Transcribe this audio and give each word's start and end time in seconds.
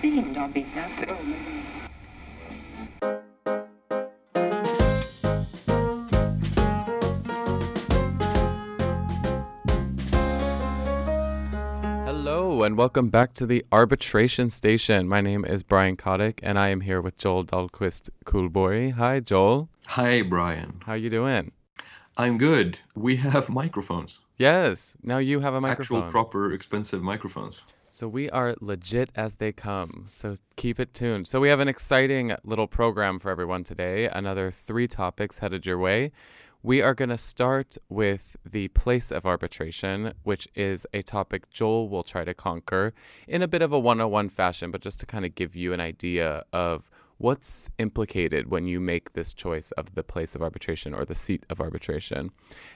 fin 0.00 0.34
då, 0.34 0.48
Birgitta. 0.54 1.16
Hello, 12.06 12.62
and 12.62 12.76
welcome 12.76 13.08
back 13.08 13.32
to 13.34 13.46
the 13.46 13.64
Arbitration 13.72 14.50
Station. 14.50 15.08
My 15.08 15.20
name 15.20 15.44
is 15.44 15.62
Brian 15.62 15.96
Kotick, 15.96 16.40
and 16.42 16.58
I 16.58 16.68
am 16.68 16.80
here 16.80 17.00
with 17.00 17.18
Joel 17.18 17.44
Dahlquist 17.44 18.10
Cullborg. 18.24 18.92
Hi, 18.92 19.20
Joel. 19.20 19.68
Hi, 19.86 20.22
Brian. 20.22 20.80
How 20.86 20.94
you 20.94 21.10
doing? 21.10 21.50
I'm 22.16 22.38
good. 22.38 22.78
We 22.94 23.16
have 23.16 23.48
microphones. 23.48 24.20
Yes. 24.38 24.96
Now 25.02 25.18
you 25.18 25.40
have 25.40 25.54
a 25.54 25.60
microphone. 25.60 25.98
Actual, 25.98 26.10
proper, 26.10 26.52
expensive 26.52 27.02
microphones. 27.02 27.64
So 27.90 28.06
we 28.06 28.28
are 28.30 28.54
legit 28.60 29.10
as 29.16 29.36
they 29.36 29.52
come. 29.52 30.08
So 30.12 30.34
keep 30.56 30.78
it 30.78 30.92
tuned. 30.92 31.26
So 31.26 31.40
we 31.40 31.48
have 31.48 31.60
an 31.60 31.68
exciting 31.68 32.34
little 32.44 32.66
program 32.66 33.18
for 33.18 33.30
everyone 33.30 33.64
today. 33.64 34.08
Another 34.08 34.50
three 34.50 34.86
topics 34.86 35.38
headed 35.38 35.66
your 35.66 35.78
way. 35.78 36.12
We 36.62 36.82
are 36.82 36.92
going 36.92 37.08
to 37.08 37.18
start 37.18 37.78
with 37.88 38.36
the 38.44 38.68
place 38.68 39.10
of 39.10 39.24
arbitration, 39.24 40.12
which 40.24 40.48
is 40.54 40.86
a 40.92 41.02
topic 41.02 41.48
Joel 41.50 41.88
will 41.88 42.02
try 42.02 42.24
to 42.24 42.34
conquer 42.34 42.92
in 43.26 43.42
a 43.42 43.48
bit 43.48 43.62
of 43.62 43.72
a 43.72 43.78
101 43.78 44.28
fashion, 44.28 44.70
but 44.70 44.80
just 44.80 45.00
to 45.00 45.06
kind 45.06 45.24
of 45.24 45.34
give 45.34 45.56
you 45.56 45.72
an 45.72 45.80
idea 45.80 46.42
of 46.52 46.90
what's 47.18 47.68
implicated 47.78 48.48
when 48.50 48.66
you 48.66 48.80
make 48.80 49.12
this 49.12 49.34
choice 49.34 49.70
of 49.72 49.94
the 49.94 50.02
place 50.02 50.34
of 50.34 50.42
arbitration 50.42 50.94
or 50.94 51.04
the 51.04 51.14
seat 51.14 51.44
of 51.50 51.60
arbitration. 51.60 52.30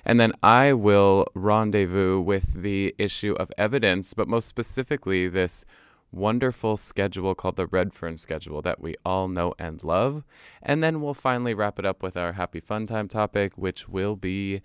And 0.04 0.20
then 0.20 0.32
I 0.42 0.72
will 0.72 1.26
rendezvous 1.34 2.20
with 2.20 2.62
the 2.62 2.94
issue 2.98 3.34
of 3.34 3.52
evidence, 3.56 4.14
but 4.14 4.28
most 4.28 4.46
specifically, 4.48 5.28
this 5.28 5.64
wonderful 6.10 6.76
schedule 6.76 7.34
called 7.34 7.56
the 7.56 7.66
Redfern 7.66 8.16
schedule 8.16 8.60
that 8.62 8.80
we 8.80 8.96
all 9.04 9.28
know 9.28 9.54
and 9.58 9.82
love. 9.82 10.24
And 10.62 10.82
then 10.82 11.00
we'll 11.00 11.14
finally 11.14 11.54
wrap 11.54 11.78
it 11.78 11.86
up 11.86 12.02
with 12.02 12.16
our 12.16 12.32
happy 12.32 12.60
fun 12.60 12.86
time 12.86 13.08
topic, 13.08 13.56
which 13.56 13.88
will 13.88 14.16
be 14.16 14.60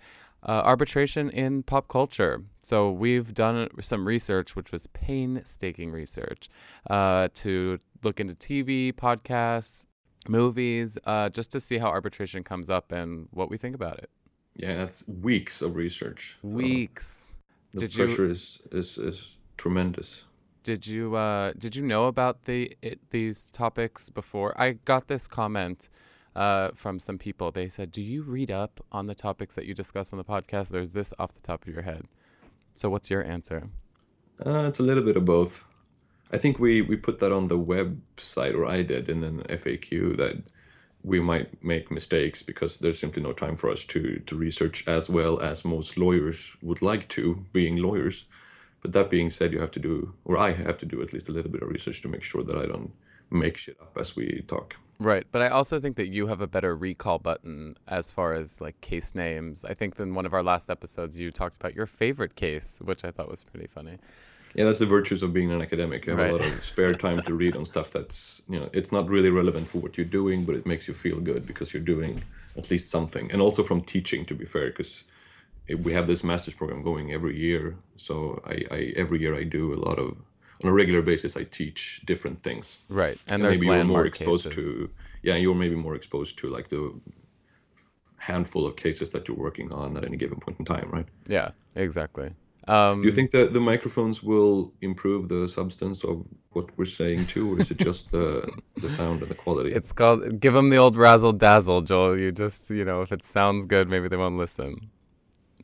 uh, 0.46 0.62
arbitration 0.64 1.30
in 1.30 1.62
pop 1.62 1.88
culture. 1.88 2.42
So 2.60 2.92
we've 2.92 3.34
done 3.34 3.68
some 3.80 4.06
research, 4.06 4.54
which 4.54 4.70
was 4.70 4.86
painstaking 4.88 5.90
research, 5.90 6.48
uh, 6.88 7.28
to 7.34 7.80
look 8.02 8.20
into 8.20 8.34
TV, 8.34 8.92
podcasts, 8.92 9.84
movies, 10.28 10.98
uh, 11.04 11.28
just 11.30 11.50
to 11.52 11.60
see 11.60 11.78
how 11.78 11.88
arbitration 11.88 12.44
comes 12.44 12.70
up 12.70 12.92
and 12.92 13.28
what 13.32 13.50
we 13.50 13.56
think 13.58 13.74
about 13.74 13.98
it. 13.98 14.10
Yeah, 14.56 14.76
that's 14.78 15.06
weeks 15.08 15.62
of 15.62 15.76
research. 15.76 16.36
Weeks. 16.42 17.32
The 17.74 17.80
Did 17.80 17.94
pressure 17.94 18.26
you 18.26 18.30
is, 18.30 18.60
is 18.72 18.98
is 18.98 19.38
tremendous. 19.56 20.24
did 20.62 20.86
you 20.86 21.14
uh, 21.16 21.52
did 21.58 21.76
you 21.76 21.82
know 21.82 22.06
about 22.06 22.44
the 22.44 22.76
it, 22.82 23.00
these 23.10 23.48
topics 23.50 24.10
before? 24.10 24.58
I 24.60 24.72
got 24.72 25.06
this 25.08 25.28
comment 25.28 25.88
uh, 26.36 26.70
from 26.74 26.98
some 26.98 27.18
people. 27.18 27.50
They 27.52 27.68
said, 27.68 27.92
"Do 27.92 28.02
you 28.02 28.22
read 28.22 28.50
up 28.50 28.80
on 28.92 29.06
the 29.06 29.14
topics 29.14 29.54
that 29.56 29.66
you 29.66 29.74
discuss 29.74 30.12
on 30.12 30.18
the 30.18 30.24
podcast, 30.24 30.74
or 30.74 30.80
is 30.80 30.92
this 30.92 31.12
off 31.18 31.34
the 31.34 31.40
top 31.42 31.66
of 31.66 31.72
your 31.72 31.82
head?" 31.82 32.04
So, 32.74 32.90
what's 32.90 33.10
your 33.10 33.24
answer? 33.24 33.68
Uh, 34.44 34.66
it's 34.68 34.80
a 34.80 34.82
little 34.82 35.04
bit 35.04 35.16
of 35.16 35.24
both. 35.24 35.67
I 36.30 36.38
think 36.38 36.58
we, 36.58 36.82
we 36.82 36.96
put 36.96 37.20
that 37.20 37.32
on 37.32 37.48
the 37.48 37.58
website, 37.58 38.54
or 38.54 38.66
I 38.66 38.82
did, 38.82 39.08
in 39.08 39.24
an 39.24 39.44
FAQ 39.48 40.18
that 40.18 40.36
we 41.02 41.20
might 41.20 41.62
make 41.64 41.90
mistakes 41.90 42.42
because 42.42 42.78
there's 42.78 42.98
simply 42.98 43.22
no 43.22 43.32
time 43.32 43.56
for 43.56 43.70
us 43.70 43.84
to, 43.86 44.18
to 44.26 44.36
research 44.36 44.86
as 44.86 45.08
well 45.08 45.40
as 45.40 45.64
most 45.64 45.96
lawyers 45.96 46.54
would 46.60 46.82
like 46.82 47.08
to, 47.08 47.44
being 47.52 47.76
lawyers. 47.76 48.24
But 48.82 48.92
that 48.92 49.10
being 49.10 49.30
said, 49.30 49.52
you 49.52 49.60
have 49.60 49.70
to 49.72 49.80
do, 49.80 50.12
or 50.24 50.38
I 50.38 50.52
have 50.52 50.78
to 50.78 50.86
do 50.86 51.02
at 51.02 51.12
least 51.12 51.28
a 51.28 51.32
little 51.32 51.50
bit 51.50 51.62
of 51.62 51.68
research 51.68 52.02
to 52.02 52.08
make 52.08 52.22
sure 52.22 52.44
that 52.44 52.56
I 52.56 52.66
don't 52.66 52.92
make 53.30 53.56
shit 53.56 53.76
up 53.80 53.96
as 53.98 54.14
we 54.14 54.44
talk. 54.46 54.76
Right, 55.00 55.26
but 55.30 55.42
I 55.42 55.48
also 55.48 55.78
think 55.78 55.96
that 55.96 56.08
you 56.08 56.26
have 56.26 56.40
a 56.40 56.46
better 56.48 56.74
recall 56.74 57.18
button 57.18 57.76
as 57.86 58.10
far 58.10 58.34
as 58.34 58.60
like 58.60 58.80
case 58.80 59.14
names. 59.14 59.64
I 59.64 59.74
think 59.74 59.98
in 60.00 60.14
one 60.14 60.26
of 60.26 60.34
our 60.34 60.42
last 60.42 60.70
episodes 60.70 61.18
you 61.18 61.30
talked 61.30 61.56
about 61.56 61.74
your 61.74 61.86
favorite 61.86 62.34
case, 62.34 62.80
which 62.84 63.04
I 63.04 63.12
thought 63.12 63.30
was 63.30 63.44
pretty 63.44 63.68
funny. 63.68 63.98
Yeah, 64.58 64.64
that's 64.64 64.80
the 64.80 64.86
virtues 64.86 65.22
of 65.22 65.32
being 65.32 65.52
an 65.52 65.62
academic. 65.62 66.04
You 66.04 66.10
have 66.16 66.18
Right. 66.18 66.30
a 66.30 66.32
lot 66.32 66.44
of 66.44 66.64
spare 66.64 66.92
time 66.92 67.22
to 67.22 67.32
read 67.32 67.54
on 67.54 67.64
stuff 67.64 67.92
that's, 67.92 68.42
you 68.48 68.58
know, 68.58 68.68
it's 68.72 68.90
not 68.90 69.08
really 69.08 69.30
relevant 69.30 69.68
for 69.68 69.78
what 69.78 69.96
you're 69.96 70.12
doing, 70.20 70.46
but 70.46 70.56
it 70.56 70.66
makes 70.66 70.88
you 70.88 70.94
feel 70.94 71.20
good 71.20 71.46
because 71.46 71.72
you're 71.72 71.80
doing 71.94 72.24
at 72.56 72.68
least 72.68 72.90
something. 72.90 73.30
And 73.30 73.40
also 73.40 73.62
from 73.62 73.82
teaching, 73.82 74.24
to 74.26 74.34
be 74.34 74.46
fair, 74.46 74.66
because 74.66 75.04
we 75.84 75.92
have 75.92 76.08
this 76.08 76.24
master's 76.24 76.54
program 76.54 76.82
going 76.82 77.12
every 77.12 77.38
year. 77.38 77.76
So 77.98 78.42
I, 78.44 78.64
I 78.78 78.92
every 78.96 79.20
year 79.20 79.36
I 79.36 79.44
do 79.44 79.74
a 79.74 79.80
lot 79.88 80.00
of, 80.00 80.16
on 80.64 80.68
a 80.68 80.72
regular 80.72 81.02
basis, 81.02 81.36
I 81.36 81.44
teach 81.44 82.02
different 82.04 82.40
things. 82.40 82.78
Right, 82.88 83.16
and, 83.28 83.34
And 83.34 83.44
there's 83.44 83.60
maybe 83.60 83.76
you're 83.76 83.84
more 83.84 84.06
exposed 84.06 84.46
cases. 84.50 84.64
to, 84.64 84.90
yeah, 85.22 85.36
you're 85.36 85.54
maybe 85.54 85.76
more 85.76 85.94
exposed 85.94 86.38
to 86.38 86.48
like 86.48 86.68
the 86.68 87.00
handful 88.16 88.66
of 88.66 88.74
cases 88.74 89.10
that 89.10 89.28
you're 89.28 89.36
working 89.36 89.72
on 89.72 89.96
at 89.96 90.04
any 90.04 90.16
given 90.16 90.40
point 90.40 90.58
in 90.58 90.64
time, 90.64 90.90
right? 90.90 91.06
Yeah, 91.28 91.52
exactly. 91.76 92.34
Um, 92.68 93.00
Do 93.02 93.08
you 93.08 93.14
think 93.14 93.30
that 93.30 93.52
the 93.52 93.60
microphones 93.60 94.22
will 94.22 94.72
improve 94.82 95.28
the 95.28 95.48
substance 95.48 96.04
of 96.04 96.26
what 96.50 96.66
we're 96.76 96.84
saying 96.84 97.26
too, 97.26 97.54
or 97.54 97.60
is 97.60 97.70
it 97.70 97.78
just 97.78 98.10
the 98.12 98.46
the 98.76 98.90
sound 98.90 99.22
and 99.22 99.30
the 99.30 99.34
quality? 99.34 99.72
it's 99.72 99.92
called 99.92 100.38
give 100.40 100.52
them 100.54 100.68
the 100.70 100.76
old 100.76 100.96
razzle 100.96 101.32
dazzle, 101.32 101.80
Joel. 101.82 102.18
You 102.18 102.30
just 102.30 102.68
you 102.70 102.84
know 102.84 103.00
if 103.02 103.10
it 103.12 103.24
sounds 103.24 103.64
good, 103.64 103.88
maybe 103.88 104.08
they 104.08 104.16
won't 104.16 104.36
listen. 104.36 104.90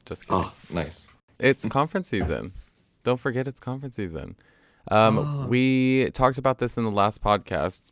Just 0.06 0.26
kidding. 0.28 0.44
Ah, 0.44 0.54
nice. 0.72 1.06
It's 1.38 1.66
conference 1.66 2.08
season. 2.08 2.52
Don't 3.02 3.20
forget 3.20 3.46
it's 3.48 3.60
conference 3.60 3.96
season. 3.96 4.36
Um, 4.90 5.18
Ah. 5.18 5.46
We 5.46 6.10
talked 6.12 6.38
about 6.38 6.58
this 6.58 6.76
in 6.76 6.84
the 6.84 6.90
last 6.90 7.22
podcast, 7.22 7.90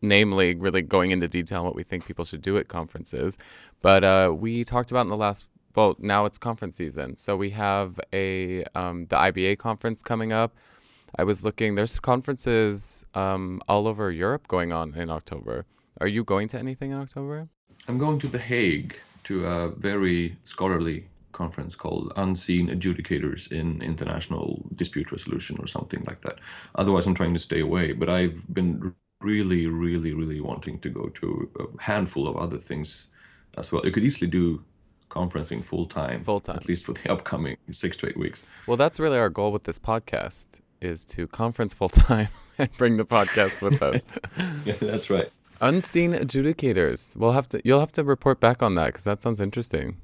namely, 0.00 0.54
really 0.56 0.82
going 0.82 1.10
into 1.12 1.28
detail 1.28 1.60
on 1.60 1.64
what 1.66 1.76
we 1.76 1.84
think 1.84 2.04
people 2.04 2.24
should 2.24 2.42
do 2.42 2.58
at 2.58 2.66
conferences. 2.68 3.38
But 3.80 4.02
uh, 4.04 4.34
we 4.36 4.64
talked 4.64 4.90
about 4.90 5.02
in 5.02 5.08
the 5.08 5.16
last. 5.16 5.44
Well, 5.74 5.96
now 5.98 6.26
it's 6.26 6.38
conference 6.38 6.76
season, 6.76 7.16
so 7.16 7.36
we 7.36 7.50
have 7.50 7.98
a 8.12 8.64
um, 8.74 9.06
the 9.06 9.16
IBA 9.16 9.58
conference 9.58 10.02
coming 10.02 10.32
up. 10.32 10.54
I 11.18 11.24
was 11.24 11.44
looking. 11.44 11.74
There's 11.74 11.98
conferences 11.98 13.06
um, 13.14 13.60
all 13.68 13.88
over 13.88 14.10
Europe 14.10 14.48
going 14.48 14.72
on 14.72 14.94
in 14.94 15.10
October. 15.10 15.64
Are 16.00 16.06
you 16.06 16.24
going 16.24 16.48
to 16.48 16.58
anything 16.58 16.90
in 16.90 16.98
October? 16.98 17.48
I'm 17.88 17.98
going 17.98 18.18
to 18.20 18.28
The 18.28 18.38
Hague 18.38 18.96
to 19.24 19.46
a 19.46 19.68
very 19.68 20.36
scholarly 20.44 21.06
conference 21.32 21.74
called 21.74 22.12
Unseen 22.16 22.68
Adjudicators 22.68 23.50
in 23.50 23.80
International 23.82 24.64
Dispute 24.76 25.10
Resolution 25.10 25.56
or 25.58 25.66
something 25.66 26.04
like 26.06 26.20
that. 26.20 26.38
Otherwise, 26.74 27.06
I'm 27.06 27.14
trying 27.14 27.34
to 27.34 27.40
stay 27.40 27.60
away. 27.60 27.92
But 27.92 28.08
I've 28.08 28.42
been 28.52 28.94
really, 29.20 29.66
really, 29.66 30.12
really 30.12 30.40
wanting 30.40 30.78
to 30.80 30.90
go 30.90 31.08
to 31.08 31.50
a 31.60 31.82
handful 31.82 32.28
of 32.28 32.36
other 32.36 32.58
things 32.58 33.08
as 33.56 33.72
well. 33.72 33.84
You 33.84 33.92
could 33.92 34.04
easily 34.04 34.30
do 34.30 34.62
conferencing 35.12 35.62
full 35.62 35.84
time, 35.86 36.24
Full 36.24 36.40
time. 36.40 36.56
at 36.56 36.66
least 36.68 36.86
for 36.86 36.94
the 36.94 37.12
upcoming 37.14 37.56
six 37.70 37.96
to 37.98 38.08
eight 38.08 38.16
weeks. 38.16 38.44
Well, 38.66 38.76
that's 38.78 38.98
really 38.98 39.18
our 39.18 39.28
goal 39.28 39.52
with 39.52 39.64
this 39.64 39.78
podcast 39.78 40.60
is 40.80 41.04
to 41.04 41.28
conference 41.28 41.74
full 41.74 41.90
time 41.90 42.28
and 42.58 42.70
bring 42.78 42.96
the 42.96 43.04
podcast 43.04 43.60
with 43.62 43.80
us. 43.82 44.02
Yeah, 44.64 44.74
that's 44.80 45.10
right. 45.10 45.30
Unseen 45.60 46.12
adjudicators. 46.14 47.16
We'll 47.16 47.32
have 47.32 47.48
to. 47.50 47.60
You'll 47.64 47.80
have 47.80 47.92
to 47.92 48.02
report 48.04 48.40
back 48.40 48.62
on 48.62 48.74
that 48.76 48.86
because 48.86 49.04
that 49.04 49.20
sounds 49.22 49.40
interesting. 49.40 49.96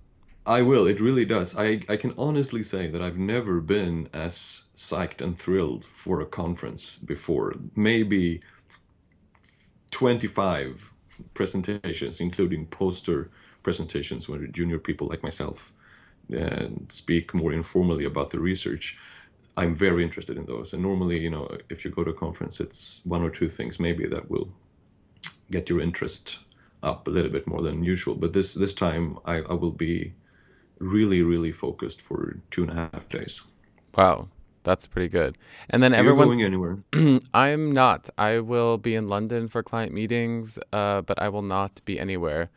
I 0.47 0.63
will. 0.63 0.87
It 0.87 1.01
really 1.01 1.25
does. 1.25 1.57
I, 1.57 1.81
I 1.89 1.97
can 1.97 2.15
honestly 2.17 2.63
say 2.63 2.87
that 2.89 3.03
I've 3.03 3.19
never 3.19 3.61
been 3.61 4.09
as 4.15 4.63
psyched 4.77 5.21
and 5.21 5.39
thrilled 5.39 5.85
for 5.85 6.21
a 6.21 6.27
conference 6.27 6.97
before. 7.05 7.55
Maybe 7.77 8.41
25 9.91 10.93
presentations, 11.35 12.21
including 12.21 12.67
poster 12.67 13.31
presentations 13.69 14.27
where 14.27 14.47
junior 14.59 14.79
people 14.79 15.07
like 15.13 15.23
myself 15.23 15.75
uh, 16.41 16.69
speak 16.89 17.35
more 17.35 17.53
informally 17.53 18.07
about 18.07 18.31
the 18.31 18.41
research. 18.41 18.97
I'm 19.59 19.75
very 19.75 20.03
interested 20.09 20.39
in 20.39 20.47
those. 20.47 20.73
And 20.73 20.83
normally, 20.83 21.19
you 21.19 21.29
know, 21.29 21.45
if 21.69 21.85
you 21.85 21.91
go 21.91 22.03
to 22.03 22.13
a 22.13 22.21
conference, 22.27 22.61
it's 22.61 23.03
one 23.05 23.23
or 23.23 23.31
two 23.39 23.51
things 23.59 23.79
maybe 23.79 24.07
that 24.15 24.31
will 24.31 24.49
get 25.51 25.69
your 25.69 25.81
interest 25.83 26.39
up 26.83 27.09
a 27.09 27.11
little 27.11 27.31
bit 27.31 27.47
more 27.47 27.63
than 27.63 27.85
usual. 27.85 28.15
But 28.15 28.33
this 28.33 28.55
this 28.55 28.73
time, 28.73 29.19
I, 29.33 29.37
I 29.53 29.55
will 29.63 29.77
be 29.89 30.15
really, 30.79 31.21
really 31.23 31.53
focused 31.53 32.01
for 32.01 32.19
two 32.51 32.63
and 32.65 32.73
a 32.73 32.75
half 32.75 33.05
days. 33.11 33.43
Wow, 33.97 34.29
that's 34.63 34.87
pretty 34.87 35.11
good. 35.21 35.37
And 35.69 35.83
then 35.83 35.93
everyone. 35.93 36.29
going 36.29 36.43
anywhere? 36.43 36.79
I'm 37.47 37.73
not. 37.73 38.09
I 38.17 38.33
will 38.39 38.79
be 38.79 38.95
in 38.95 39.09
London 39.09 39.49
for 39.49 39.63
client 39.63 39.93
meetings, 39.93 40.59
uh, 40.73 41.03
but 41.03 41.21
I 41.21 41.29
will 41.29 41.47
not 41.59 41.73
be 41.85 42.01
anywhere. 42.01 42.49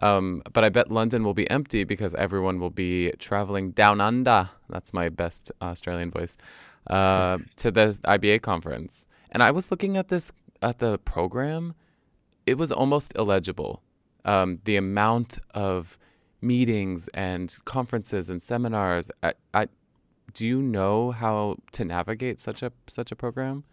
Um, 0.00 0.42
but 0.52 0.64
I 0.64 0.68
bet 0.70 0.90
London 0.90 1.22
will 1.22 1.34
be 1.34 1.48
empty 1.50 1.84
because 1.84 2.14
everyone 2.14 2.58
will 2.60 2.70
be 2.70 3.12
traveling 3.18 3.72
down 3.72 4.00
under. 4.00 4.48
That's 4.70 4.94
my 4.94 5.08
best 5.08 5.52
Australian 5.60 6.10
voice. 6.10 6.36
Uh, 6.86 7.38
to 7.56 7.70
the 7.70 7.98
IBA 8.04 8.42
conference, 8.42 9.06
and 9.30 9.42
I 9.42 9.50
was 9.50 9.70
looking 9.70 9.96
at 9.96 10.08
this 10.08 10.32
at 10.62 10.78
the 10.78 10.98
program. 10.98 11.74
It 12.46 12.58
was 12.58 12.72
almost 12.72 13.12
illegible. 13.16 13.82
Um, 14.24 14.58
the 14.64 14.76
amount 14.76 15.38
of 15.54 15.98
meetings 16.40 17.08
and 17.14 17.56
conferences 17.64 18.28
and 18.28 18.42
seminars. 18.42 19.10
I, 19.22 19.32
I, 19.54 19.68
do 20.34 20.46
you 20.46 20.60
know 20.60 21.12
how 21.12 21.56
to 21.72 21.84
navigate 21.84 22.40
such 22.40 22.62
a 22.62 22.72
such 22.88 23.12
a 23.12 23.16
program? 23.16 23.64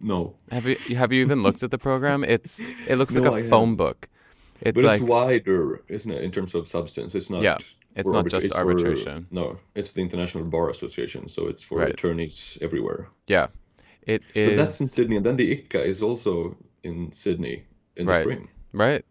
No. 0.00 0.36
Have 0.52 0.66
you 0.66 0.96
have 0.96 1.12
you 1.12 1.22
even 1.22 1.42
looked 1.42 1.62
at 1.62 1.70
the 1.70 1.78
program? 1.78 2.24
It's 2.24 2.60
it 2.86 2.96
looks 2.96 3.14
No, 3.16 3.22
like 3.22 3.42
I 3.42 3.46
a 3.46 3.50
phone 3.50 3.74
book. 3.74 4.08
It's 4.60 4.74
but 4.74 4.84
like 4.84 5.00
it's 5.00 5.08
wider, 5.08 5.82
isn't 5.88 6.10
it, 6.10 6.22
in 6.22 6.30
terms 6.32 6.54
of 6.54 6.66
substance? 6.68 7.14
It's 7.14 7.30
not. 7.30 7.42
Yeah, 7.42 7.58
it's 7.94 8.06
not 8.08 8.24
arbitra- 8.24 8.30
just 8.30 8.46
it's 8.46 8.54
for- 8.54 8.60
arbitration. 8.60 9.26
no, 9.30 9.58
it's 9.74 9.92
the 9.92 10.00
International 10.02 10.44
Bar 10.44 10.70
Association, 10.70 11.28
so 11.28 11.46
it's 11.46 11.62
for 11.62 11.78
Right. 11.78 11.90
attorneys 11.90 12.58
everywhere. 12.60 13.08
yeah, 13.28 13.48
it 14.02 14.22
But 14.34 14.56
that's 14.56 14.80
in 14.80 14.86
Sydney, 14.88 15.16
and 15.16 15.24
then 15.26 15.36
the 15.36 15.48
ICCA 15.56 15.84
is 15.84 16.02
also 16.02 16.56
in 16.82 17.12
Sydney 17.12 17.64
in 17.96 18.06
the 18.06 18.12
Right. 18.12 18.22
spring. 18.22 18.48
right. 18.72 19.04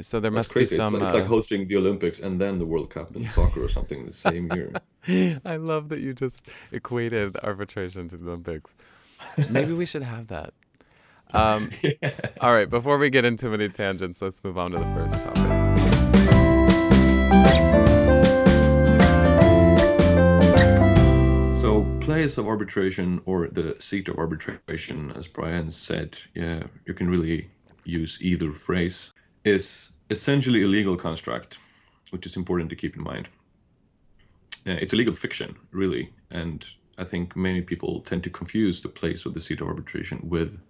So 0.00 0.20
there 0.20 0.30
That's 0.30 0.38
must 0.48 0.52
crazy. 0.52 0.70
be 0.70 0.76
It's, 0.76 0.84
some. 0.84 0.94
like, 0.94 1.02
it's 1.02 1.10
uh, 1.12 1.18
like 1.18 1.26
hosting 1.26 1.68
the 1.68 1.76
Olympics 1.76 2.20
and 2.20 2.40
then 2.40 2.58
the 2.58 2.64
World 2.64 2.88
Cup 2.88 3.14
in 3.14 3.28
soccer 3.28 3.62
or 3.62 3.68
something 3.68 4.06
the 4.06 4.12
same 4.12 4.50
year. 4.54 4.72
I 5.44 5.56
love 5.56 5.90
that 5.90 6.00
you 6.00 6.14
just 6.14 6.48
equated 6.72 7.36
arbitration 7.42 8.08
to 8.08 8.16
the 8.16 8.26
Olympics. 8.30 8.72
Maybe 9.50 9.74
we 9.74 9.84
should 9.84 10.02
have 10.02 10.28
that. 10.28 10.54
Um, 11.32 11.70
All 12.40 12.52
right, 12.52 12.68
before 12.68 12.98
we 12.98 13.10
get 13.10 13.24
into 13.24 13.48
many 13.48 13.68
tangents, 13.68 14.20
let's 14.20 14.42
move 14.44 14.58
on 14.58 14.72
to 14.72 14.78
the 14.78 14.84
first 14.84 15.24
topic. 15.24 15.62
So, 21.56 21.86
place 22.00 22.36
of 22.38 22.46
arbitration 22.46 23.22
or 23.24 23.48
the 23.48 23.76
seat 23.78 24.08
of 24.08 24.18
arbitration, 24.18 25.12
as 25.12 25.26
Brian 25.28 25.70
said, 25.70 26.18
yeah, 26.34 26.64
you 26.86 26.92
can 26.92 27.08
really 27.08 27.48
use 27.84 28.18
either 28.20 28.52
phrase, 28.52 29.12
is 29.44 29.90
essentially 30.10 30.62
a 30.62 30.66
legal 30.66 30.96
construct, 30.96 31.58
which 32.10 32.26
is 32.26 32.36
important 32.36 32.70
to 32.70 32.76
keep 32.76 32.96
in 32.96 33.02
mind. 33.02 33.28
Uh, 34.66 34.72
it's 34.72 34.92
a 34.92 34.96
legal 34.96 35.14
fiction, 35.14 35.56
really, 35.70 36.12
and 36.30 36.64
I 36.98 37.04
think 37.04 37.34
many 37.34 37.62
people 37.62 38.00
tend 38.00 38.24
to 38.24 38.30
confuse 38.30 38.82
the 38.82 38.88
place 38.88 39.24
of 39.24 39.34
the 39.34 39.40
seat 39.40 39.60
of 39.60 39.68
arbitration 39.68 40.20
with 40.28 40.60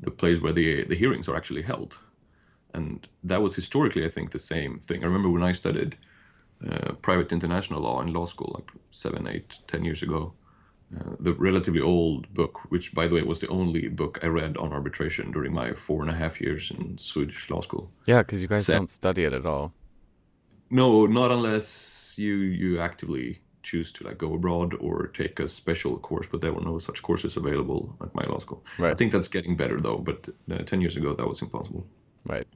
the 0.00 0.10
place 0.10 0.40
where 0.40 0.52
the 0.52 0.84
the 0.84 0.94
hearings 0.94 1.28
are 1.28 1.36
actually 1.36 1.62
held, 1.62 1.96
and 2.74 3.08
that 3.24 3.42
was 3.42 3.54
historically, 3.54 4.04
I 4.04 4.08
think, 4.08 4.30
the 4.30 4.38
same 4.38 4.78
thing. 4.78 5.02
I 5.02 5.06
remember 5.06 5.30
when 5.30 5.42
I 5.42 5.52
studied 5.52 5.96
uh, 6.66 6.92
private 7.02 7.32
international 7.32 7.82
law 7.82 8.00
in 8.00 8.12
law 8.12 8.26
school, 8.26 8.52
like 8.54 8.70
seven, 8.90 9.26
eight, 9.26 9.58
ten 9.66 9.84
years 9.84 10.02
ago. 10.02 10.32
Uh, 10.98 11.14
the 11.20 11.34
relatively 11.34 11.82
old 11.82 12.32
book, 12.32 12.60
which 12.70 12.94
by 12.94 13.06
the 13.06 13.14
way 13.14 13.22
was 13.22 13.40
the 13.40 13.48
only 13.48 13.88
book 13.88 14.18
I 14.22 14.28
read 14.28 14.56
on 14.56 14.72
arbitration 14.72 15.30
during 15.30 15.52
my 15.52 15.74
four 15.74 16.00
and 16.00 16.10
a 16.10 16.14
half 16.14 16.40
years 16.40 16.70
in 16.70 16.96
Swedish 16.96 17.50
law 17.50 17.60
school. 17.60 17.90
Yeah, 18.06 18.22
because 18.22 18.40
you 18.40 18.48
guys 18.48 18.64
Sa- 18.64 18.72
don't 18.72 18.90
study 18.90 19.24
it 19.24 19.34
at 19.34 19.44
all. 19.44 19.74
No, 20.70 21.04
not 21.06 21.30
unless 21.30 22.14
you 22.16 22.36
you 22.36 22.80
actively 22.80 23.40
choose 23.70 23.92
to 23.92 24.04
like 24.04 24.18
go 24.18 24.34
abroad 24.34 24.74
or 24.80 25.08
take 25.08 25.40
a 25.40 25.48
special 25.48 25.98
course, 25.98 26.26
but 26.30 26.40
there 26.40 26.52
were 26.52 26.64
no 26.64 26.78
such 26.78 27.02
courses 27.02 27.36
available 27.36 27.96
at 28.00 28.14
my 28.14 28.24
law 28.24 28.38
school. 28.38 28.64
I 28.78 28.94
think 28.94 29.12
that's 29.12 29.28
getting 29.28 29.56
better 29.56 29.78
though, 29.78 29.98
but 29.98 30.28
uh, 30.50 30.62
ten 30.70 30.80
years 30.80 30.96
ago 30.96 31.14
that 31.14 31.28
was 31.28 31.42
impossible. 31.42 31.86
Right. 32.24 32.46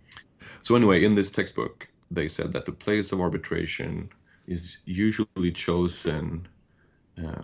So 0.62 0.74
anyway, 0.74 1.04
in 1.04 1.14
this 1.14 1.30
textbook, 1.30 1.88
they 2.10 2.28
said 2.28 2.52
that 2.52 2.64
the 2.64 2.72
place 2.72 3.12
of 3.12 3.20
arbitration 3.20 4.08
is 4.46 4.78
usually 4.84 5.52
chosen 5.52 6.48
uh, 7.22 7.42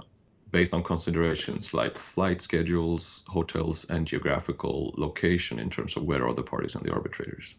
based 0.50 0.74
on 0.74 0.82
considerations 0.82 1.74
like 1.74 1.98
flight 1.98 2.40
schedules, 2.40 3.22
hotels, 3.26 3.86
and 3.90 4.06
geographical 4.06 4.94
location 4.96 5.58
in 5.58 5.70
terms 5.70 5.96
of 5.96 6.04
where 6.04 6.26
are 6.26 6.34
the 6.34 6.42
parties 6.42 6.74
and 6.74 6.84
the 6.84 6.92
arbitrators. 6.92 7.54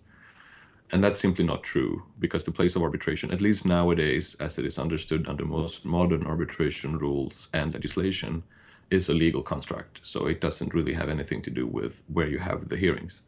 And 0.92 1.04
that's 1.04 1.20
simply 1.20 1.46
not 1.46 1.64
true 1.64 2.04
because 2.18 2.44
the 2.44 2.52
place 2.52 2.76
of 2.76 2.82
arbitration, 2.82 3.32
at 3.32 3.42
least 3.42 3.66
nowadays, 3.66 4.36
as 4.40 4.58
it 4.58 4.66
is 4.66 4.80
understood 4.80 5.28
under 5.28 5.46
most 5.46 5.86
modern 5.86 6.26
arbitration 6.26 6.98
rules 6.98 7.48
and 7.54 7.74
legislation, 7.74 8.44
is 8.90 9.10
a 9.10 9.14
legal 9.14 9.44
construct. 9.44 10.02
So 10.04 10.26
it 10.26 10.42
doesn't 10.42 10.74
really 10.74 10.94
have 10.94 11.10
anything 11.10 11.44
to 11.44 11.52
do 11.52 11.68
with 11.68 12.02
where 12.08 12.28
you 12.28 12.40
have 12.40 12.68
the 12.68 12.78
hearings 12.78 13.22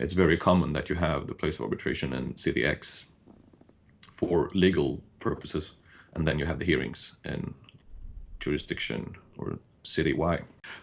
it's 0.00 0.14
very 0.14 0.38
common 0.38 0.72
that 0.72 0.88
you 0.88 0.96
have 0.96 1.26
the 1.26 1.34
place 1.34 1.56
of 1.56 1.64
arbitration 1.64 2.14
in 2.14 2.36
city 2.36 2.64
X 2.64 3.04
for 4.10 4.50
legal 4.54 5.02
purposes, 5.18 5.74
and 6.14 6.26
then 6.26 6.38
you 6.38 6.46
have 6.46 6.58
the 6.58 6.64
hearings 6.64 7.14
in 7.22 7.54
jurisdiction 8.40 9.14
or 9.36 9.58
city 9.82 10.14
Y. 10.14 10.40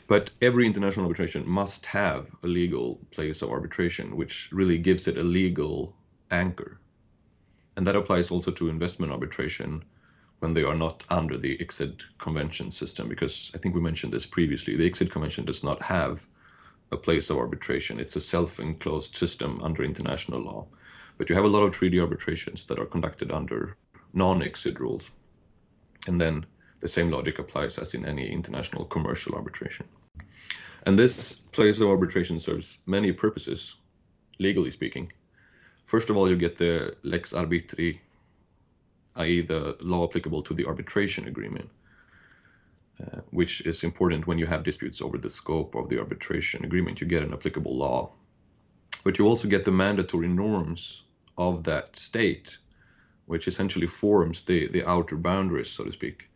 But 0.08 0.30
every 0.40 0.68
international 0.68 1.08
arbitration 1.08 1.50
must 1.50 1.88
have 1.88 2.28
a 2.44 2.48
legal 2.48 3.00
place 3.10 3.42
of 3.42 3.50
arbitration, 3.50 4.16
which 4.16 4.50
really 4.52 4.78
gives 4.78 5.08
it 5.08 5.18
a 5.18 5.24
legal 5.24 5.96
anchor. 6.32 6.80
And 7.76 7.86
that 7.88 7.96
applies 7.96 8.32
also 8.32 8.52
to 8.52 8.70
investment 8.70 9.12
arbitration 9.12 9.84
when 10.40 10.54
they 10.54 10.64
are 10.64 10.76
not 10.76 11.04
under 11.10 11.38
the 11.38 11.58
ICSID 11.58 12.02
convention 12.18 12.72
system, 12.72 13.08
because 13.08 13.52
I 13.56 13.58
think 13.58 13.76
we 13.76 13.82
mentioned 13.82 14.14
this 14.14 14.26
previously. 14.26 14.76
The 14.76 14.90
ICSID 14.90 15.12
convention 15.12 15.46
does 15.46 15.64
not 15.64 15.82
have 15.82 16.26
a 16.92 16.98
place 16.98 17.30
of 17.30 17.38
arbitration. 17.38 18.00
It's 18.00 18.16
a 18.16 18.22
self-enclosed 18.22 19.16
system 19.16 19.62
under 19.62 19.84
international 19.84 20.42
law. 20.42 20.68
But 21.18 21.30
you 21.30 21.36
have 21.36 21.46
a 21.46 21.50
lot 21.50 21.64
of 21.64 21.74
treaty 21.74 22.00
arbitrations 22.00 22.66
that 22.66 22.80
are 22.80 22.86
conducted 22.86 23.32
under 23.32 23.76
non-ICSID 24.14 24.80
rules. 24.80 25.10
And 26.08 26.22
then 26.22 26.46
the 26.80 26.88
same 26.88 27.10
logic 27.10 27.40
applies 27.40 27.78
as 27.80 27.94
in 27.96 28.06
any 28.06 28.32
international 28.32 28.86
commercial 28.86 29.34
arbitration. 29.34 29.88
And 30.86 30.98
this 30.98 31.34
place 31.36 31.82
of 31.82 31.90
arbitration 31.90 32.40
serves 32.40 32.78
many 32.86 33.12
purposes, 33.12 33.76
legally 34.40 34.72
speaking. 34.72 35.12
First 35.88 36.10
of 36.10 36.18
all, 36.18 36.30
you 36.30 36.36
get 36.36 36.58
the 36.58 36.96
lex 37.04 37.34
arbitri, 37.34 38.00
i.e., 39.16 39.42
the 39.42 39.78
law 39.82 40.08
applicable 40.08 40.44
to 40.44 40.54
the 40.54 40.66
arbitration 40.68 41.28
agreement 41.28 41.70
uh, 43.00 43.20
which 43.30 43.62
is 43.62 43.84
important 43.84 44.26
when 44.26 44.40
you 44.40 44.48
have 44.48 44.64
disputes 44.64 45.02
over 45.02 45.20
the 45.20 45.30
scope 45.30 45.76
of 45.76 45.88
the 45.88 46.00
arbitration 46.00 46.66
agreement. 46.66 47.00
You 47.00 47.06
get 47.06 47.22
an 47.22 47.34
applicable 47.34 47.78
law, 47.78 48.12
but 49.04 49.20
you 49.20 49.28
also 49.28 49.48
get 49.48 49.66
the 49.66 49.72
mandatory 49.72 50.28
norms 50.28 51.04
of 51.38 51.64
that 51.66 51.96
state, 51.96 52.58
which 53.28 53.48
essentially 53.48 53.86
forms 53.86 54.42
the, 54.42 54.68
the 54.70 54.84
outer 54.90 55.16
boundaries, 55.16 55.70
so 55.70 55.84
to 55.84 55.92
speak, 55.92 56.28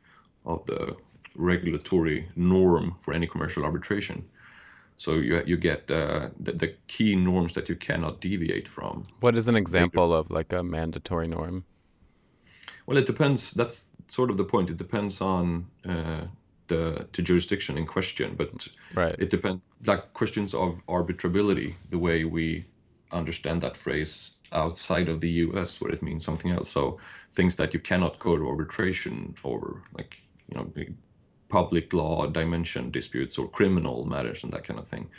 of 0.46 0.64
the 0.68 0.96
regulatory 1.36 2.30
norm 2.36 2.96
for 3.02 3.14
any 3.14 3.26
commercial 3.26 3.64
arbitration. 3.64 4.30
So 5.02 5.16
you, 5.16 5.42
you 5.48 5.58
get 5.58 5.90
uh, 5.90 6.30
the, 6.40 6.52
the 6.52 6.68
key 6.86 7.16
norms 7.16 7.54
that 7.54 7.68
you 7.68 7.76
cannot 7.76 8.22
deviate 8.22 8.68
from. 8.68 9.02
What 9.20 9.36
is 9.36 9.48
an 9.48 9.56
example 9.56 10.14
of 10.14 10.30
like 10.30 10.54
a 10.54 10.62
mandatory 10.62 11.28
norm? 11.28 11.66
Well, 12.86 12.98
it 12.98 13.08
depends. 13.08 13.50
That's 13.50 13.84
sort 14.10 14.30
of 14.30 14.38
the 14.38 14.44
point. 14.44 14.70
It 14.70 14.78
depends 14.78 15.20
on 15.20 15.66
uh, 15.90 16.26
the, 16.68 17.08
the 17.14 17.24
jurisdiction 17.24 17.80
in 17.80 17.88
question, 17.88 18.36
but 18.38 18.68
Right. 18.94 19.16
it 19.18 19.32
depends. 19.32 19.64
Like 19.88 20.14
questions 20.14 20.54
of 20.54 20.86
arbitrability, 20.86 21.74
the 21.90 21.98
way 21.98 22.24
we 22.24 22.68
understand 23.12 23.62
that 23.62 23.78
phrase 23.78 24.34
outside 24.52 25.10
of 25.10 25.20
the 25.20 25.32
U.S., 25.48 25.82
where 25.82 25.92
it 25.92 26.04
means 26.04 26.24
something 26.24 26.52
else. 26.52 26.70
So 26.70 27.00
things 27.32 27.56
that 27.56 27.74
you 27.74 27.80
cannot 27.80 28.20
go 28.20 28.38
to 28.38 28.48
arbitration 28.48 29.34
over, 29.44 29.82
like 29.98 30.22
you 30.54 30.60
know, 30.60 30.72
public 31.52 31.94
law 31.94 32.26
dimension 32.26 32.90
disputes 32.92 33.38
or 33.38 33.48
criminal 33.48 34.06
matters 34.06 34.44
and 34.44 34.54
that 34.54 34.64
kind 34.64 34.80
of 34.80 34.88
thing. 34.88 35.10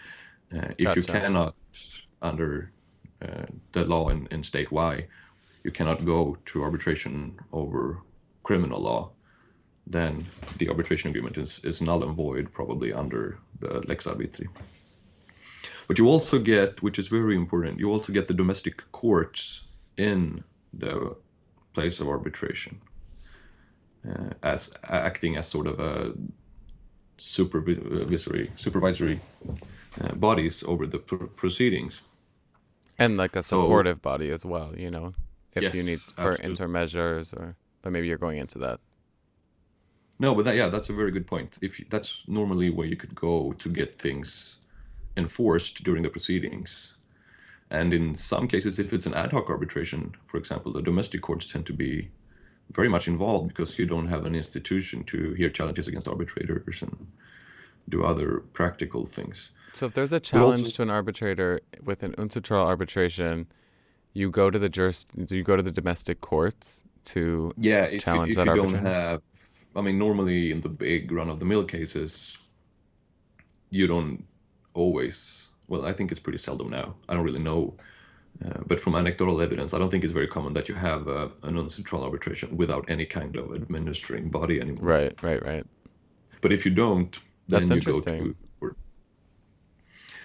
Uh, 0.56 0.68
if 0.78 0.96
you 0.96 1.02
cannot, 1.02 1.54
under 2.22 2.72
uh, 3.22 3.46
the 3.72 3.84
law 3.84 4.08
in, 4.08 4.26
in 4.30 4.42
state 4.42 4.72
Y, 4.72 5.06
you 5.64 5.70
cannot 5.70 6.04
go 6.04 6.36
to 6.46 6.62
arbitration 6.62 7.38
over 7.52 7.98
criminal 8.42 8.80
law, 8.80 9.10
then 9.86 10.26
the 10.58 10.68
arbitration 10.68 11.10
agreement 11.10 11.36
is, 11.36 11.60
is 11.64 11.80
null 11.80 12.02
and 12.02 12.16
void, 12.16 12.52
probably 12.52 12.92
under 12.92 13.38
the 13.60 13.86
lex 13.86 14.06
arbitri. 14.06 14.48
But 15.86 15.98
you 15.98 16.08
also 16.08 16.38
get, 16.38 16.82
which 16.82 16.98
is 16.98 17.08
very 17.08 17.36
important, 17.36 17.78
you 17.78 17.90
also 17.90 18.12
get 18.12 18.26
the 18.26 18.34
domestic 18.34 18.82
courts 18.92 19.62
in 19.96 20.42
the 20.72 21.14
place 21.74 22.00
of 22.00 22.08
arbitration 22.08 22.80
as 24.42 24.70
acting 24.84 25.36
as 25.36 25.46
sort 25.46 25.66
of 25.66 25.80
a 25.80 26.12
supervisory 27.18 28.50
supervisory 28.56 29.20
uh, 30.00 30.14
bodies 30.14 30.64
over 30.64 30.86
the 30.86 30.98
pr- 30.98 31.26
proceedings. 31.26 32.00
And 32.98 33.16
like 33.16 33.36
a 33.36 33.42
So- 33.42 33.62
supportive 33.62 34.02
body 34.02 34.30
as 34.30 34.44
well, 34.44 34.74
you 34.76 34.90
know, 34.90 35.12
if 35.54 35.74
you 35.74 35.82
need 35.82 36.00
for 36.00 36.30
absolutely. 36.30 36.50
interim 36.50 36.72
measures 36.72 37.32
or, 37.32 37.56
but 37.82 37.92
maybe 37.92 38.08
you're 38.08 38.18
going 38.18 38.38
into 38.38 38.58
that. 38.60 38.80
No, 40.18 40.34
but 40.34 40.44
that, 40.44 40.54
yeah, 40.56 40.68
that's 40.68 40.88
a 40.88 40.92
very 40.92 41.10
good 41.10 41.26
point. 41.26 41.58
If 41.62 41.80
you, 41.80 41.86
that's 41.90 42.22
normally 42.28 42.70
where 42.70 42.86
you 42.86 42.96
could 42.96 43.14
go 43.14 43.52
to 43.54 43.68
get 43.68 43.98
things 43.98 44.58
enforced 45.16 45.82
during 45.82 46.02
the 46.02 46.10
proceedings, 46.10 46.94
and 47.70 47.92
in 47.92 48.14
some 48.14 48.46
cases, 48.46 48.78
if 48.78 48.92
it's 48.92 49.06
an 49.06 49.14
ad 49.14 49.32
hoc 49.32 49.50
arbitration, 49.50 50.14
for 50.22 50.36
example, 50.38 50.72
the 50.72 50.82
domestic 50.82 51.22
courts 51.22 51.46
tend 51.46 51.66
to 51.66 51.72
be 51.72 52.08
very 52.70 52.88
much 52.88 53.08
involved 53.08 53.48
because 53.48 53.78
you 53.78 53.86
don't 53.86 54.06
have 54.06 54.24
an 54.26 54.34
institution 54.34 55.04
to 55.04 55.32
hear 55.34 55.50
challenges 55.50 55.88
against 55.88 56.08
arbitrators 56.08 56.82
and 56.82 57.06
do 57.88 58.04
other 58.04 58.42
practical 58.52 59.04
things. 59.06 59.50
So 59.72 59.86
if 59.86 59.94
there's 59.94 60.12
a 60.12 60.16
also- 60.16 60.30
challenge 60.30 60.72
to 60.74 60.82
an 60.82 60.90
arbitrator 60.90 61.60
with 61.82 62.02
an 62.02 62.14
UNCITRAL 62.18 62.66
arbitration, 62.66 63.46
you 64.14 64.30
go 64.30 64.50
to 64.50 64.58
the 64.58 64.68
jurist, 64.68 65.08
you 65.30 65.42
go 65.42 65.56
to 65.56 65.62
the 65.62 65.72
domestic 65.72 66.20
courts 66.20 66.84
to 67.06 67.52
Yeah, 67.56 67.84
if, 67.84 67.92
you, 67.94 68.00
challenge 68.00 68.30
if 68.30 68.36
that 68.36 68.46
you 68.46 68.54
don't 68.54 68.74
have, 68.74 69.22
I 69.74 69.80
mean, 69.80 69.98
normally 69.98 70.50
in 70.50 70.60
the 70.60 70.68
big 70.68 71.10
run 71.10 71.28
of 71.28 71.38
the 71.38 71.44
mill 71.46 71.64
cases, 71.64 72.38
you 73.70 73.86
don't 73.86 74.24
always. 74.74 75.48
Well, 75.68 75.86
I 75.86 75.92
think 75.92 76.10
it's 76.10 76.20
pretty 76.20 76.38
seldom 76.38 76.68
now. 76.70 76.94
I 77.08 77.14
don't 77.14 77.24
really 77.24 77.42
know. 77.42 77.74
Uh, 78.44 78.60
but 78.66 78.80
from 78.80 78.94
anecdotal 78.94 79.40
evidence, 79.40 79.74
I 79.74 79.78
don't 79.78 79.90
think 79.90 80.04
it's 80.04 80.12
very 80.12 80.26
common 80.26 80.52
that 80.54 80.68
you 80.68 80.74
have 80.74 81.06
uh, 81.06 81.28
a 81.42 81.48
UNCITRAL 81.48 82.02
arbitration 82.02 82.56
without 82.56 82.84
any 82.88 83.06
kind 83.06 83.36
of 83.36 83.54
administering 83.54 84.30
body 84.30 84.60
anymore. 84.60 84.84
Right, 84.84 85.22
right, 85.22 85.44
right. 85.44 85.66
But 86.40 86.52
if 86.52 86.64
you 86.64 86.72
don't, 86.72 87.16
then 87.48 87.64
That's 87.64 87.86
you 87.86 87.92
go 87.92 87.98
interesting. 87.98 88.34
to. 88.60 88.76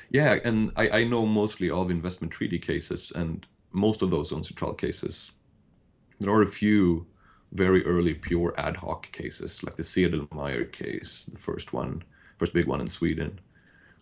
Yeah, 0.10 0.40
and 0.44 0.72
I, 0.76 0.90
I 0.90 1.04
know 1.04 1.26
mostly 1.26 1.70
of 1.70 1.92
investment 1.92 2.32
treaty 2.32 2.60
cases, 2.60 3.12
and 3.14 3.46
most 3.74 4.02
of 4.02 4.10
those 4.10 4.32
UNCITRAL 4.32 4.78
cases, 4.78 5.34
there 6.20 6.34
are 6.34 6.44
a 6.44 6.48
few 6.48 7.06
very 7.52 7.86
early 7.86 8.14
pure 8.14 8.54
ad 8.58 8.78
hoc 8.78 9.12
cases, 9.12 9.64
like 9.64 9.76
the 9.76 9.84
Sedelmayer 9.84 10.72
case, 10.72 11.26
the 11.26 11.38
first 11.38 11.74
one, 11.74 12.04
first 12.38 12.54
big 12.54 12.68
one 12.68 12.82
in 12.82 12.88
Sweden, 12.88 13.40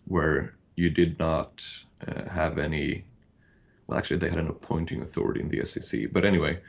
where 0.06 0.56
you 0.76 0.90
did 0.90 1.18
not 1.18 1.64
uh, 2.06 2.28
have 2.28 2.58
any. 2.58 3.04
Well, 3.86 3.98
actually, 3.98 4.18
they 4.18 4.30
had 4.30 4.38
an 4.38 4.48
appointing 4.48 5.02
authority 5.02 5.40
in 5.40 5.48
the 5.48 5.58
SCC. 5.58 6.12
But 6.12 6.24
anyway, 6.24 6.60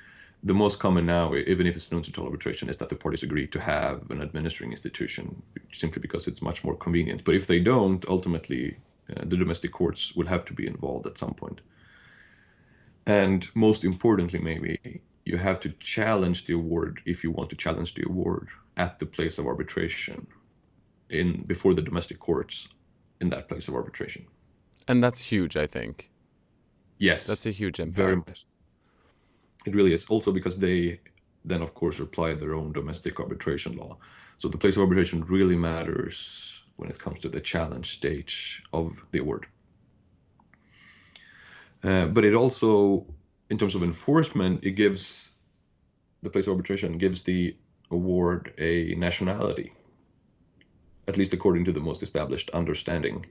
the 0.43 0.53
most 0.53 0.79
common 0.79 1.05
now, 1.05 1.33
even 1.33 1.65
if 1.65 1.75
it's 1.75 1.89
UNCITRAL 1.89 2.25
arbitration, 2.25 2.69
is 2.69 2.77
that 2.77 2.89
the 2.89 2.95
parties 2.95 3.24
agree 3.24 3.47
to 3.47 3.59
have 3.59 4.09
an 4.12 4.21
administering 4.21 4.71
institution 4.71 5.41
simply 5.71 6.01
because 6.01 6.27
it's 6.27 6.41
much 6.41 6.63
more 6.63 6.75
convenient. 6.75 7.24
But 7.24 7.36
if 7.36 7.47
they 7.47 7.59
don't, 7.59 8.05
ultimately, 8.07 8.77
uh, 9.09 9.24
the 9.25 9.38
domestic 9.38 9.71
courts 9.71 10.15
will 10.15 10.27
have 10.27 10.45
to 10.45 10.53
be 10.53 10.67
involved 10.67 11.07
at 11.07 11.17
some 11.17 11.33
point. 11.33 11.62
And 13.07 13.47
most 13.55 13.83
importantly, 13.83 14.39
maybe, 14.39 15.01
you 15.25 15.38
have 15.38 15.59
to 15.62 15.69
challenge 15.79 16.45
the 16.45 16.53
award 16.53 17.01
if 17.05 17.24
you 17.24 17.31
want 17.31 17.50
to 17.50 17.55
challenge 17.55 17.95
the 17.95 18.05
award 18.05 18.50
at 18.75 19.00
the 19.00 19.05
place 19.05 19.39
of 19.39 19.47
arbitration 19.47 20.27
in 21.09 21.43
before 21.47 21.74
the 21.74 21.81
domestic 21.81 22.19
courts 22.19 22.67
in 23.21 23.29
that 23.29 23.47
place 23.47 23.67
of 23.67 23.74
arbitration. 23.74 24.27
And 24.88 25.03
that's 25.03 25.19
huge, 25.19 25.57
I 25.57 25.67
think. 25.67 26.12
Yes, 26.98 27.27
That's 27.27 27.46
a 27.46 27.51
huge 27.51 27.80
impact. 27.80 27.96
very 27.98 28.16
much. 28.16 28.46
It 29.66 29.75
really 29.75 29.94
is. 29.94 30.08
Also 30.08 30.32
because 30.32 30.58
they 30.58 31.00
then, 31.46 31.62
of 31.62 31.74
course, 31.74 32.00
apply 32.00 32.34
their 32.34 32.56
own 32.56 32.74
domestic 32.74 33.20
arbitration 33.20 33.77
law. 33.77 33.98
So 34.38 34.50
the 34.50 34.58
place 34.58 34.75
of 34.75 34.82
arbitration 34.82 35.24
really 35.25 35.56
matters 35.56 36.62
when 36.75 36.89
it 36.89 37.00
comes 37.00 37.20
to 37.20 37.30
the 37.30 37.39
challenge 37.39 37.94
stage 37.98 38.63
of 38.74 39.06
the 39.12 39.20
award. 39.20 39.48
Uh, 41.84 42.08
but 42.08 42.25
it 42.25 42.34
also, 42.34 43.06
in 43.50 43.58
terms 43.58 43.75
of 43.75 43.84
enforcement, 43.84 44.63
it 44.63 44.72
gives 44.72 45.32
the 46.24 46.30
place 46.30 46.48
of 46.48 46.51
arbitration 46.51 46.98
gives 46.98 47.24
the 47.24 47.56
award 47.92 48.54
a 48.58 48.96
nationality, 48.96 49.72
at 51.08 51.18
least 51.18 51.34
according 51.34 51.66
to 51.66 51.72
the 51.72 51.80
most 51.80 52.04
established 52.04 52.50
understanding. 52.51 53.25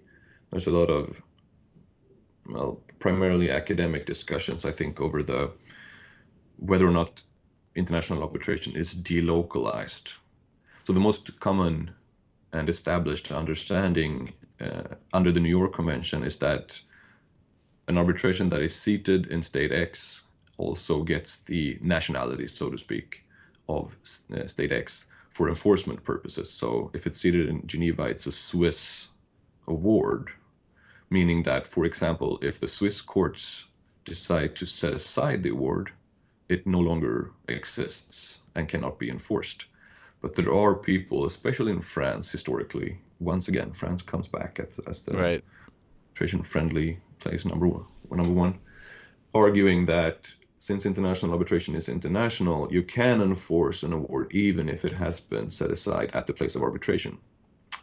There's 0.50 0.68
a 0.68 0.70
lot 0.70 0.88
of 0.88 1.20
well, 2.48 2.80
primarily 2.98 3.50
academic 3.50 4.06
discussions, 4.06 4.64
I 4.64 4.72
think, 4.72 5.00
over 5.00 5.22
the 5.22 5.52
whether 6.58 6.86
or 6.86 6.92
not 6.92 7.22
international 7.74 8.22
arbitration 8.22 8.76
is 8.76 8.94
delocalized. 8.94 10.14
So 10.84 10.92
the 10.92 11.00
most 11.00 11.38
common 11.40 11.90
and 12.52 12.68
established 12.68 13.30
understanding 13.32 14.32
uh, 14.60 14.94
under 15.12 15.32
the 15.32 15.40
New 15.40 15.50
York 15.50 15.74
Convention 15.74 16.24
is 16.24 16.38
that 16.38 16.80
an 17.88 17.98
arbitration 17.98 18.48
that 18.48 18.62
is 18.62 18.74
seated 18.74 19.26
in 19.26 19.42
state 19.42 19.72
X 19.72 20.24
also 20.56 21.02
gets 21.02 21.38
the 21.38 21.78
nationality, 21.82 22.46
so 22.46 22.70
to 22.70 22.78
speak, 22.78 23.24
of 23.68 23.94
uh, 24.34 24.46
state 24.46 24.72
X 24.72 25.06
for 25.28 25.48
enforcement 25.48 26.02
purposes. 26.02 26.50
So 26.50 26.90
if 26.94 27.06
it's 27.06 27.20
seated 27.20 27.48
in 27.48 27.66
Geneva, 27.66 28.04
it's 28.04 28.26
a 28.26 28.32
Swiss 28.32 29.08
award 29.68 30.30
meaning 31.10 31.42
that, 31.44 31.66
for 31.66 31.84
example, 31.84 32.38
if 32.42 32.58
the 32.58 32.66
Swiss 32.66 33.00
courts 33.00 33.66
decide 34.04 34.56
to 34.56 34.66
set 34.66 34.92
aside 34.92 35.42
the 35.42 35.50
award, 35.50 35.90
it 36.48 36.66
no 36.66 36.80
longer 36.80 37.32
exists 37.48 38.40
and 38.54 38.68
cannot 38.68 38.98
be 38.98 39.10
enforced. 39.10 39.66
But 40.20 40.34
there 40.34 40.54
are 40.54 40.74
people, 40.74 41.26
especially 41.26 41.72
in 41.72 41.80
France 41.80 42.30
historically, 42.30 42.98
once 43.20 43.48
again, 43.48 43.72
France 43.72 44.02
comes 44.02 44.28
back 44.28 44.60
as, 44.60 44.78
as 44.86 45.02
the 45.02 45.12
Right. 45.12 45.44
arbitration 46.08 46.42
friendly 46.42 46.98
place 47.18 47.44
number 47.44 47.66
one, 47.66 47.84
number 48.10 48.32
one, 48.32 48.58
arguing 49.34 49.86
that 49.86 50.28
since 50.58 50.86
international 50.86 51.32
arbitration 51.32 51.76
is 51.76 51.88
international, 51.88 52.72
you 52.72 52.82
can 52.82 53.20
enforce 53.20 53.82
an 53.82 53.92
award 53.92 54.32
even 54.34 54.68
if 54.68 54.84
it 54.84 54.92
has 54.92 55.20
been 55.20 55.50
set 55.50 55.70
aside 55.70 56.10
at 56.12 56.26
the 56.26 56.32
place 56.32 56.56
of 56.56 56.62
arbitration, 56.62 57.18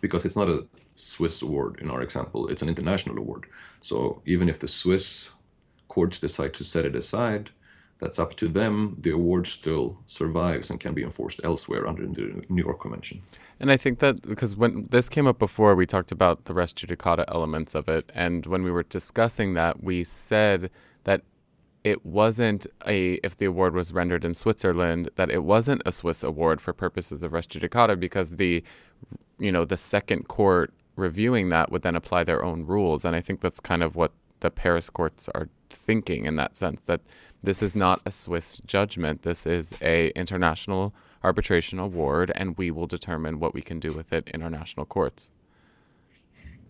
because 0.04 0.26
it's 0.26 0.36
not 0.36 0.50
a 0.50 0.68
Swiss 0.96 1.42
award 1.42 1.80
in 1.82 1.90
our 1.90 2.02
example; 2.02 2.50
it's 2.50 2.62
an 2.62 2.68
international 2.68 3.18
award. 3.18 3.46
So 3.82 4.22
even 4.26 4.50
if 4.50 4.60
the 4.60 4.68
Swiss 4.68 5.32
courts 5.88 6.20
decide 6.20 6.54
to 6.56 6.66
set 6.66 6.86
it 6.86 6.96
aside, 6.96 7.50
that's 8.00 8.20
up 8.20 8.36
to 8.42 8.50
them. 8.50 8.98
The 9.00 9.12
award 9.12 9.48
still 9.48 9.98
survives 10.06 10.70
and 10.70 10.80
can 10.80 10.94
be 10.94 11.04
enforced 11.04 11.40
elsewhere 11.46 11.88
under 11.88 12.06
the 12.06 12.44
New 12.50 12.64
York 12.64 12.82
Convention. 12.82 13.22
And 13.62 13.72
I 13.72 13.78
think 13.78 14.00
that 14.00 14.22
because 14.22 14.58
when 14.58 14.88
this 14.92 15.08
came 15.08 15.26
up 15.26 15.40
before, 15.40 15.74
we 15.74 15.86
talked 15.86 16.12
about 16.12 16.46
the 16.46 16.54
res 16.54 16.74
judicata 16.74 17.24
elements 17.30 17.74
of 17.74 17.88
it. 17.88 18.12
And 18.14 18.46
when 18.46 18.64
we 18.64 18.72
were 18.72 18.84
discussing 18.84 19.54
that, 19.54 19.82
we 19.82 20.04
said 20.04 20.70
that 21.06 21.22
it 21.84 22.06
wasn't 22.06 22.66
a, 22.88 23.14
if 23.24 23.38
the 23.38 23.46
award 23.46 23.74
was 23.76 23.94
rendered 23.94 24.24
in 24.24 24.34
Switzerland, 24.34 25.10
that 25.16 25.30
it 25.30 25.44
wasn't 25.44 25.82
a 25.86 25.92
Swiss 25.92 26.24
award 26.24 26.62
for 26.62 26.74
purposes 26.74 27.24
of 27.24 27.34
res 27.34 27.46
judicata 27.46 28.00
because 28.00 28.32
the, 28.32 28.64
you 29.38 29.52
know, 29.52 29.66
the 29.66 29.78
second 29.78 30.28
court 30.28 30.74
reviewing 30.96 31.50
that 31.50 31.72
would 31.72 31.82
then 31.82 31.96
apply 31.96 32.24
their 32.24 32.44
own 32.44 32.66
rules. 32.66 33.04
And 33.04 33.16
I 33.16 33.22
think 33.22 33.42
that's 33.42 33.60
kind 33.60 33.84
of 33.84 33.96
what 33.96 34.12
the 34.40 34.50
Paris 34.50 34.90
courts 34.90 35.28
are 35.36 35.50
thinking 35.70 36.26
in 36.26 36.36
that 36.36 36.56
sense 36.56 36.82
that 36.86 37.02
this 37.44 37.62
is 37.62 37.76
not 37.76 38.02
a 38.06 38.12
Swiss 38.12 38.62
judgment. 38.66 39.24
This 39.24 39.46
is 39.46 39.74
a 39.82 40.10
international 40.12 40.94
arbitration 41.24 41.80
award, 41.80 42.32
and 42.36 42.58
we 42.58 42.72
will 42.72 42.88
determine 42.88 43.40
what 43.40 43.54
we 43.54 43.62
can 43.62 43.80
do 43.80 43.92
with 43.92 44.14
it 44.14 44.30
in 44.34 44.42
our 44.42 44.50
national 44.50 44.86
courts. 44.86 45.30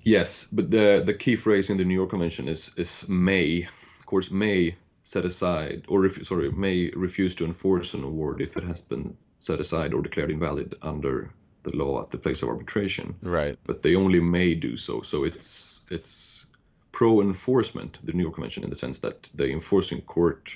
Yes, 0.03 0.47
but 0.51 0.71
the 0.71 1.01
the 1.05 1.13
key 1.13 1.35
phrase 1.35 1.69
in 1.69 1.77
the 1.77 1.85
New 1.85 1.93
York 1.93 2.09
Convention 2.09 2.47
is 2.47 2.71
is 2.77 3.07
may. 3.07 3.67
Of 3.99 4.05
course, 4.05 4.31
may 4.31 4.75
set 5.03 5.25
aside 5.25 5.83
or 5.87 6.01
ref, 6.01 6.23
sorry 6.25 6.51
may 6.51 6.89
refuse 6.95 7.35
to 7.35 7.45
enforce 7.45 7.93
an 7.93 8.03
award 8.03 8.41
if 8.41 8.57
it 8.57 8.63
has 8.63 8.81
been 8.81 9.15
set 9.39 9.59
aside 9.59 9.93
or 9.93 10.01
declared 10.01 10.31
invalid 10.31 10.75
under 10.81 11.29
the 11.63 11.75
law 11.75 12.01
at 12.01 12.09
the 12.09 12.17
place 12.17 12.41
of 12.41 12.49
arbitration. 12.49 13.15
Right. 13.21 13.57
But 13.65 13.81
they 13.81 13.95
only 13.95 14.19
may 14.19 14.55
do 14.55 14.77
so. 14.77 15.01
So 15.01 15.23
it's 15.23 15.81
it's 15.89 16.45
pro 16.91 17.21
enforcement, 17.21 17.99
the 18.03 18.13
New 18.13 18.23
York 18.23 18.35
Convention, 18.35 18.63
in 18.63 18.69
the 18.69 18.75
sense 18.75 18.99
that 18.99 19.29
the 19.33 19.49
enforcing 19.51 20.01
court 20.01 20.55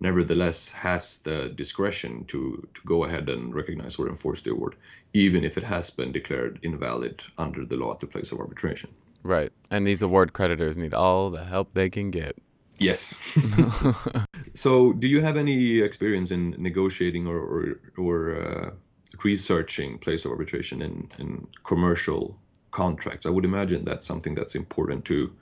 nevertheless 0.00 0.70
has 0.70 1.18
the 1.20 1.48
discretion 1.48 2.24
to, 2.26 2.68
to 2.74 2.80
go 2.86 3.04
ahead 3.04 3.28
and 3.28 3.54
recognize 3.54 3.96
or 3.96 4.08
enforce 4.08 4.40
the 4.42 4.50
award, 4.50 4.76
even 5.12 5.44
if 5.44 5.58
it 5.58 5.64
has 5.64 5.90
been 5.90 6.12
declared 6.12 6.60
invalid 6.62 7.22
under 7.36 7.64
the 7.64 7.76
law 7.76 7.92
at 7.92 7.98
the 7.98 8.06
place 8.06 8.30
of 8.30 8.38
arbitration. 8.38 8.90
Right. 9.24 9.52
And 9.70 9.86
these 9.86 10.02
award 10.02 10.32
creditors 10.32 10.78
need 10.78 10.94
all 10.94 11.30
the 11.30 11.44
help 11.44 11.74
they 11.74 11.90
can 11.90 12.10
get. 12.10 12.36
Yes. 12.78 13.14
so, 14.54 14.92
do 14.92 15.08
you 15.08 15.20
have 15.20 15.36
any 15.36 15.80
experience 15.80 16.30
in 16.30 16.54
negotiating 16.58 17.26
or 17.26 17.38
or, 17.38 17.80
or 17.96 18.36
uh, 18.36 18.70
researching 19.24 19.98
place 19.98 20.24
of 20.24 20.30
arbitration 20.30 20.82
in, 20.82 21.10
in 21.18 21.46
commercial 21.64 22.38
contracts? 22.70 23.26
I 23.26 23.30
would 23.30 23.44
imagine 23.44 23.84
that's 23.84 24.06
something 24.06 24.34
that's 24.34 24.54
important 24.54 25.04
to 25.06 25.32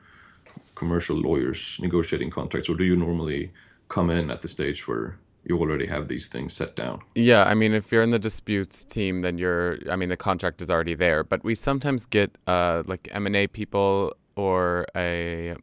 commercial 0.74 1.16
lawyers 1.16 1.78
negotiating 1.80 2.30
contracts, 2.30 2.68
or 2.68 2.76
do 2.76 2.84
you 2.84 2.96
normally 2.96 3.52
come 3.88 4.10
in 4.10 4.30
at 4.30 4.40
the 4.40 4.48
stage 4.48 4.88
where 4.88 5.18
you 5.44 5.58
already 5.58 5.86
have 5.86 6.08
these 6.08 6.26
things 6.26 6.52
set 6.52 6.74
down? 6.74 7.00
Yeah, 7.14 7.44
I 7.44 7.54
mean, 7.54 7.72
if 7.72 7.92
you're 7.92 8.02
in 8.02 8.10
the 8.10 8.18
disputes 8.18 8.84
team, 8.84 9.22
then 9.22 9.38
you're. 9.38 9.78
I 9.90 9.96
mean, 9.96 10.08
the 10.08 10.16
contract 10.16 10.62
is 10.62 10.70
already 10.70 10.94
there. 10.94 11.22
But 11.22 11.44
we 11.44 11.54
sometimes 11.54 12.06
get 12.06 12.36
uh, 12.46 12.82
like 12.86 13.08
M 13.12 13.26
and 13.26 13.36
A 13.36 13.46
people 13.46 14.12
or 14.36 14.86
a 14.96 15.54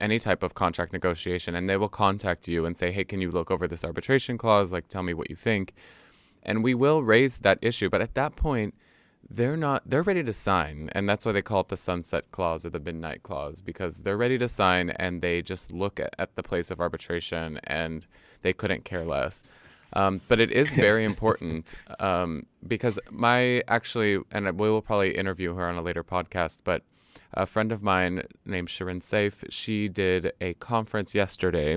any 0.00 0.18
type 0.18 0.42
of 0.42 0.54
contract 0.54 0.92
negotiation, 0.92 1.54
and 1.54 1.68
they 1.68 1.76
will 1.76 1.88
contact 1.88 2.48
you 2.48 2.66
and 2.66 2.76
say, 2.76 2.90
"Hey, 2.92 3.04
can 3.04 3.20
you 3.20 3.30
look 3.30 3.50
over 3.50 3.68
this 3.68 3.84
arbitration 3.84 4.38
clause? 4.38 4.72
Like, 4.72 4.88
tell 4.88 5.02
me 5.02 5.14
what 5.14 5.30
you 5.30 5.36
think." 5.36 5.74
And 6.42 6.64
we 6.64 6.74
will 6.74 7.02
raise 7.02 7.38
that 7.38 7.58
issue, 7.62 7.90
but 7.90 8.00
at 8.00 8.14
that 8.14 8.36
point, 8.36 8.74
they're 9.28 9.56
not. 9.56 9.82
They're 9.88 10.02
ready 10.02 10.22
to 10.24 10.32
sign, 10.32 10.90
and 10.92 11.08
that's 11.08 11.26
why 11.26 11.32
they 11.32 11.42
call 11.42 11.60
it 11.60 11.68
the 11.68 11.76
sunset 11.76 12.30
clause 12.30 12.64
or 12.64 12.70
the 12.70 12.80
midnight 12.80 13.22
clause 13.22 13.60
because 13.60 14.00
they're 14.02 14.16
ready 14.16 14.38
to 14.38 14.48
sign, 14.48 14.90
and 14.90 15.22
they 15.22 15.42
just 15.42 15.72
look 15.72 16.00
at, 16.00 16.14
at 16.18 16.34
the 16.36 16.42
place 16.42 16.70
of 16.70 16.80
arbitration, 16.80 17.60
and 17.64 18.06
they 18.42 18.52
couldn't 18.52 18.84
care 18.84 19.04
less. 19.04 19.44
Um, 19.92 20.20
but 20.28 20.40
it 20.40 20.50
is 20.50 20.72
very 20.88 21.04
important 21.04 21.74
um, 21.98 22.46
because 22.66 22.98
my 23.10 23.62
actually, 23.68 24.18
and 24.32 24.46
we 24.58 24.70
will 24.70 24.82
probably 24.82 25.16
interview 25.16 25.54
her 25.54 25.68
on 25.68 25.76
a 25.76 25.82
later 25.82 26.04
podcast, 26.04 26.60
but 26.64 26.82
a 27.34 27.46
friend 27.46 27.72
of 27.72 27.82
mine 27.82 28.22
named 28.44 28.70
Sharon 28.70 29.00
Saif, 29.00 29.44
she 29.50 29.88
did 29.88 30.32
a 30.40 30.54
conference 30.54 31.14
yesterday 31.14 31.76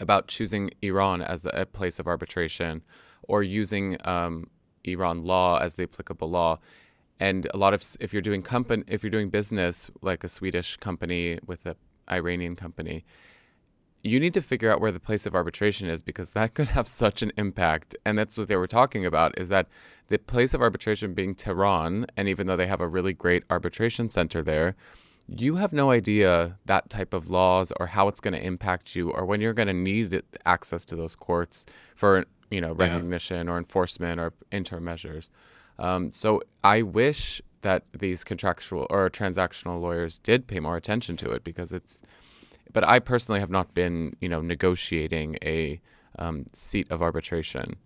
about 0.00 0.28
choosing 0.28 0.70
Iran 0.82 1.22
as 1.22 1.46
a 1.46 1.66
place 1.66 1.98
of 1.98 2.06
arbitration 2.06 2.82
or 3.22 3.42
using 3.42 3.96
um, 4.06 4.48
Iran 4.84 5.24
law 5.24 5.58
as 5.58 5.74
the 5.74 5.84
applicable 5.84 6.30
law. 6.30 6.58
and 7.20 7.48
a 7.52 7.56
lot 7.56 7.74
of 7.74 7.82
if 7.98 8.12
you're 8.12 8.22
doing 8.22 8.42
company 8.42 8.84
if 8.86 9.02
you're 9.02 9.10
doing 9.10 9.30
business 9.30 9.90
like 10.02 10.22
a 10.22 10.28
Swedish 10.28 10.76
company 10.76 11.38
with 11.46 11.66
an 11.66 11.74
Iranian 12.10 12.54
company, 12.56 13.04
you 14.02 14.20
need 14.20 14.34
to 14.34 14.40
figure 14.40 14.70
out 14.70 14.80
where 14.80 14.92
the 14.92 15.00
place 15.00 15.26
of 15.26 15.34
arbitration 15.34 15.88
is 15.88 16.02
because 16.02 16.30
that 16.30 16.54
could 16.56 16.68
have 16.68 16.88
such 16.88 17.22
an 17.22 17.32
impact. 17.36 17.96
And 18.04 18.16
that's 18.16 18.38
what 18.38 18.48
they 18.48 18.56
were 18.56 18.66
talking 18.66 19.04
about 19.04 19.38
is 19.38 19.48
that 19.48 19.68
the 20.08 20.18
place 20.18 20.54
of 20.54 20.62
arbitration 20.62 21.14
being 21.14 21.34
Tehran, 21.34 22.06
and 22.16 22.28
even 22.28 22.46
though 22.46 22.56
they 22.56 22.66
have 22.66 22.80
a 22.80 22.88
really 22.88 23.12
great 23.12 23.44
arbitration 23.50 24.10
center 24.10 24.42
there, 24.42 24.74
you 25.28 25.56
have 25.56 25.72
no 25.72 25.90
idea 25.90 26.58
that 26.64 26.88
type 26.88 27.12
of 27.12 27.30
laws 27.30 27.72
or 27.78 27.86
how 27.86 28.08
it's 28.08 28.20
going 28.20 28.32
to 28.32 28.42
impact 28.42 28.96
you 28.96 29.10
or 29.10 29.26
when 29.26 29.40
you're 29.40 29.52
going 29.52 29.68
to 29.68 29.74
need 29.74 30.22
access 30.46 30.84
to 30.86 30.96
those 30.96 31.14
courts 31.14 31.66
for 31.94 32.24
you 32.50 32.60
know 32.60 32.72
recognition 32.72 33.46
yeah. 33.46 33.52
or 33.52 33.58
enforcement 33.58 34.20
or 34.20 34.32
interim 34.50 34.84
measures. 34.84 35.30
Um, 35.78 36.10
so 36.10 36.40
I 36.64 36.82
wish 36.82 37.42
that 37.62 37.84
these 37.92 38.24
contractual 38.24 38.86
or 38.90 39.10
transactional 39.10 39.80
lawyers 39.80 40.18
did 40.18 40.46
pay 40.46 40.60
more 40.60 40.76
attention 40.76 41.16
to 41.18 41.30
it 41.30 41.44
because 41.44 41.72
it's. 41.72 42.02
But 42.72 42.84
I 42.84 42.98
personally 42.98 43.40
have 43.40 43.50
not 43.50 43.72
been, 43.72 44.14
you 44.20 44.28
know, 44.28 44.42
negotiating 44.42 45.38
a 45.42 45.80
um, 46.18 46.46
seat 46.52 46.90
of 46.90 47.00
arbitration. 47.02 47.76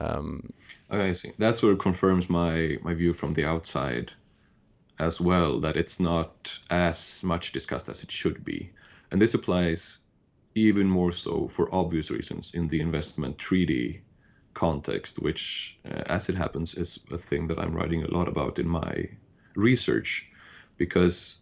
Um, 0.00 0.52
I 0.90 1.12
see. 1.12 1.32
That 1.38 1.56
sort 1.56 1.74
of 1.74 1.78
confirms 1.78 2.30
my 2.30 2.78
my 2.82 2.94
view 2.94 3.12
from 3.12 3.34
the 3.34 3.44
outside, 3.44 4.12
as 4.98 5.20
well. 5.20 5.60
That 5.60 5.76
it's 5.76 6.00
not 6.00 6.58
as 6.70 7.22
much 7.22 7.52
discussed 7.52 7.88
as 7.88 8.02
it 8.02 8.10
should 8.10 8.44
be, 8.44 8.70
and 9.10 9.20
this 9.20 9.34
applies 9.34 9.98
even 10.54 10.88
more 10.88 11.12
so 11.12 11.46
for 11.48 11.72
obvious 11.74 12.10
reasons 12.10 12.54
in 12.54 12.68
the 12.68 12.80
investment 12.80 13.38
treaty 13.38 14.02
context, 14.54 15.20
which, 15.20 15.78
uh, 15.84 16.02
as 16.06 16.28
it 16.28 16.34
happens, 16.34 16.74
is 16.74 16.98
a 17.12 17.18
thing 17.18 17.48
that 17.48 17.58
I'm 17.58 17.74
writing 17.74 18.02
a 18.02 18.10
lot 18.10 18.28
about 18.28 18.58
in 18.58 18.66
my 18.66 19.08
research, 19.54 20.26
because 20.76 21.38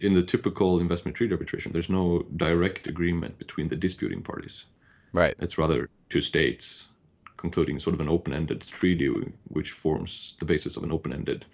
in 0.00 0.14
the 0.14 0.22
typical 0.22 0.80
investment 0.80 1.16
treaty 1.16 1.32
arbitration, 1.32 1.72
there's 1.72 1.90
no 1.90 2.26
direct 2.36 2.86
agreement 2.86 3.38
between 3.38 3.68
the 3.68 3.76
disputing 3.76 4.22
parties. 4.22 4.66
Right. 5.12 5.34
It's 5.38 5.58
rather 5.58 5.88
two 6.08 6.20
states 6.20 6.88
concluding 7.36 7.78
sort 7.78 7.94
of 7.94 8.00
an 8.00 8.08
open-ended 8.08 8.60
treaty, 8.62 9.08
which 9.48 9.72
forms 9.72 10.34
the 10.38 10.44
basis 10.44 10.76
of 10.76 10.84
an 10.84 10.92
open-ended 10.92 11.44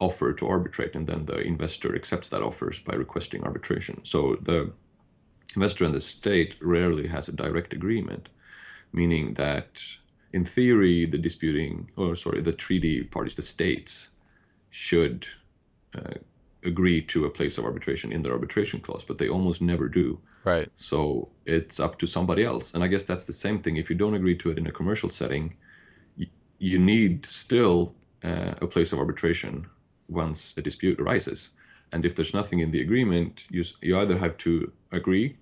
offer 0.00 0.32
to 0.32 0.46
arbitrate, 0.46 0.94
and 0.94 1.06
then 1.06 1.24
the 1.24 1.40
investor 1.40 1.94
accepts 1.94 2.30
that 2.30 2.42
offers 2.42 2.80
by 2.80 2.94
requesting 2.94 3.44
arbitration. 3.44 4.00
So 4.04 4.36
the 4.40 4.72
investor 5.54 5.84
and 5.84 5.94
the 5.94 6.00
state 6.00 6.56
rarely 6.60 7.06
has 7.06 7.28
a 7.28 7.32
direct 7.32 7.72
agreement, 7.72 8.28
meaning 8.92 9.34
that 9.34 9.82
in 10.32 10.44
theory, 10.44 11.06
the 11.06 11.18
disputing, 11.18 11.90
or 11.96 12.14
sorry, 12.16 12.42
the 12.42 12.52
treaty 12.52 13.02
parties, 13.02 13.36
the 13.36 13.42
states, 13.42 14.10
should 14.70 15.26
uh, 15.94 16.18
agree 16.64 17.02
to 17.02 17.26
a 17.26 17.30
place 17.30 17.58
of 17.58 17.64
arbitration 17.64 18.12
in 18.12 18.22
their 18.22 18.32
arbitration 18.32 18.80
clause, 18.80 19.04
but 19.04 19.18
they 19.18 19.28
almost 19.28 19.62
never 19.62 19.88
do. 19.88 20.18
Right. 20.44 20.68
So 20.74 21.28
it's 21.44 21.80
up 21.80 21.98
to 21.98 22.06
somebody 22.06 22.44
else. 22.44 22.74
And 22.74 22.82
I 22.82 22.86
guess 22.86 23.04
that's 23.04 23.24
the 23.24 23.32
same 23.32 23.60
thing. 23.60 23.76
If 23.76 23.90
you 23.90 23.96
don't 23.96 24.14
agree 24.14 24.36
to 24.38 24.50
it 24.50 24.58
in 24.58 24.66
a 24.66 24.72
commercial 24.72 25.10
setting, 25.10 25.56
you, 26.16 26.26
you 26.58 26.78
need 26.78 27.26
still 27.26 27.94
uh, 28.24 28.54
a 28.60 28.66
place 28.66 28.92
of 28.92 28.98
arbitration 28.98 29.66
once 30.08 30.54
a 30.56 30.62
dispute 30.62 31.00
arises. 31.00 31.50
And 31.92 32.04
if 32.04 32.14
there's 32.14 32.34
nothing 32.34 32.60
in 32.60 32.70
the 32.70 32.80
agreement, 32.80 33.44
you, 33.50 33.64
you 33.80 33.98
either 33.98 34.18
have 34.18 34.36
to 34.38 34.72
agree 34.90 35.36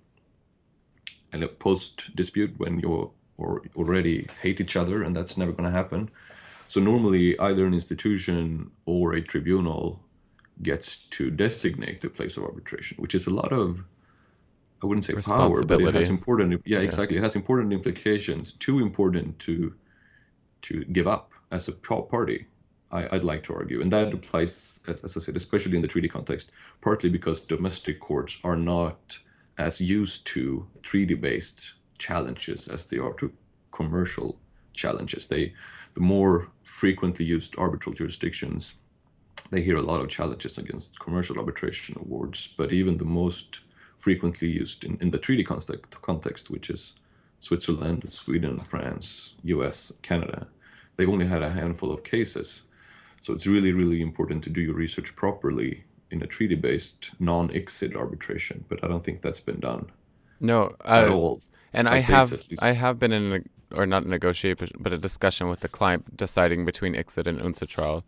and 1.31 1.43
a 1.43 1.47
post 1.47 2.15
dispute 2.15 2.53
when 2.57 2.79
you're 2.79 3.11
or 3.37 3.61
already 3.75 4.27
hate 4.41 4.61
each 4.61 4.75
other, 4.75 5.03
and 5.03 5.13
that's 5.13 5.37
never 5.37 5.51
going 5.51 5.65
to 5.65 5.75
happen. 5.75 6.09
So 6.67 6.79
normally, 6.79 7.37
either 7.37 7.65
an 7.65 7.73
institution 7.73 8.71
or 8.85 9.13
a 9.13 9.21
tribunal 9.21 9.99
gets 10.61 10.97
to 11.07 11.29
designate 11.29 12.01
the 12.01 12.09
place 12.09 12.37
of 12.37 12.43
arbitration, 12.43 12.97
which 12.97 13.15
is 13.15 13.27
a 13.27 13.29
lot 13.29 13.51
of 13.51 13.83
I 14.83 14.87
wouldn't 14.87 15.05
say 15.05 15.13
power, 15.13 15.63
but 15.63 15.81
it 15.81 15.95
has 15.95 16.09
important 16.09 16.61
yeah, 16.65 16.77
yeah, 16.77 16.83
exactly. 16.83 17.17
It 17.17 17.23
has 17.23 17.35
important 17.35 17.73
implications, 17.73 18.53
too 18.53 18.79
important 18.79 19.39
to 19.39 19.73
to 20.63 20.83
give 20.85 21.07
up 21.07 21.31
as 21.51 21.67
a 21.67 21.71
party. 21.73 22.47
I, 22.91 23.07
would 23.11 23.23
like 23.23 23.43
to 23.45 23.53
argue, 23.53 23.81
and 23.81 23.91
that 23.91 24.13
applies, 24.13 24.79
as, 24.87 25.03
as 25.03 25.17
I 25.17 25.19
said, 25.19 25.35
especially 25.35 25.75
in 25.75 25.81
the 25.81 25.87
treaty 25.87 26.07
context, 26.07 26.51
partly 26.81 27.09
because 27.09 27.41
domestic 27.41 27.99
courts 27.99 28.39
are 28.43 28.55
not 28.55 29.19
as 29.57 29.81
used 29.81 30.27
to 30.27 30.65
treaty-based 30.81 31.73
challenges 31.97 32.67
as 32.69 32.85
they 32.85 32.97
are 32.99 33.13
to 33.13 33.33
commercial 33.71 34.39
challenges. 34.73 35.27
They, 35.27 35.53
the 35.93 36.01
more 36.01 36.51
frequently 36.63 37.25
used 37.25 37.55
arbitral 37.57 37.95
jurisdictions, 37.95 38.75
they 39.51 39.61
hear 39.61 39.77
a 39.77 39.81
lot 39.81 40.01
of 40.01 40.09
challenges 40.09 40.57
against 40.57 40.99
commercial 40.99 41.37
arbitration 41.37 41.97
awards. 41.99 42.49
But 42.57 42.73
even 42.73 42.97
the 42.97 43.05
most 43.05 43.61
frequently 43.97 44.49
used 44.49 44.83
in, 44.83 44.97
in 45.01 45.09
the 45.09 45.17
treaty 45.17 45.43
context, 45.43 46.01
context, 46.01 46.49
which 46.49 46.69
is 46.69 46.93
Switzerland, 47.39 48.09
Sweden, 48.09 48.59
France, 48.59 49.35
US, 49.43 49.93
Canada, 50.01 50.47
they've 50.95 51.09
only 51.09 51.27
had 51.27 51.43
a 51.43 51.49
handful 51.49 51.91
of 51.91 52.03
cases. 52.03 52.63
So 53.21 53.33
it's 53.33 53.47
really, 53.47 53.71
really 53.71 54.01
important 54.01 54.43
to 54.45 54.49
do 54.49 54.61
your 54.61 54.75
research 54.75 55.15
properly 55.15 55.83
in 56.11 56.21
a 56.21 56.27
treaty 56.27 56.55
based 56.55 57.11
non 57.19 57.49
ICSID 57.49 57.95
arbitration. 57.95 58.63
But 58.67 58.83
I 58.83 58.87
don't 58.87 59.03
think 59.03 59.21
that's 59.21 59.39
been 59.39 59.59
done. 59.59 59.91
No, 60.39 60.75
at 60.83 61.09
all. 61.09 61.41
And 61.73 61.89
I 61.89 61.99
have 61.99 62.41
I 62.61 62.71
have 62.71 62.99
been 62.99 63.11
in 63.11 63.33
a, 63.33 63.75
or 63.75 63.85
not 63.85 64.03
a 64.03 64.07
negotiation, 64.07 64.69
but 64.79 64.93
a 64.93 64.97
discussion 64.97 65.49
with 65.49 65.59
the 65.59 65.67
client 65.67 66.15
deciding 66.15 66.65
between 66.65 66.95
ICSID 66.95 67.27
and 67.27 67.39
UNCITRAL. 67.39 68.03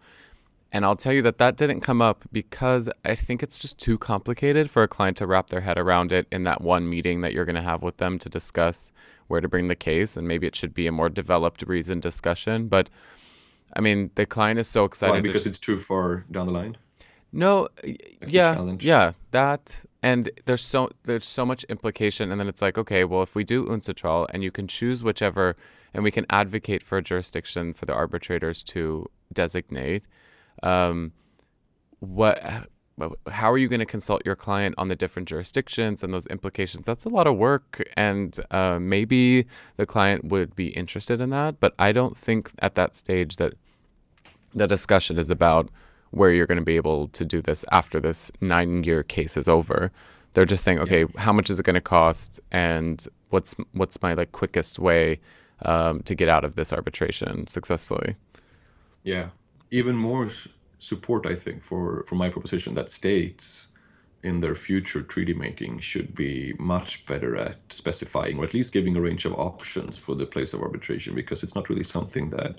And 0.71 0.83
I'll 0.83 0.95
tell 0.95 1.13
you 1.13 1.21
that 1.21 1.37
that 1.37 1.55
didn't 1.55 1.81
come 1.81 2.01
up 2.01 2.25
because 2.31 2.89
I 3.05 3.15
think 3.15 3.41
it's 3.41 3.57
just 3.57 3.77
too 3.77 3.97
complicated 3.97 4.69
for 4.69 4.83
a 4.83 4.87
client 4.87 5.17
to 5.17 5.27
wrap 5.27 5.49
their 5.49 5.61
head 5.61 5.77
around 5.77 6.11
it 6.11 6.27
in 6.31 6.43
that 6.43 6.61
one 6.61 6.89
meeting 6.89 7.21
that 7.21 7.33
you're 7.33 7.45
going 7.45 7.55
to 7.55 7.61
have 7.61 7.81
with 7.81 7.97
them 7.97 8.19
to 8.19 8.29
discuss 8.29 8.91
where 9.27 9.39
to 9.39 9.47
bring 9.47 9.69
the 9.69 9.75
case. 9.75 10.17
And 10.17 10.27
maybe 10.27 10.45
it 10.45 10.55
should 10.55 10.73
be 10.73 10.87
a 10.87 10.91
more 10.91 11.09
developed, 11.09 11.63
reason 11.67 11.99
discussion. 11.99 12.67
But 12.67 12.89
I 13.75 13.81
mean, 13.81 14.11
the 14.15 14.25
client 14.25 14.59
is 14.59 14.67
so 14.67 14.83
excited. 14.83 15.13
Why? 15.13 15.21
Because 15.21 15.43
to... 15.43 15.49
it's 15.49 15.59
too 15.59 15.77
far 15.77 16.25
down 16.31 16.47
the 16.47 16.53
line? 16.53 16.77
No, 17.33 17.67
yeah, 18.25 18.75
yeah, 18.79 19.11
that 19.31 19.83
and 20.01 20.29
there's 20.45 20.63
so 20.63 20.89
there's 21.03 21.27
so 21.27 21.45
much 21.45 21.65
implication, 21.65 22.31
and 22.31 22.39
then 22.39 22.47
it's 22.47 22.61
like, 22.61 22.77
okay, 22.77 23.03
well, 23.03 23.21
if 23.21 23.35
we 23.35 23.43
do 23.43 23.65
UNCITRAL 23.65 24.27
and 24.33 24.43
you 24.43 24.51
can 24.51 24.67
choose 24.67 25.03
whichever, 25.03 25.57
and 25.93 26.03
we 26.03 26.11
can 26.11 26.25
advocate 26.29 26.81
for 26.81 26.97
a 26.97 27.03
jurisdiction 27.03 27.73
for 27.73 27.85
the 27.85 27.93
arbitrators 27.93 28.63
to 28.63 29.07
designate, 29.33 30.05
um, 30.63 31.11
what, 31.99 32.41
how 33.27 33.51
are 33.51 33.57
you 33.57 33.67
going 33.67 33.79
to 33.79 33.85
consult 33.85 34.25
your 34.25 34.35
client 34.35 34.75
on 34.77 34.87
the 34.87 34.95
different 34.95 35.27
jurisdictions 35.27 36.03
and 36.03 36.13
those 36.13 36.25
implications? 36.27 36.85
That's 36.85 37.05
a 37.05 37.09
lot 37.09 37.27
of 37.27 37.37
work, 37.37 37.83
and 37.95 38.37
uh, 38.51 38.79
maybe 38.79 39.45
the 39.75 39.85
client 39.85 40.25
would 40.25 40.55
be 40.55 40.67
interested 40.69 41.21
in 41.21 41.29
that, 41.31 41.59
but 41.59 41.73
I 41.79 41.91
don't 41.91 42.17
think 42.17 42.51
at 42.59 42.75
that 42.75 42.95
stage 42.95 43.35
that 43.37 43.53
the 44.53 44.67
discussion 44.67 45.17
is 45.17 45.29
about 45.29 45.69
where 46.11 46.31
you're 46.31 46.47
going 46.47 46.57
to 46.57 46.63
be 46.63 46.75
able 46.75 47.07
to 47.09 47.25
do 47.25 47.41
this 47.41 47.65
after 47.71 47.99
this 47.99 48.31
nine 48.41 48.83
year 48.83 49.03
case 49.03 49.37
is 49.37 49.47
over. 49.47 49.91
They're 50.33 50.45
just 50.45 50.63
saying, 50.63 50.79
okay, 50.79 51.01
yeah. 51.01 51.21
how 51.21 51.33
much 51.33 51.49
is 51.49 51.59
it 51.59 51.63
going 51.63 51.75
to 51.75 51.81
cost, 51.81 52.39
and 52.51 53.05
what's 53.29 53.55
what's 53.73 54.01
my 54.01 54.13
like 54.13 54.31
quickest 54.31 54.79
way 54.79 55.19
um, 55.63 56.01
to 56.03 56.15
get 56.15 56.29
out 56.29 56.45
of 56.45 56.55
this 56.55 56.71
arbitration 56.71 57.47
successfully? 57.47 58.15
Yeah, 59.03 59.29
even 59.71 59.95
more 59.95 60.29
support, 60.79 61.25
I 61.25 61.35
think, 61.35 61.63
for 61.63 62.03
for 62.07 62.15
my 62.15 62.29
proposition 62.29 62.73
that 62.75 62.89
states 62.89 63.67
in 64.23 64.41
their 64.41 64.55
future 64.55 65.01
treaty 65.01 65.33
making 65.33 65.79
should 65.79 66.15
be 66.15 66.53
much 66.57 67.05
better 67.05 67.37
at 67.37 67.57
specifying 67.71 68.39
or 68.39 68.43
at 68.43 68.53
least 68.53 68.73
giving 68.73 68.95
a 68.97 69.01
range 69.01 69.25
of 69.25 69.33
options 69.33 69.97
for 69.97 70.15
the 70.15 70.25
place 70.25 70.53
of 70.53 70.61
arbitration 70.61 71.13
because 71.13 71.43
it's 71.43 71.55
not 71.55 71.69
really 71.69 71.83
something 71.83 72.31
that 72.31 72.55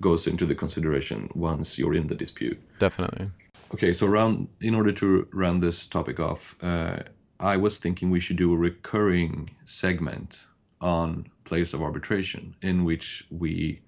goes 0.00 0.26
into 0.26 0.46
the 0.46 0.54
consideration 0.54 1.28
once 1.34 1.78
you're 1.78 1.94
in 1.94 2.06
the 2.06 2.14
dispute. 2.14 2.58
Definitely. 2.78 3.30
Okay, 3.74 3.92
so 3.92 4.06
round 4.06 4.48
in 4.60 4.74
order 4.74 4.92
to 4.92 5.28
round 5.32 5.62
this 5.62 5.86
topic 5.86 6.18
off, 6.18 6.56
uh, 6.62 7.00
I 7.38 7.56
was 7.56 7.78
thinking 7.78 8.10
we 8.10 8.20
should 8.20 8.36
do 8.36 8.52
a 8.52 8.56
recurring 8.56 9.50
segment 9.64 10.46
on 10.80 11.26
place 11.44 11.74
of 11.74 11.82
arbitration 11.82 12.54
in 12.62 12.84
which 12.84 13.24
we 13.30 13.80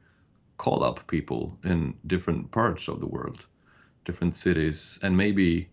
call 0.64 0.82
up 0.82 1.06
people 1.06 1.58
in 1.62 1.94
different 2.06 2.50
parts 2.50 2.88
of 2.88 2.98
the 2.98 3.06
world, 3.06 3.44
different 4.06 4.34
cities, 4.34 4.98
and 5.02 5.14
maybe 5.14 5.68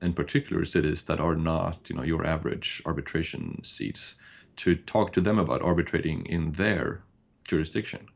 in 0.00 0.14
particular 0.14 0.64
cities 0.64 1.02
that 1.02 1.20
are 1.20 1.36
not, 1.36 1.78
you 1.90 1.94
know, 1.96 2.02
your 2.02 2.24
average 2.26 2.82
arbitration 2.86 3.62
seats, 3.62 4.16
to 4.56 4.74
talk 4.74 5.12
to 5.12 5.20
them 5.20 5.38
about 5.38 5.60
arbitrating 5.60 6.24
in 6.24 6.52
their 6.52 7.02
jurisdiction. 7.48 8.06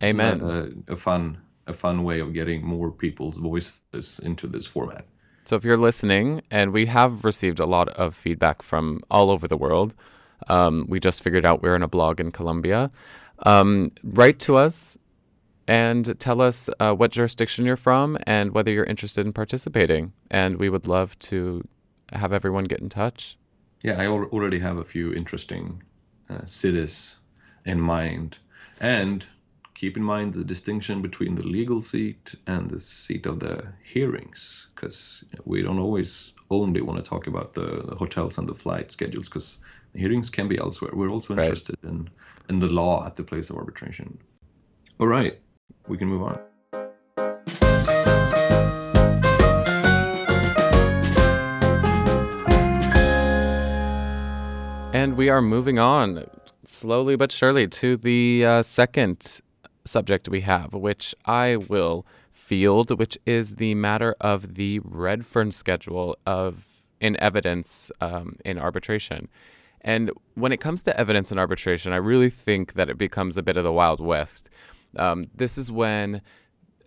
Amen. 0.00 0.40
A, 0.42 0.92
a, 0.92 0.96
fun 0.96 1.38
a 1.66 1.72
fun 1.72 2.04
way 2.04 2.20
of 2.20 2.32
getting 2.32 2.64
more 2.64 2.92
people's 2.92 3.38
voices 3.38 4.20
into 4.22 4.46
this 4.46 4.66
format. 4.66 5.04
So 5.44 5.56
if 5.56 5.64
you're 5.64 5.76
listening, 5.76 6.42
and 6.52 6.72
we 6.72 6.86
have 6.86 7.24
received 7.24 7.58
a 7.58 7.66
lot 7.66 7.88
of 7.88 8.14
feedback 8.14 8.62
from 8.62 9.00
all 9.10 9.28
over 9.28 9.48
the 9.48 9.56
world, 9.56 9.92
um, 10.46 10.86
we 10.88 11.00
just 11.00 11.20
figured 11.20 11.44
out 11.44 11.62
we're 11.62 11.74
in 11.74 11.82
a 11.82 11.88
blog 11.88 12.20
in 12.20 12.30
Colombia. 12.30 12.92
Um, 13.44 13.90
write 14.04 14.38
to 14.46 14.54
us 14.54 14.96
and 15.72 16.04
tell 16.18 16.40
us 16.48 16.68
uh, 16.80 16.94
what 17.00 17.10
jurisdiction 17.12 17.64
you're 17.66 17.82
from 17.88 18.18
and 18.26 18.52
whether 18.54 18.70
you're 18.74 18.90
interested 18.94 19.24
in 19.26 19.32
participating. 19.32 20.12
And 20.30 20.58
we 20.58 20.68
would 20.68 20.86
love 20.86 21.18
to 21.30 21.62
have 22.12 22.32
everyone 22.38 22.64
get 22.64 22.80
in 22.80 22.88
touch. 22.88 23.38
Yeah, 23.82 23.96
I 24.02 24.04
al- 24.04 24.30
already 24.34 24.58
have 24.58 24.76
a 24.76 24.84
few 24.84 25.06
interesting 25.20 25.82
uh, 26.30 26.44
cities 26.44 27.20
in 27.64 27.80
mind. 27.80 28.38
And 28.80 29.26
keep 29.74 29.96
in 29.96 30.02
mind 30.02 30.34
the 30.34 30.44
distinction 30.44 31.02
between 31.02 31.34
the 31.36 31.46
legal 31.58 31.80
seat 31.80 32.34
and 32.46 32.70
the 32.70 32.78
seat 32.78 33.26
of 33.26 33.38
the 33.38 33.54
hearings, 33.92 34.68
because 34.74 35.24
we 35.44 35.62
don't 35.62 35.78
always 35.78 36.34
only 36.50 36.80
want 36.82 37.02
to 37.02 37.08
talk 37.12 37.26
about 37.26 37.54
the, 37.54 37.68
the 37.88 37.96
hotels 37.96 38.38
and 38.38 38.48
the 38.48 38.54
flight 38.54 38.90
schedules, 38.90 39.28
because 39.28 39.58
hearings 39.94 40.30
can 40.30 40.48
be 40.48 40.58
elsewhere. 40.58 40.92
We're 40.94 41.14
also 41.16 41.34
Right. 41.34 41.44
interested 41.44 41.76
in, 41.82 42.10
in 42.48 42.58
the 42.58 42.72
law 42.72 43.06
at 43.06 43.14
the 43.16 43.24
place 43.24 43.50
of 43.50 43.56
arbitration. 43.56 44.18
All 44.98 45.08
right, 45.08 45.34
we 45.88 45.98
can 45.98 46.08
move 46.08 46.22
on. 46.22 46.38
And 54.94 55.16
we 55.16 55.28
are 55.28 55.42
moving 55.42 55.78
on 55.78 56.26
slowly 56.64 57.16
but 57.16 57.32
surely 57.32 57.66
to 57.66 57.96
the 57.96 58.44
uh, 58.44 58.62
second 58.62 59.40
subject 59.84 60.28
we 60.28 60.42
have, 60.42 60.74
which 60.74 61.14
I 61.24 61.56
will 61.56 62.06
field, 62.30 62.98
which 62.98 63.18
is 63.26 63.56
the 63.56 63.74
matter 63.74 64.14
of 64.20 64.54
the 64.54 64.80
Redfern 64.80 65.52
schedule 65.52 66.16
of 66.26 66.84
in 67.00 67.16
evidence 67.20 67.90
um, 68.00 68.36
in 68.44 68.58
arbitration. 68.58 69.28
And 69.80 70.12
when 70.34 70.52
it 70.52 70.60
comes 70.60 70.82
to 70.84 70.98
evidence 70.98 71.32
in 71.32 71.38
arbitration, 71.38 71.92
I 71.92 71.96
really 71.96 72.30
think 72.30 72.74
that 72.74 72.88
it 72.88 72.96
becomes 72.96 73.36
a 73.36 73.42
bit 73.42 73.56
of 73.56 73.64
the 73.64 73.72
Wild 73.72 74.00
West. 74.00 74.48
Um, 74.96 75.24
this 75.34 75.58
is 75.58 75.70
when 75.70 76.22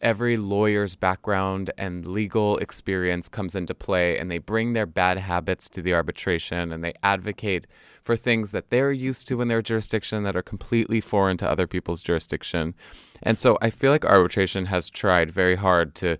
every 0.01 0.37
lawyer's 0.37 0.95
background 0.95 1.71
and 1.77 2.05
legal 2.05 2.57
experience 2.57 3.27
comes 3.29 3.55
into 3.55 3.73
play 3.73 4.19
and 4.19 4.29
they 4.29 4.37
bring 4.37 4.73
their 4.73 4.85
bad 4.85 5.17
habits 5.17 5.69
to 5.69 5.81
the 5.81 5.93
arbitration 5.93 6.71
and 6.71 6.83
they 6.83 6.93
advocate 7.01 7.65
for 8.03 8.15
things 8.15 8.51
that 8.51 8.69
they're 8.69 8.91
used 8.91 9.27
to 9.27 9.41
in 9.41 9.47
their 9.47 9.61
jurisdiction 9.61 10.23
that 10.23 10.35
are 10.35 10.43
completely 10.43 11.01
foreign 11.01 11.37
to 11.37 11.49
other 11.49 11.65
people's 11.65 12.03
jurisdiction. 12.03 12.75
And 13.23 13.39
so 13.39 13.57
I 13.61 13.69
feel 13.69 13.91
like 13.91 14.05
arbitration 14.05 14.65
has 14.65 14.89
tried 14.89 15.31
very 15.31 15.55
hard 15.55 15.95
to 15.95 16.17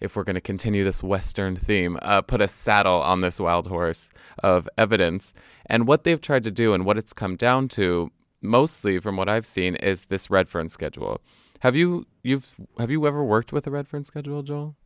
if 0.00 0.14
we're 0.14 0.24
going 0.24 0.34
to 0.34 0.40
continue 0.40 0.84
this 0.84 1.02
Western 1.02 1.56
theme, 1.56 1.98
uh, 2.02 2.22
put 2.22 2.40
a 2.40 2.48
saddle 2.48 3.02
on 3.02 3.20
this 3.20 3.40
wild 3.40 3.66
horse 3.66 4.08
of 4.44 4.68
evidence. 4.78 5.34
And 5.66 5.88
what 5.88 6.04
they've 6.04 6.20
tried 6.20 6.44
to 6.44 6.50
do 6.50 6.72
and 6.72 6.84
what 6.84 6.98
it's 6.98 7.12
come 7.12 7.34
down 7.36 7.66
to, 7.70 8.12
mostly 8.40 8.98
from 8.98 9.16
what 9.16 9.28
I've 9.28 9.46
seen, 9.46 9.76
is 9.76 10.02
this 10.06 10.30
Redfern 10.30 10.68
schedule. 10.68 11.20
Have 11.60 11.74
you 11.76 12.06
you've 12.22 12.60
have 12.78 12.90
you 12.90 13.06
ever 13.06 13.24
worked 13.24 13.52
with 13.52 13.66
a 13.66 13.70
Redfern 13.70 14.04
schedule, 14.04 14.42
Joel? 14.42 14.76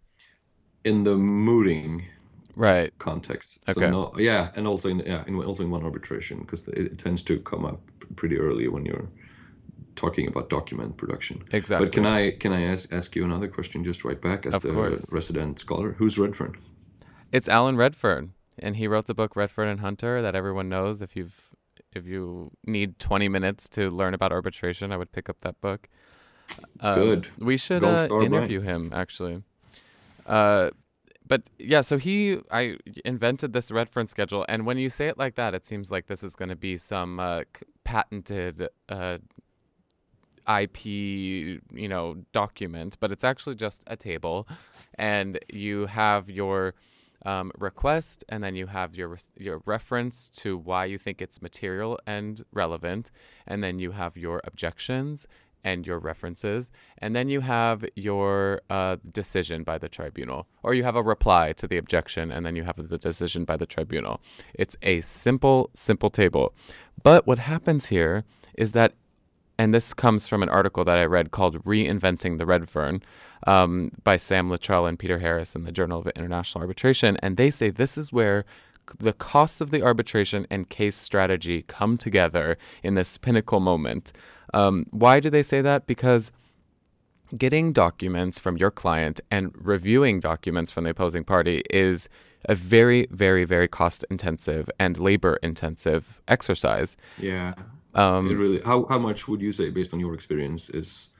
In 0.84 1.04
the 1.04 1.16
mooting 1.16 2.04
Right. 2.56 2.92
context. 2.98 3.60
So 3.66 3.80
Okay. 3.80 3.90
no, 3.90 4.12
yeah, 4.18 4.50
and 4.56 4.66
also 4.66 4.88
in 4.88 5.00
yeah, 5.00 5.24
in, 5.26 5.36
also 5.36 5.62
in 5.62 5.70
one 5.70 5.84
arbitration 5.84 6.40
because 6.40 6.68
it, 6.68 6.78
it 6.92 6.98
tends 6.98 7.22
to 7.24 7.38
come 7.40 7.64
up 7.64 7.80
pretty 8.16 8.38
early 8.38 8.68
when 8.68 8.84
you're 8.84 9.08
talking 9.96 10.26
about 10.28 10.50
document 10.50 10.96
production. 10.96 11.44
Exactly. 11.52 11.86
But 11.86 11.92
can 11.94 12.06
I 12.06 12.32
can 12.32 12.52
I 12.52 12.62
ask 12.62 12.92
ask 12.92 13.16
you 13.16 13.24
another 13.24 13.48
question 13.48 13.84
just 13.84 14.04
right 14.04 14.20
back 14.20 14.46
as 14.46 14.54
Of 14.54 14.62
the 14.62 14.72
course. 14.72 15.06
resident 15.12 15.58
scholar? 15.60 15.92
Who's 15.92 16.18
Redfern? 16.18 16.56
It's 17.32 17.48
Alan 17.48 17.76
Redfern, 17.76 18.34
and 18.58 18.76
he 18.76 18.86
wrote 18.86 19.06
the 19.06 19.14
book 19.14 19.36
Redfern 19.36 19.68
and 19.68 19.80
Hunter 19.80 20.20
that 20.22 20.34
everyone 20.34 20.68
knows. 20.68 21.00
If 21.02 21.16
you've 21.16 21.51
if 21.96 22.06
you 22.06 22.50
need 22.64 22.98
20 22.98 23.28
minutes 23.28 23.68
to 23.70 23.90
learn 23.90 24.14
about 24.14 24.32
arbitration, 24.32 24.92
I 24.92 24.96
would 24.96 25.12
pick 25.12 25.28
up 25.28 25.40
that 25.40 25.60
book. 25.60 25.88
Um, 26.80 26.94
Good. 26.94 27.28
We 27.38 27.56
should 27.56 27.84
uh, 27.84 28.08
interview 28.20 28.60
him 28.60 28.92
actually. 28.92 29.42
Uh, 30.26 30.70
but 31.26 31.42
yeah, 31.58 31.80
so 31.80 31.98
he 31.98 32.38
I 32.50 32.76
invented 33.04 33.52
this 33.52 33.70
Redfern 33.70 34.06
schedule, 34.06 34.44
and 34.48 34.66
when 34.66 34.76
you 34.76 34.90
say 34.90 35.08
it 35.08 35.16
like 35.16 35.36
that, 35.36 35.54
it 35.54 35.64
seems 35.64 35.90
like 35.90 36.06
this 36.06 36.22
is 36.22 36.34
going 36.34 36.48
to 36.48 36.56
be 36.56 36.76
some 36.76 37.20
uh, 37.20 37.40
c- 37.56 37.66
patented 37.84 38.68
uh, 38.88 39.18
IP, 40.60 40.84
you 40.84 41.88
know, 41.88 42.16
document, 42.32 42.96
but 43.00 43.12
it's 43.12 43.24
actually 43.24 43.54
just 43.54 43.82
a 43.86 43.96
table, 43.96 44.48
and 44.96 45.38
you 45.48 45.86
have 45.86 46.28
your 46.28 46.74
um, 47.24 47.52
request, 47.58 48.24
and 48.28 48.42
then 48.42 48.54
you 48.54 48.66
have 48.66 48.94
your 48.94 49.16
your 49.36 49.62
reference 49.66 50.28
to 50.28 50.56
why 50.56 50.84
you 50.84 50.98
think 50.98 51.22
it's 51.22 51.40
material 51.40 51.98
and 52.06 52.44
relevant, 52.52 53.10
and 53.46 53.62
then 53.62 53.78
you 53.78 53.92
have 53.92 54.16
your 54.16 54.40
objections 54.44 55.26
and 55.64 55.86
your 55.86 55.98
references, 55.98 56.70
and 56.98 57.14
then 57.14 57.28
you 57.28 57.40
have 57.40 57.84
your 57.94 58.62
uh, 58.68 58.96
decision 59.12 59.62
by 59.62 59.78
the 59.78 59.88
tribunal, 59.88 60.46
or 60.62 60.74
you 60.74 60.82
have 60.82 60.96
a 60.96 61.02
reply 61.02 61.52
to 61.52 61.68
the 61.68 61.76
objection, 61.76 62.32
and 62.32 62.44
then 62.44 62.56
you 62.56 62.64
have 62.64 62.88
the 62.88 62.98
decision 62.98 63.44
by 63.44 63.56
the 63.56 63.66
tribunal. 63.66 64.20
It's 64.54 64.76
a 64.82 65.00
simple, 65.02 65.70
simple 65.74 66.10
table. 66.10 66.54
But 67.02 67.26
what 67.26 67.38
happens 67.38 67.86
here 67.86 68.24
is 68.56 68.72
that 68.72 68.94
and 69.62 69.72
this 69.72 69.94
comes 69.94 70.26
from 70.26 70.42
an 70.42 70.48
article 70.48 70.84
that 70.84 70.98
I 70.98 71.04
read 71.04 71.30
called 71.30 71.64
Reinventing 71.64 72.36
the 72.36 72.44
Redfern 72.44 73.00
um, 73.46 73.92
by 74.02 74.16
Sam 74.16 74.50
Luttrell 74.50 74.86
and 74.86 74.98
Peter 74.98 75.20
Harris 75.20 75.54
in 75.54 75.62
the 75.62 75.70
Journal 75.70 76.00
of 76.00 76.08
International 76.16 76.62
Arbitration. 76.62 77.16
And 77.22 77.36
they 77.36 77.48
say 77.48 77.70
this 77.70 77.96
is 77.96 78.12
where 78.12 78.44
the 78.98 79.12
costs 79.12 79.60
of 79.60 79.70
the 79.70 79.80
arbitration 79.80 80.48
and 80.50 80.68
case 80.68 80.96
strategy 80.96 81.62
come 81.62 81.96
together 81.96 82.58
in 82.82 82.94
this 82.94 83.16
pinnacle 83.18 83.60
moment. 83.60 84.12
Um, 84.52 84.84
why 84.90 85.20
do 85.20 85.30
they 85.30 85.44
say 85.44 85.62
that? 85.62 85.86
Because 85.86 86.32
getting 87.38 87.72
documents 87.72 88.40
from 88.40 88.56
your 88.56 88.72
client 88.72 89.20
and 89.30 89.52
reviewing 89.54 90.18
documents 90.18 90.72
from 90.72 90.82
the 90.82 90.90
opposing 90.90 91.22
party 91.22 91.62
is 91.70 92.08
a 92.48 92.56
very, 92.56 93.06
very, 93.12 93.44
very 93.44 93.68
cost 93.68 94.04
intensive 94.10 94.68
and 94.80 94.98
labor 94.98 95.38
intensive 95.40 96.20
exercise. 96.26 96.96
Yeah. 97.16 97.54
Um, 97.94 98.30
it 98.30 98.34
really. 98.34 98.60
How 98.60 98.86
how 98.88 98.98
much 98.98 99.28
would 99.28 99.42
you 99.42 99.52
say, 99.52 99.70
based 99.70 99.92
on 99.92 100.00
your 100.00 100.14
experience, 100.14 100.70
is 100.70 101.10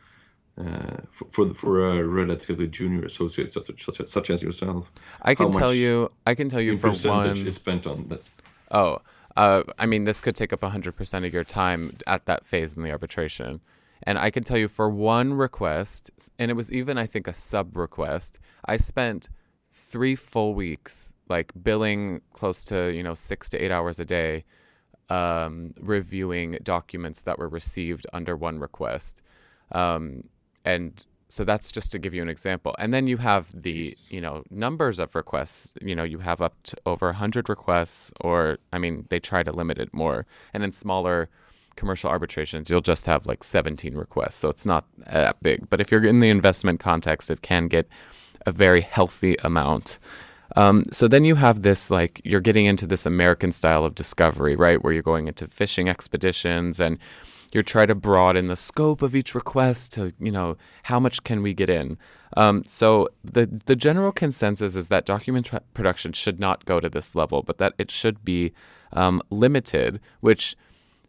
uh, 0.58 0.98
for 1.08 1.26
for, 1.30 1.54
for 1.54 1.98
a 1.98 2.06
relatively 2.06 2.68
junior 2.68 3.04
associate 3.04 3.52
such, 3.52 3.85
such, 3.85 4.06
such 4.06 4.30
as 4.30 4.42
yourself? 4.42 4.90
I 5.22 5.35
can 5.35 5.52
tell 5.52 5.74
you, 5.74 6.11
I 6.26 6.35
can 6.35 6.48
tell 6.48 6.61
you 6.61 6.76
for 6.76 6.88
percentage 6.88 7.38
one 7.38 7.46
is 7.46 7.54
spent 7.54 7.87
on 7.87 8.08
this? 8.08 8.28
oh 8.70 9.00
uh, 9.37 9.62
I 9.78 9.87
mean, 9.87 10.04
this 10.04 10.20
could 10.20 10.35
take 10.35 10.52
up 10.52 10.61
100% 10.61 11.26
of 11.26 11.32
your 11.32 11.44
time 11.44 11.96
at 12.06 12.26
that 12.26 12.44
phase 12.44 12.74
in 12.74 12.82
the 12.82 12.90
arbitration. 12.90 13.61
And 14.04 14.18
I 14.18 14.30
can 14.30 14.42
tell 14.42 14.58
you 14.58 14.68
for 14.68 14.90
one 14.90 15.35
request, 15.35 16.11
and 16.38 16.50
it 16.50 16.54
was 16.54 16.72
even, 16.72 16.98
I 16.98 17.06
think, 17.06 17.28
a 17.28 17.32
sub 17.32 17.76
request, 17.76 18.38
I 18.64 18.76
spent 18.76 19.28
three 19.72 20.16
full 20.16 20.54
weeks, 20.54 21.12
like 21.28 21.52
billing 21.62 22.20
close 22.32 22.64
to, 22.66 22.92
you 22.92 23.02
know, 23.02 23.14
six 23.14 23.48
to 23.50 23.58
eight 23.64 23.70
hours 23.70 24.00
a 24.00 24.04
day, 24.04 24.44
um, 25.12 25.75
reviewing 25.81 26.59
documents 26.62 27.22
that 27.22 27.38
were 27.38 27.48
received 27.48 28.07
under 28.14 28.35
one 28.35 28.59
request. 28.59 29.20
Um, 29.72 30.25
and 30.64 31.05
so 31.29 31.44
that's 31.44 31.70
just 31.70 31.92
to 31.92 31.98
give 31.98 32.14
you 32.14 32.22
an 32.22 32.31
example. 32.31 32.75
And 32.79 32.94
then 32.94 33.07
you 33.07 33.18
have 33.18 33.44
the, 33.55 33.94
you 34.09 34.20
know, 34.20 34.42
numbers 34.51 34.98
of 34.98 35.14
requests. 35.14 35.70
You 35.83 35.94
know, 35.94 36.05
you 36.05 36.18
have 36.18 36.40
up 36.40 36.55
to 36.64 36.77
over 36.87 37.07
100 37.07 37.48
requests, 37.51 38.11
or, 38.22 38.59
I 38.72 38.79
mean, 38.79 39.07
they 39.11 39.20
try 39.20 39.42
to 39.42 39.53
limit 39.53 39.79
it 39.79 39.92
more. 39.92 40.25
And 40.55 40.62
in 40.62 40.72
smaller 40.72 41.29
commercial 41.77 42.11
arbitrations, 42.11 42.70
you'll 42.70 42.81
just 42.81 43.05
have 43.05 43.27
like 43.27 43.44
17 43.44 43.94
requests. 43.94 44.37
So 44.37 44.48
it's 44.48 44.66
not 44.66 44.87
that 44.98 45.42
big. 45.42 45.68
But 45.68 45.81
if 45.81 45.90
you're 45.90 46.05
in 46.05 46.20
the 46.20 46.31
investment 46.31 46.81
context, 46.81 47.31
it 47.31 47.42
can 47.42 47.68
get 47.68 47.87
a 48.46 48.53
very 48.53 48.81
healthy 48.81 49.37
amount. 49.44 49.98
Um, 50.57 50.85
so 50.93 51.09
then 51.09 51.25
you 51.25 51.37
have 51.37 51.62
this 51.62 51.91
like 51.91 52.21
you're 52.25 52.41
getting 52.41 52.67
into 52.67 52.87
this 52.87 53.07
American 53.07 53.53
style 53.53 53.85
of 53.85 53.95
discovery, 53.95 54.57
right? 54.57 54.83
Where 54.83 54.93
you're 54.93 55.03
going 55.03 55.29
into 55.29 55.47
fishing 55.47 55.88
expeditions 55.88 56.81
and 56.81 56.99
you're 57.53 57.62
trying 57.62 57.88
to 57.88 57.95
broaden 57.95 58.49
the 58.49 58.57
scope 58.57 59.03
of 59.03 59.15
each 59.15 59.35
request 59.35 59.93
to 59.93 60.12
you 60.19 60.33
know 60.33 60.57
how 60.85 60.99
much 60.99 61.23
can 61.25 61.43
we 61.43 61.55
get 61.55 61.71
in. 61.71 61.99
Um, 62.37 62.65
so 62.67 63.09
the 63.23 63.47
the 63.67 63.77
general 63.77 64.12
consensus 64.12 64.75
is 64.77 64.87
that 64.88 65.05
document 65.05 65.51
production 65.75 66.12
should 66.12 66.41
not 66.41 66.65
go 66.65 66.81
to 66.81 66.88
this 66.88 67.15
level, 67.15 67.43
but 67.43 67.59
that 67.59 67.75
it 67.79 67.91
should 67.91 68.25
be 68.25 68.53
um, 68.93 69.23
limited, 69.31 70.01
which 70.21 70.57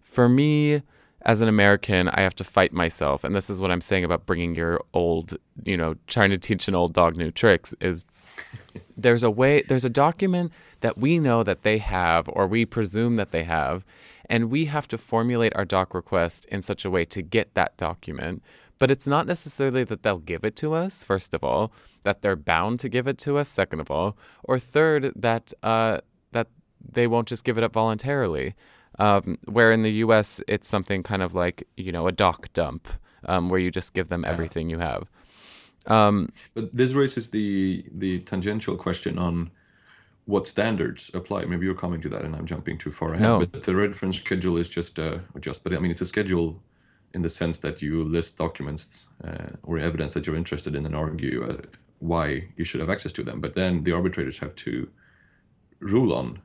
for 0.02 0.30
me 0.30 0.84
as 1.26 1.40
an 1.40 1.48
American, 1.48 2.10
I 2.10 2.22
have 2.22 2.36
to 2.36 2.44
fight 2.44 2.74
myself, 2.74 3.24
and 3.24 3.34
this 3.34 3.50
is 3.50 3.62
what 3.62 3.72
I'm 3.72 3.82
saying 3.82 4.04
about 4.04 4.26
bringing 4.26 4.56
your 4.56 4.82
old, 4.94 5.38
you 5.64 5.78
know, 5.78 5.96
trying 6.08 6.32
to 6.32 6.38
teach 6.38 6.68
an 6.68 6.76
old 6.76 6.94
dog 6.94 7.16
new 7.16 7.32
tricks. 7.32 7.74
Is 7.80 8.06
there's 8.98 9.24
a 9.24 9.32
way, 9.32 9.62
there's 9.62 9.86
a 9.86 9.90
document 9.90 10.52
that 10.82 10.98
we 10.98 11.20
know 11.20 11.44
that 11.44 11.64
they 11.64 11.78
have, 11.78 12.28
or 12.30 12.48
we 12.48 12.66
presume 12.66 13.16
that 13.16 13.32
they 13.32 13.44
have, 13.44 13.86
and 14.30 14.50
we 14.50 14.66
have 14.66 14.88
to 14.90 14.98
formulate 14.98 15.56
our 15.56 15.66
doc 15.66 15.94
request 15.94 16.46
in 16.46 16.62
such 16.62 16.86
a 16.86 16.90
way 16.90 17.06
to 17.06 17.22
get 17.22 17.54
that 17.54 17.76
document. 17.78 18.44
But 18.80 18.92
it's 18.92 19.08
not 19.08 19.28
necessarily 19.28 19.84
that 19.86 20.04
they'll 20.04 20.20
give 20.20 20.44
it 20.44 20.56
to 20.58 20.74
us, 20.74 21.04
first 21.04 21.34
of 21.34 21.44
all, 21.44 21.72
that 22.04 22.22
they're 22.22 22.36
bound 22.36 22.80
to 22.82 22.90
give 22.90 23.08
it 23.08 23.18
to 23.20 23.38
us, 23.38 23.48
second 23.48 23.80
of 23.80 23.90
all, 23.90 24.18
or 24.44 24.60
third, 24.60 25.14
that 25.16 25.54
uh, 25.64 26.00
that 26.32 26.48
they 26.92 27.08
won't 27.08 27.28
just 27.28 27.46
give 27.46 27.58
it 27.58 27.64
up 27.64 27.74
voluntarily. 27.74 28.56
Um, 29.00 29.40
where 29.46 29.72
in 29.72 29.82
the 29.82 29.92
U.S. 30.06 30.40
it's 30.48 30.68
something 30.68 31.02
kind 31.02 31.24
of 31.24 31.34
like 31.34 31.64
you 31.78 31.92
know 31.92 32.08
a 32.08 32.12
doc 32.12 32.52
dump, 32.54 32.88
um, 33.26 33.50
where 33.50 33.60
you 33.60 33.72
just 33.72 33.94
give 33.94 34.10
them 34.10 34.26
everything 34.26 34.70
you 34.70 34.80
have. 34.80 35.10
Um, 35.86 36.32
but 36.54 36.76
this 36.76 36.94
raises 36.94 37.30
the 37.30 37.86
the 37.92 38.20
tangential 38.20 38.76
question 38.76 39.18
on 39.18 39.52
what 40.26 40.48
standards 40.48 41.12
apply. 41.14 41.46
Maybe 41.46 41.66
you're 41.66 41.76
coming 41.76 42.02
to 42.02 42.10
that, 42.10 42.24
and 42.24 42.36
I'm 42.36 42.46
jumping 42.46 42.78
too 42.78 42.92
far 42.92 43.14
ahead. 43.14 43.22
No. 43.22 43.40
But 43.40 43.64
the 43.64 43.76
Redfern 43.76 44.14
schedule 44.14 44.58
is 44.58 44.70
just 44.70 45.00
uh, 45.00 45.20
just, 45.40 45.64
but 45.64 45.74
I 45.74 45.80
mean 45.80 45.92
it's 45.92 46.02
a 46.02 46.06
schedule 46.06 46.62
in 47.14 47.22
the 47.22 47.30
sense 47.30 47.60
that 47.60 47.82
you 47.82 48.04
list 48.04 48.38
documents 48.38 49.08
uh, 49.24 49.50
or 49.64 49.80
evidence 49.80 50.14
that 50.14 50.26
you're 50.26 50.36
interested 50.36 50.76
in 50.76 50.86
and 50.86 50.96
argue 50.96 51.46
uh, 51.48 51.62
why 52.00 52.48
you 52.58 52.64
should 52.64 52.80
have 52.80 52.90
access 52.90 53.12
to 53.14 53.24
them. 53.24 53.40
But 53.40 53.54
then 53.54 53.84
the 53.84 53.92
arbitrators 53.92 54.40
have 54.40 54.56
to 54.56 54.90
rule 55.80 56.14
on 56.14 56.40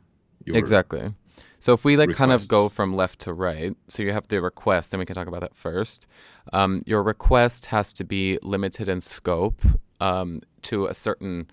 your 0.44 0.56
Exactly. 0.56 1.12
So 1.60 1.72
if 1.72 1.84
we 1.84 1.96
like 1.96 2.12
kind 2.12 2.32
of 2.32 2.46
go 2.46 2.68
from 2.68 2.94
left 2.94 3.18
to 3.20 3.32
right, 3.32 3.76
so 3.88 4.02
you 4.02 4.12
have 4.12 4.28
the 4.28 4.40
request, 4.40 4.94
and 4.94 4.98
we 4.98 5.06
can 5.06 5.16
talk 5.16 5.26
about 5.26 5.40
that 5.40 5.56
first. 5.56 6.06
Um, 6.52 6.82
your 6.86 7.02
request 7.02 7.66
has 7.66 7.92
to 7.94 8.04
be 8.04 8.38
limited 8.42 8.88
in 8.88 9.00
scope 9.00 9.60
um, 10.00 10.40
to 10.62 10.86
a 10.86 10.94
certain, 10.94 11.50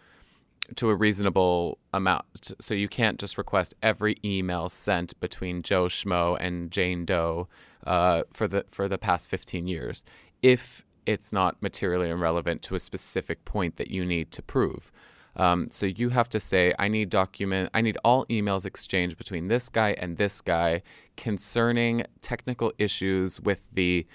to 0.75 0.89
a 0.89 0.95
reasonable 0.95 1.79
amount. 1.91 2.51
So 2.61 2.73
you 2.73 2.87
can't 2.87 3.19
just 3.19 3.37
request 3.37 3.73
every 3.81 4.17
email 4.23 4.69
sent 4.69 5.19
between 5.19 5.63
Joe 5.63 5.85
Schmo 5.85 6.37
and 6.39 6.69
Jane 6.69 7.05
Doe 7.05 7.47
uh, 7.85 8.23
for 8.31 8.47
the 8.47 8.65
for 8.69 8.87
the 8.87 8.99
past 8.99 9.29
fifteen 9.29 9.67
years, 9.67 10.05
if 10.41 10.85
it's 11.07 11.31
not 11.33 11.61
materially 11.61 12.09
irrelevant 12.09 12.61
to 12.63 12.75
a 12.75 12.79
specific 12.79 13.43
point 13.45 13.77
that 13.77 13.89
you 13.89 14.05
need 14.05 14.31
to 14.31 14.41
prove. 14.41 14.91
Um, 15.37 15.67
so 15.69 15.85
you 15.85 16.09
have 16.09 16.29
to 16.29 16.39
say, 16.39 16.73
I 16.79 16.87
need 16.87 17.09
document, 17.09 17.69
I 17.73 17.81
need 17.81 17.97
all 18.03 18.25
emails 18.27 18.65
exchanged 18.65 19.17
between 19.17 19.47
this 19.47 19.69
guy 19.69 19.95
and 19.97 20.17
this 20.17 20.41
guy 20.41 20.81
concerning 21.17 22.03
technical 22.21 22.71
issues 22.77 23.41
with 23.41 23.65
the 23.73 24.05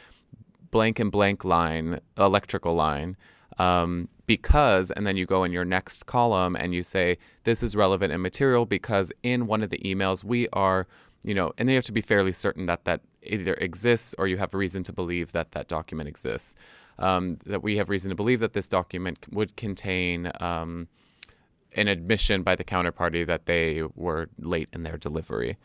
blank 0.71 0.99
and 0.99 1.13
blank 1.13 1.45
line, 1.45 2.01
electrical 2.17 2.75
line, 2.75 3.17
um, 3.59 4.09
because, 4.27 4.91
and 4.93 5.07
then 5.07 5.17
you 5.17 5.27
go 5.27 5.45
in 5.45 5.53
your 5.53 5.65
next 5.65 6.07
column 6.07 6.57
and 6.57 6.73
you 6.73 6.83
say, 6.83 7.19
this 7.45 7.63
is 7.63 7.77
relevant 7.77 8.13
and 8.13 8.23
material 8.23 8.65
because 8.65 9.13
in 9.23 9.47
one 9.47 9.63
of 9.63 9.71
the 9.71 9.79
emails 9.79 10.25
we 10.25 10.49
are, 10.53 10.87
you 11.25 11.35
know, 11.35 11.53
and 11.59 11.69
you 11.69 11.75
have 11.75 11.85
to 11.85 11.93
be 11.93 12.01
fairly 12.01 12.33
certain 12.33 12.67
that 12.67 12.85
that 12.85 13.03
either 13.23 13.55
exists 13.55 14.15
or 14.17 14.27
you 14.27 14.39
have 14.39 14.55
reason 14.55 14.83
to 14.85 14.93
believe 14.93 15.33
that 15.33 15.53
that 15.53 15.69
document 15.69 16.09
exists. 16.09 16.55
Um, 16.99 17.39
that 17.47 17.63
we 17.63 17.77
have 17.79 17.89
reason 17.89 18.11
to 18.11 18.15
believe 18.15 18.41
that 18.41 18.53
this 18.53 18.69
document 18.69 19.27
would 19.31 19.57
contain 19.57 20.31
um, 20.39 20.87
an 21.75 21.89
admission 21.89 22.43
by 22.43 22.55
the 22.57 22.65
counterparty 22.65 23.27
that 23.27 23.47
they 23.47 23.83
were 23.95 24.29
late 24.39 24.69
in 24.73 24.83
their 24.83 24.97
delivery. 24.97 25.57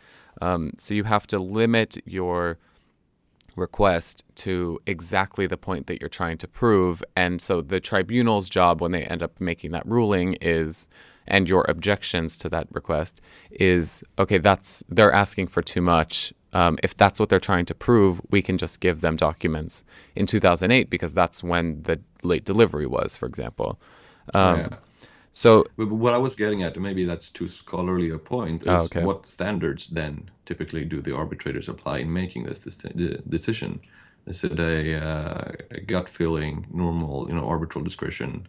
Um, 0.42 0.74
so 0.78 0.94
you 0.94 1.04
have 1.06 1.28
to 1.28 1.40
limit 1.40 1.98
your 2.06 2.58
request 3.56 4.24
to 4.36 4.80
exactly 4.86 5.48
the 5.48 5.58
point 5.58 5.88
that 5.88 6.02
you're 6.02 6.10
trying 6.10 6.38
to 6.40 6.48
prove. 6.48 7.04
And 7.16 7.42
so 7.42 7.62
the 7.62 7.80
tribunal's 7.80 8.50
job 8.50 8.82
when 8.82 8.92
they 8.92 9.04
end 9.04 9.24
up 9.24 9.40
making 9.40 9.72
that 9.72 9.86
ruling 9.86 10.34
is 10.42 10.88
and 11.28 11.50
your 11.50 11.66
objections 11.68 12.38
to 12.38 12.50
that 12.50 12.68
request 12.72 13.22
is 13.52 14.04
okay 14.20 14.38
that's 14.38 14.84
they're 14.90 15.12
asking 15.12 15.48
for 15.48 15.62
too 15.62 15.82
much 15.82 16.34
um, 16.54 16.78
if 16.84 16.96
that's 16.96 17.20
what 17.20 17.30
they're 17.30 17.40
trying 17.40 17.66
to 17.66 17.74
prove 17.74 18.22
we 18.30 18.42
can 18.42 18.58
just 18.58 18.80
give 18.80 19.02
them 19.02 19.16
documents 19.16 19.84
in 20.16 20.26
2008 20.28 20.90
because 20.90 21.14
that's 21.14 21.44
when 21.44 21.82
the 21.84 22.00
late 22.24 22.46
delivery 22.46 22.86
was 22.86 23.16
for 23.16 23.26
example 23.26 23.80
um, 24.34 24.58
Yeah. 24.60 24.78
So 25.36 25.66
what 25.76 26.14
I 26.14 26.18
was 26.18 26.36
getting 26.36 26.64
at, 26.64 26.78
maybe 26.80 27.06
that's 27.06 27.30
too 27.30 27.48
scholarly 27.48 28.10
a 28.12 28.18
point, 28.18 28.64
is 28.64 28.70
Oh, 28.70 28.84
okay. 28.86 29.02
what 29.02 29.26
standards 29.26 29.88
then 29.90 30.30
typically 30.46 30.86
do 30.86 31.02
the 31.02 31.16
arbitrators 31.16 31.70
apply 31.70 32.00
in 32.00 32.12
making 32.14 32.44
this 32.46 32.60
decision? 33.30 33.82
Is 34.28 34.44
it 34.44 34.60
a, 34.60 35.06
uh, 35.06 35.52
a 35.72 35.82
gut 35.82 36.10
feeling, 36.10 36.66
normal, 36.72 37.28
you 37.30 37.36
know, 37.36 37.48
arbitral 37.48 37.84
discretion, 37.84 38.48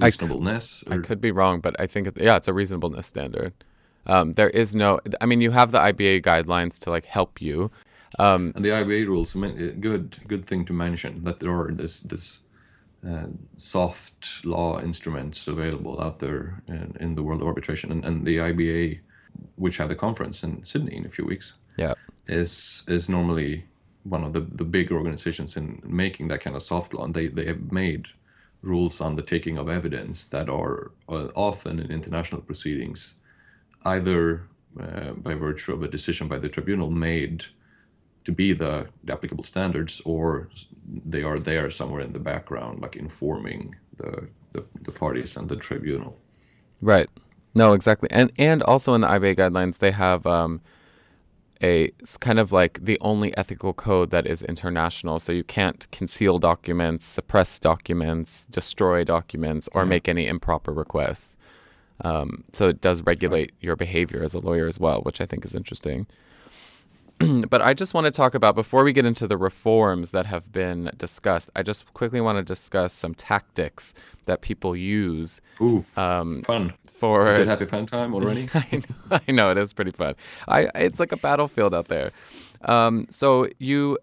I 0.00 0.10
c- 0.10 0.16
reasonableness? 0.18 0.84
I 0.90 0.98
could 0.98 1.20
be 1.20 1.30
wrong, 1.30 1.60
but 1.60 1.80
I 1.80 1.86
think 1.86 2.06
it, 2.06 2.16
yeah, 2.20 2.36
it's 2.36 2.48
a 2.48 2.52
reasonableness 2.52 3.06
standard. 3.06 3.52
Um, 4.06 4.32
there 4.32 4.50
is 4.50 4.74
no, 4.74 5.00
I 5.20 5.26
mean, 5.26 5.40
you 5.40 5.50
have 5.50 5.72
the 5.72 5.78
IBA 5.78 6.20
guidelines 6.20 6.78
to 6.80 6.90
like 6.90 7.06
help 7.06 7.40
you. 7.40 7.70
Um, 8.18 8.52
And 8.56 8.64
the 8.64 8.70
IBA 8.72 9.04
rules, 9.04 9.36
uh, 9.36 9.72
good 9.80 10.16
good 10.26 10.44
thing 10.44 10.64
to 10.66 10.72
mention 10.72 11.22
that 11.22 11.38
there 11.40 11.52
are 11.52 11.70
this 11.72 12.00
this 12.00 12.40
uh, 13.06 13.26
soft 13.56 14.44
law 14.44 14.80
instruments 14.80 15.48
available 15.48 16.00
out 16.00 16.18
there 16.18 16.62
in, 16.68 16.96
in 17.00 17.14
the 17.14 17.22
world 17.22 17.40
of 17.40 17.46
arbitration, 17.46 17.92
and, 17.92 18.04
and 18.04 18.26
the 18.26 18.36
IBA, 18.38 19.00
which 19.56 19.78
have 19.78 19.88
the 19.88 19.94
conference 19.94 20.42
in 20.42 20.64
Sydney 20.64 20.96
in 20.96 21.06
a 21.06 21.08
few 21.08 21.24
weeks, 21.24 21.54
yeah, 21.76 21.94
is 22.26 22.82
is 22.88 23.08
normally 23.08 23.64
one 24.04 24.24
of 24.24 24.32
the, 24.32 24.40
the 24.40 24.64
big 24.64 24.92
organizations 24.92 25.56
in 25.56 25.80
making 25.84 26.28
that 26.28 26.40
kind 26.40 26.56
of 26.56 26.62
soft 26.62 26.92
law, 26.94 27.04
and 27.04 27.14
they 27.14 27.28
they 27.28 27.46
have 27.46 27.72
made 27.72 28.06
rules 28.62 29.00
on 29.00 29.14
the 29.14 29.22
taking 29.22 29.56
of 29.56 29.68
evidence 29.68 30.26
that 30.26 30.50
are 30.50 30.92
uh, 31.08 31.28
often 31.34 31.80
in 31.80 31.90
international 31.90 32.42
proceedings, 32.42 33.14
either 33.86 34.42
uh, 34.78 35.12
by 35.12 35.34
virtue 35.34 35.72
of 35.72 35.82
a 35.82 35.88
decision 35.88 36.28
by 36.28 36.38
the 36.38 36.48
tribunal 36.48 36.90
made 36.90 37.44
to 38.24 38.32
be 38.32 38.52
the, 38.52 38.88
the 39.04 39.12
applicable 39.12 39.44
standards, 39.44 40.00
or 40.04 40.50
they 41.06 41.22
are 41.22 41.38
there 41.38 41.70
somewhere 41.70 42.02
in 42.02 42.12
the 42.12 42.18
background, 42.20 42.80
like 42.82 42.96
informing 42.96 43.74
the, 43.96 44.28
the, 44.52 44.64
the 44.82 44.92
parties 44.92 45.36
and 45.36 45.48
the 45.48 45.56
tribunal. 45.56 46.18
right. 46.80 47.08
No, 47.54 47.72
exactly. 47.72 48.08
And 48.12 48.30
and 48.38 48.62
also 48.62 48.94
in 48.94 49.00
the 49.00 49.08
IBA 49.08 49.36
guidelines, 49.36 49.78
they 49.78 49.90
have 49.90 50.24
um, 50.26 50.60
a 51.62 51.84
it's 51.98 52.16
kind 52.16 52.38
of 52.38 52.52
like 52.52 52.78
the 52.82 52.98
only 53.00 53.36
ethical 53.36 53.72
code 53.72 54.10
that 54.10 54.26
is 54.26 54.42
international. 54.42 55.18
So 55.18 55.32
you 55.32 55.44
can't 55.44 55.90
conceal 55.90 56.38
documents, 56.38 57.06
suppress 57.06 57.58
documents, 57.58 58.46
destroy 58.46 59.04
documents, 59.04 59.68
or 59.74 59.84
Yeah. 59.84 59.86
make 59.86 60.08
any 60.08 60.26
improper 60.26 60.72
requests. 60.72 61.36
Um, 62.02 62.44
so 62.52 62.68
it 62.68 62.80
does 62.80 63.02
regulate 63.02 63.52
your 63.60 63.76
behavior 63.76 64.22
as 64.24 64.34
a 64.34 64.40
lawyer 64.40 64.68
as 64.68 64.78
well, 64.80 65.02
which 65.02 65.20
I 65.20 65.26
think 65.26 65.44
is 65.44 65.54
interesting. 65.54 66.06
but 67.50 67.60
I 67.60 67.74
just 67.74 67.92
want 67.92 68.06
to 68.06 68.10
talk 68.10 68.34
about 68.34 68.54
before 68.54 68.82
we 68.82 68.92
get 68.92 69.04
into 69.04 69.26
the 69.26 69.36
reforms 69.36 70.10
that 70.12 70.26
have 70.26 70.50
been 70.52 70.90
discussed. 70.96 71.50
I 71.54 71.62
just 71.62 71.92
quickly 71.92 72.20
want 72.20 72.38
to 72.38 72.42
discuss 72.42 72.92
some 72.92 73.14
tactics 73.14 73.94
that 74.24 74.40
people 74.40 74.74
use 74.74 75.40
Ooh, 75.60 75.84
um, 75.96 76.42
fun! 76.42 76.72
for 76.86 77.28
Is 77.28 77.38
it 77.38 77.46
happy 77.46 77.66
fun 77.66 77.86
time 77.86 78.14
already? 78.14 78.48
I 78.54 78.66
know, 78.72 79.20
I 79.28 79.32
know 79.32 79.50
it 79.50 79.58
is 79.58 79.72
pretty 79.72 79.90
fun. 79.90 80.14
I 80.48 80.68
it's 80.74 80.98
like 80.98 81.12
a 81.12 81.16
battlefield 81.18 81.74
out 81.74 81.88
there. 81.88 82.12
Um, 82.62 83.06
so 83.10 83.48
you 83.58 83.98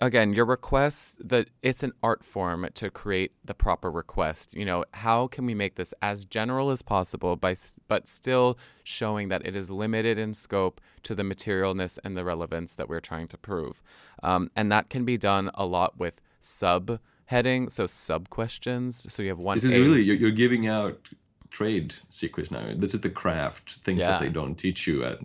again, 0.00 0.32
your 0.32 0.44
request 0.44 1.16
that 1.28 1.48
it's 1.62 1.82
an 1.82 1.92
art 2.02 2.24
form 2.24 2.66
to 2.74 2.90
create 2.90 3.32
the 3.44 3.54
proper 3.54 3.90
request. 3.90 4.54
You 4.54 4.64
know, 4.64 4.84
how 4.94 5.28
can 5.28 5.46
we 5.46 5.54
make 5.54 5.76
this 5.76 5.94
as 6.02 6.24
general 6.24 6.70
as 6.70 6.82
possible, 6.82 7.36
by 7.36 7.54
but 7.88 8.08
still 8.08 8.58
showing 8.82 9.28
that 9.28 9.46
it 9.46 9.54
is 9.56 9.70
limited 9.70 10.18
in 10.18 10.34
scope 10.34 10.80
to 11.04 11.14
the 11.14 11.22
materialness 11.22 11.98
and 12.04 12.16
the 12.16 12.24
relevance 12.24 12.74
that 12.76 12.88
we're 12.88 13.00
trying 13.00 13.28
to 13.28 13.38
prove, 13.38 13.82
um, 14.22 14.50
and 14.56 14.70
that 14.72 14.90
can 14.90 15.04
be 15.04 15.16
done 15.16 15.50
a 15.54 15.64
lot 15.66 15.98
with 15.98 16.20
sub 16.40 16.98
heading, 17.26 17.70
so 17.70 17.86
sub 17.86 18.28
questions. 18.30 19.06
So 19.12 19.22
you 19.22 19.28
have 19.30 19.38
one. 19.38 19.56
This 19.56 19.64
is 19.64 19.72
A- 19.72 19.80
really 19.80 20.02
you're, 20.02 20.16
you're 20.16 20.30
giving 20.30 20.66
out 20.66 21.08
trade 21.50 21.94
secrets 22.10 22.50
now. 22.50 22.74
This 22.76 22.94
is 22.94 23.00
the 23.00 23.10
craft 23.10 23.74
things 23.76 24.00
Yeah. 24.00 24.10
that 24.10 24.20
they 24.20 24.28
don't 24.28 24.56
teach 24.56 24.86
you 24.86 25.04
at 25.04 25.18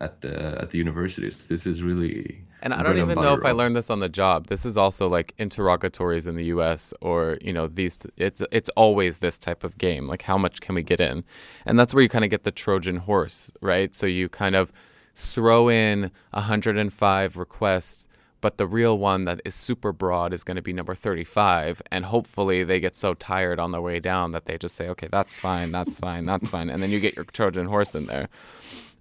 at 0.00 0.20
the 0.20 0.60
at 0.60 0.70
the 0.70 0.78
universities. 0.78 1.48
This 1.48 1.66
is 1.66 1.82
really 1.82 2.40
And 2.60 2.74
I 2.74 2.82
don't 2.82 2.98
even 2.98 3.20
know 3.20 3.34
if 3.34 3.44
I 3.44 3.52
learned 3.52 3.76
this 3.76 3.90
on 3.90 4.00
the 4.00 4.08
job. 4.08 4.46
This 4.46 4.66
is 4.66 4.76
also 4.76 5.08
like 5.08 5.34
interrogatories 5.38 6.26
in 6.26 6.34
the 6.34 6.46
U.S. 6.46 6.92
or 7.00 7.38
you 7.40 7.52
know 7.52 7.68
these. 7.68 8.06
It's 8.16 8.42
it's 8.50 8.68
always 8.70 9.18
this 9.18 9.38
type 9.38 9.62
of 9.62 9.78
game. 9.78 10.06
Like 10.06 10.22
how 10.22 10.38
much 10.38 10.60
can 10.60 10.74
we 10.74 10.82
get 10.82 11.00
in, 11.00 11.24
and 11.66 11.78
that's 11.78 11.94
where 11.94 12.02
you 12.02 12.08
kind 12.08 12.24
of 12.24 12.30
get 12.30 12.44
the 12.44 12.50
Trojan 12.50 12.96
horse, 12.96 13.52
right? 13.60 13.94
So 13.94 14.06
you 14.06 14.28
kind 14.28 14.56
of 14.56 14.72
throw 15.14 15.68
in 15.68 16.10
105 16.30 17.36
requests, 17.36 18.08
but 18.40 18.56
the 18.56 18.66
real 18.66 18.98
one 18.98 19.24
that 19.24 19.40
is 19.44 19.54
super 19.54 19.92
broad 19.92 20.32
is 20.32 20.44
going 20.44 20.56
to 20.56 20.62
be 20.62 20.72
number 20.72 20.94
35, 20.94 21.82
and 21.90 22.04
hopefully 22.04 22.64
they 22.64 22.80
get 22.80 22.96
so 22.96 23.14
tired 23.14 23.58
on 23.58 23.72
their 23.72 23.80
way 23.80 23.98
down 23.98 24.32
that 24.32 24.46
they 24.46 24.56
just 24.56 24.76
say, 24.76 24.88
okay, 24.88 25.08
that's 25.10 25.38
fine, 25.38 25.72
that's 25.72 25.98
fine, 25.98 26.24
that's 26.24 26.48
fine, 26.48 26.70
and 26.70 26.82
then 26.82 26.90
you 26.90 27.00
get 27.00 27.16
your 27.16 27.24
Trojan 27.24 27.66
horse 27.66 27.94
in 27.94 28.06
there. 28.06 28.28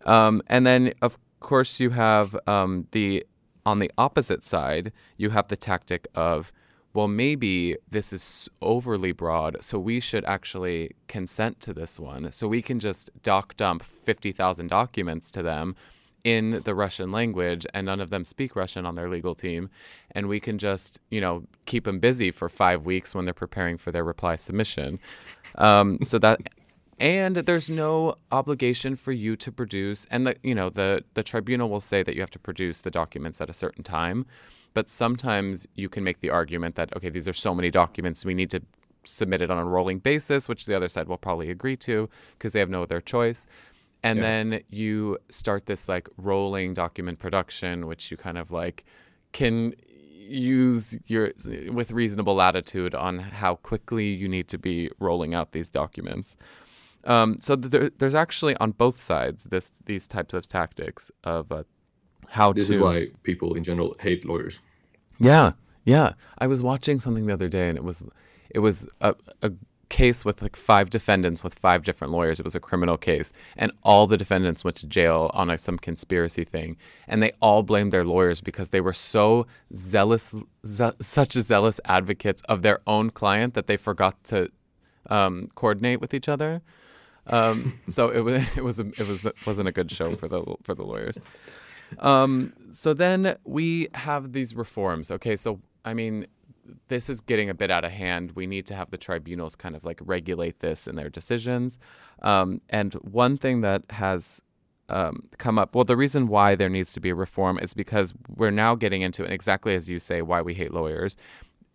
Um, 0.08 0.42
and 0.48 0.66
then, 0.66 0.94
of 1.02 1.18
course, 1.40 1.80
you 1.80 1.92
have 1.92 2.36
um, 2.48 2.88
the 2.92 3.26
on 3.66 3.80
the 3.80 3.92
opposite 3.98 4.46
side, 4.46 4.94
you 5.18 5.30
have 5.32 5.50
the 5.50 5.58
tactic 5.58 6.08
of, 6.16 6.54
well, 6.94 7.10
maybe 7.10 7.76
this 7.92 8.14
is 8.14 8.48
overly 8.62 9.12
broad, 9.12 9.58
so 9.60 9.78
we 9.78 10.00
should 10.00 10.24
actually 10.24 10.92
consent 11.10 11.60
to 11.60 11.74
this 11.74 12.00
one. 12.00 12.32
So 12.32 12.48
we 12.48 12.62
can 12.62 12.80
just 12.80 13.10
doc 13.24 13.58
dump 13.58 13.84
50,000 13.84 14.70
documents 14.70 15.30
to 15.32 15.44
them 15.44 15.76
in 16.24 16.62
the 16.64 16.74
Russian 16.74 17.12
language, 17.12 17.68
and 17.74 17.86
none 17.86 18.00
of 18.00 18.10
them 18.10 18.24
speak 18.24 18.56
Russian 18.56 18.86
on 18.86 18.96
their 18.96 19.10
legal 19.10 19.36
team. 19.36 19.70
And 20.12 20.28
we 20.28 20.40
can 20.40 20.58
just, 20.58 21.02
you 21.10 21.20
know, 21.20 21.44
keep 21.66 21.84
them 21.84 22.00
busy 22.00 22.32
for 22.32 22.48
five 22.48 22.86
weeks 22.86 23.14
when 23.14 23.26
they're 23.26 23.34
preparing 23.34 23.78
for 23.78 23.92
their 23.92 24.04
reply 24.06 24.38
submission. 24.38 25.00
Um, 25.56 26.00
so 26.04 26.20
that 26.20 26.40
and 27.00 27.36
there's 27.38 27.70
no 27.70 28.16
obligation 28.32 28.96
for 28.96 29.12
you 29.12 29.36
to 29.36 29.52
produce 29.52 30.06
and 30.10 30.26
the 30.28 30.36
you 30.44 30.56
know 30.56 30.70
the 30.70 31.04
the 31.14 31.24
tribunal 31.24 31.70
will 31.70 31.82
say 31.82 32.02
that 32.04 32.16
you 32.16 32.22
have 32.22 32.32
to 32.32 32.40
produce 32.40 32.82
the 32.82 32.92
documents 32.92 33.40
at 33.42 33.50
a 33.50 33.54
certain 33.54 33.84
time 33.84 34.26
but 34.78 34.90
sometimes 34.90 35.66
you 35.74 35.90
can 35.90 36.04
make 36.04 36.20
the 36.20 36.30
argument 36.30 36.76
that, 36.76 36.96
okay, 36.96 37.10
these 37.10 37.28
are 37.28 37.34
so 37.34 37.56
many 37.56 37.72
documents, 37.72 38.24
we 38.24 38.36
need 38.36 38.52
to 38.52 38.62
submit 39.04 39.42
it 39.42 39.50
on 39.50 39.58
a 39.58 39.66
rolling 39.66 39.98
basis, 39.98 40.48
which 40.48 40.68
the 40.68 40.76
other 40.76 40.88
side 40.88 41.08
will 41.08 41.18
probably 41.18 41.50
agree 41.50 41.76
to 41.78 42.08
because 42.34 42.54
they 42.54 42.60
have 42.60 42.70
no 42.70 42.84
other 42.84 43.02
choice. 43.02 43.48
And 44.04 44.20
Yeah. 44.20 44.24
then 44.24 44.62
you 44.70 45.18
start 45.30 45.66
this 45.66 45.90
like 45.90 46.08
rolling 46.18 46.76
document 46.76 47.18
production, 47.18 47.88
which 47.88 48.12
you 48.12 48.18
kind 48.18 48.38
of 48.38 48.52
like 48.52 48.86
can 49.34 49.74
use 50.30 50.96
your 51.08 51.32
with 51.72 51.92
reasonable 51.92 52.36
latitude 52.36 52.94
on 52.94 53.18
how 53.18 53.56
quickly 53.56 54.10
you 54.10 54.28
need 54.28 54.48
to 54.50 54.60
be 54.60 54.92
rolling 55.00 55.34
out 55.34 55.54
these 55.54 55.72
documents. 55.72 56.38
Um, 57.08 57.38
so 57.40 57.56
there, 57.56 57.90
there's 57.98 58.16
actually 58.16 58.56
on 58.58 58.72
both 58.72 59.00
sides 59.00 59.46
this 59.46 59.72
these 59.86 60.08
types 60.08 60.34
of 60.34 60.48
tactics 60.48 61.10
of 61.24 61.52
uh, 61.52 61.64
how 62.28 62.54
This 62.54 62.68
to. 62.68 62.74
is 62.74 62.80
why 62.80 63.08
people 63.24 63.56
in 63.56 63.64
general 63.64 63.96
hate 64.00 64.26
lawyers. 64.26 64.60
Yeah, 65.20 65.54
yeah. 65.86 66.14
I 66.38 66.48
was 66.48 66.62
watching 66.62 67.00
something 67.00 67.26
the 67.26 67.34
other 67.34 67.48
day, 67.50 67.70
and 67.70 67.78
it 67.78 67.84
was 67.84 68.06
it 68.50 68.60
was 68.60 68.88
a, 69.02 69.16
a 69.42 69.52
case 69.90 70.26
with 70.26 70.42
like 70.42 70.58
five 70.58 70.90
defendants 70.90 71.46
with 71.46 71.56
five 71.56 71.84
different 71.84 72.12
lawyers. 72.12 72.40
It 72.42 72.44
was 72.44 72.56
a 72.56 72.60
criminal 72.60 72.98
case, 72.98 73.32
and 73.56 73.72
all 73.84 74.06
the 74.06 74.18
defendants 74.18 74.64
went 74.66 74.76
to 74.78 74.86
jail 74.88 75.32
on 75.34 75.50
a, 75.50 75.58
some 75.58 75.78
conspiracy 75.78 76.44
thing, 76.44 76.76
and 77.08 77.24
they 77.24 77.32
all 77.42 77.64
blamed 77.64 77.94
their 77.94 78.04
lawyers 78.04 78.42
because 78.42 78.70
they 78.70 78.82
were 78.82 78.94
so 78.94 79.48
zealous, 79.74 80.36
ze- 80.66 80.98
such 81.00 81.32
zealous 81.34 81.80
advocates 81.86 82.42
of 82.50 82.62
their 82.64 82.80
own 82.86 83.10
client 83.12 83.54
that 83.54 83.68
they 83.68 83.78
forgot 83.78 84.22
to 84.26 84.50
um, 85.10 85.48
coordinate 85.56 86.02
with 86.02 86.14
each 86.14 86.28
other. 86.28 86.62
Um, 87.28 87.80
so 87.88 88.10
it 88.10 88.22
was 88.22 88.44
it 88.58 88.64
was 88.64 88.80
a, 88.80 88.88
it 88.88 89.08
was 89.08 89.28
wasn't 89.46 89.68
a 89.68 89.72
good 89.72 89.92
show 89.92 90.16
for 90.16 90.28
the 90.28 90.44
for 90.64 90.74
the 90.74 90.84
lawyers. 90.84 91.18
Um, 92.00 92.54
so 92.72 92.94
then 92.94 93.38
we 93.46 93.88
have 93.94 94.34
these 94.34 94.56
reforms. 94.56 95.12
Okay, 95.12 95.36
so 95.36 95.62
I 95.86 95.94
mean, 95.94 96.28
this 96.88 97.10
is 97.10 97.22
getting 97.22 97.50
a 97.50 97.54
bit 97.54 97.72
out 97.72 97.86
of 97.86 97.92
hand. 97.92 98.32
We 98.36 98.48
need 98.48 98.66
to 98.68 98.76
have 98.76 98.92
the 98.92 98.98
tribunals 98.98 99.56
kind 99.56 99.76
of 99.76 99.84
like 99.84 100.00
regulate 100.04 100.60
this 100.60 100.88
in 100.88 100.96
their 100.96 101.10
decisions. 101.10 101.78
Um, 102.22 102.62
and 102.70 102.94
one 102.96 103.38
thing 103.38 103.62
that 103.62 103.84
has 103.92 104.42
um, 104.90 105.30
come 105.38 105.58
up, 105.60 105.76
well, 105.76 105.84
the 105.84 105.98
reason 105.98 106.28
why 106.28 106.56
there 106.56 106.70
needs 106.70 106.94
to 106.94 107.00
be 107.00 107.10
a 107.10 107.16
reform 107.16 107.60
is 107.60 107.74
because 107.74 108.14
we're 108.36 108.52
now 108.52 108.76
getting 108.76 109.02
into, 109.02 109.24
exactly 109.24 109.76
as 109.76 109.90
you 109.90 110.00
say, 110.00 110.22
why 110.22 110.42
we 110.42 110.54
hate 110.54 110.74
lawyers. 110.74 111.16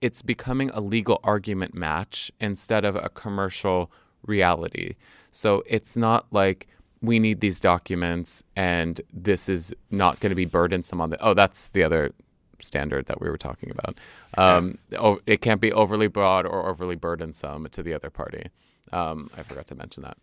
It's 0.01 0.23
becoming 0.23 0.71
a 0.71 0.81
legal 0.81 1.21
argument 1.23 1.75
match 1.75 2.33
instead 2.41 2.85
of 2.85 2.97
a 2.97 3.09
commercial 3.09 3.91
reality. 4.27 4.95
So 5.31 5.63
it's 5.67 5.97
not 5.97 6.27
like 6.31 6.69
we 7.01 7.19
need 7.19 7.41
these 7.41 7.59
documents 7.59 8.45
and 8.55 9.01
this 9.13 9.49
is 9.49 9.75
not 9.91 10.21
going 10.21 10.31
to 10.31 10.37
be 10.37 10.45
burdensome 10.45 11.01
on 11.01 11.11
the 11.11 11.21
oh 11.21 11.35
that's 11.35 11.69
the 11.69 11.83
other 11.83 12.13
standard 12.61 13.07
that 13.07 13.21
we 13.21 13.29
were 13.29 13.39
talking 13.39 13.71
about. 13.73 13.97
Um, 14.39 14.79
oh, 14.97 15.21
it 15.27 15.41
can't 15.41 15.61
be 15.61 15.73
overly 15.73 16.07
broad 16.07 16.47
or 16.47 16.69
overly 16.69 16.95
burdensome 16.95 17.69
to 17.71 17.83
the 17.83 17.93
other 17.93 18.09
party. 18.09 18.51
Um, 18.93 19.31
i 19.37 19.43
forgot 19.43 19.67
to 19.69 19.75
mention 19.75 20.03
that 20.05 20.17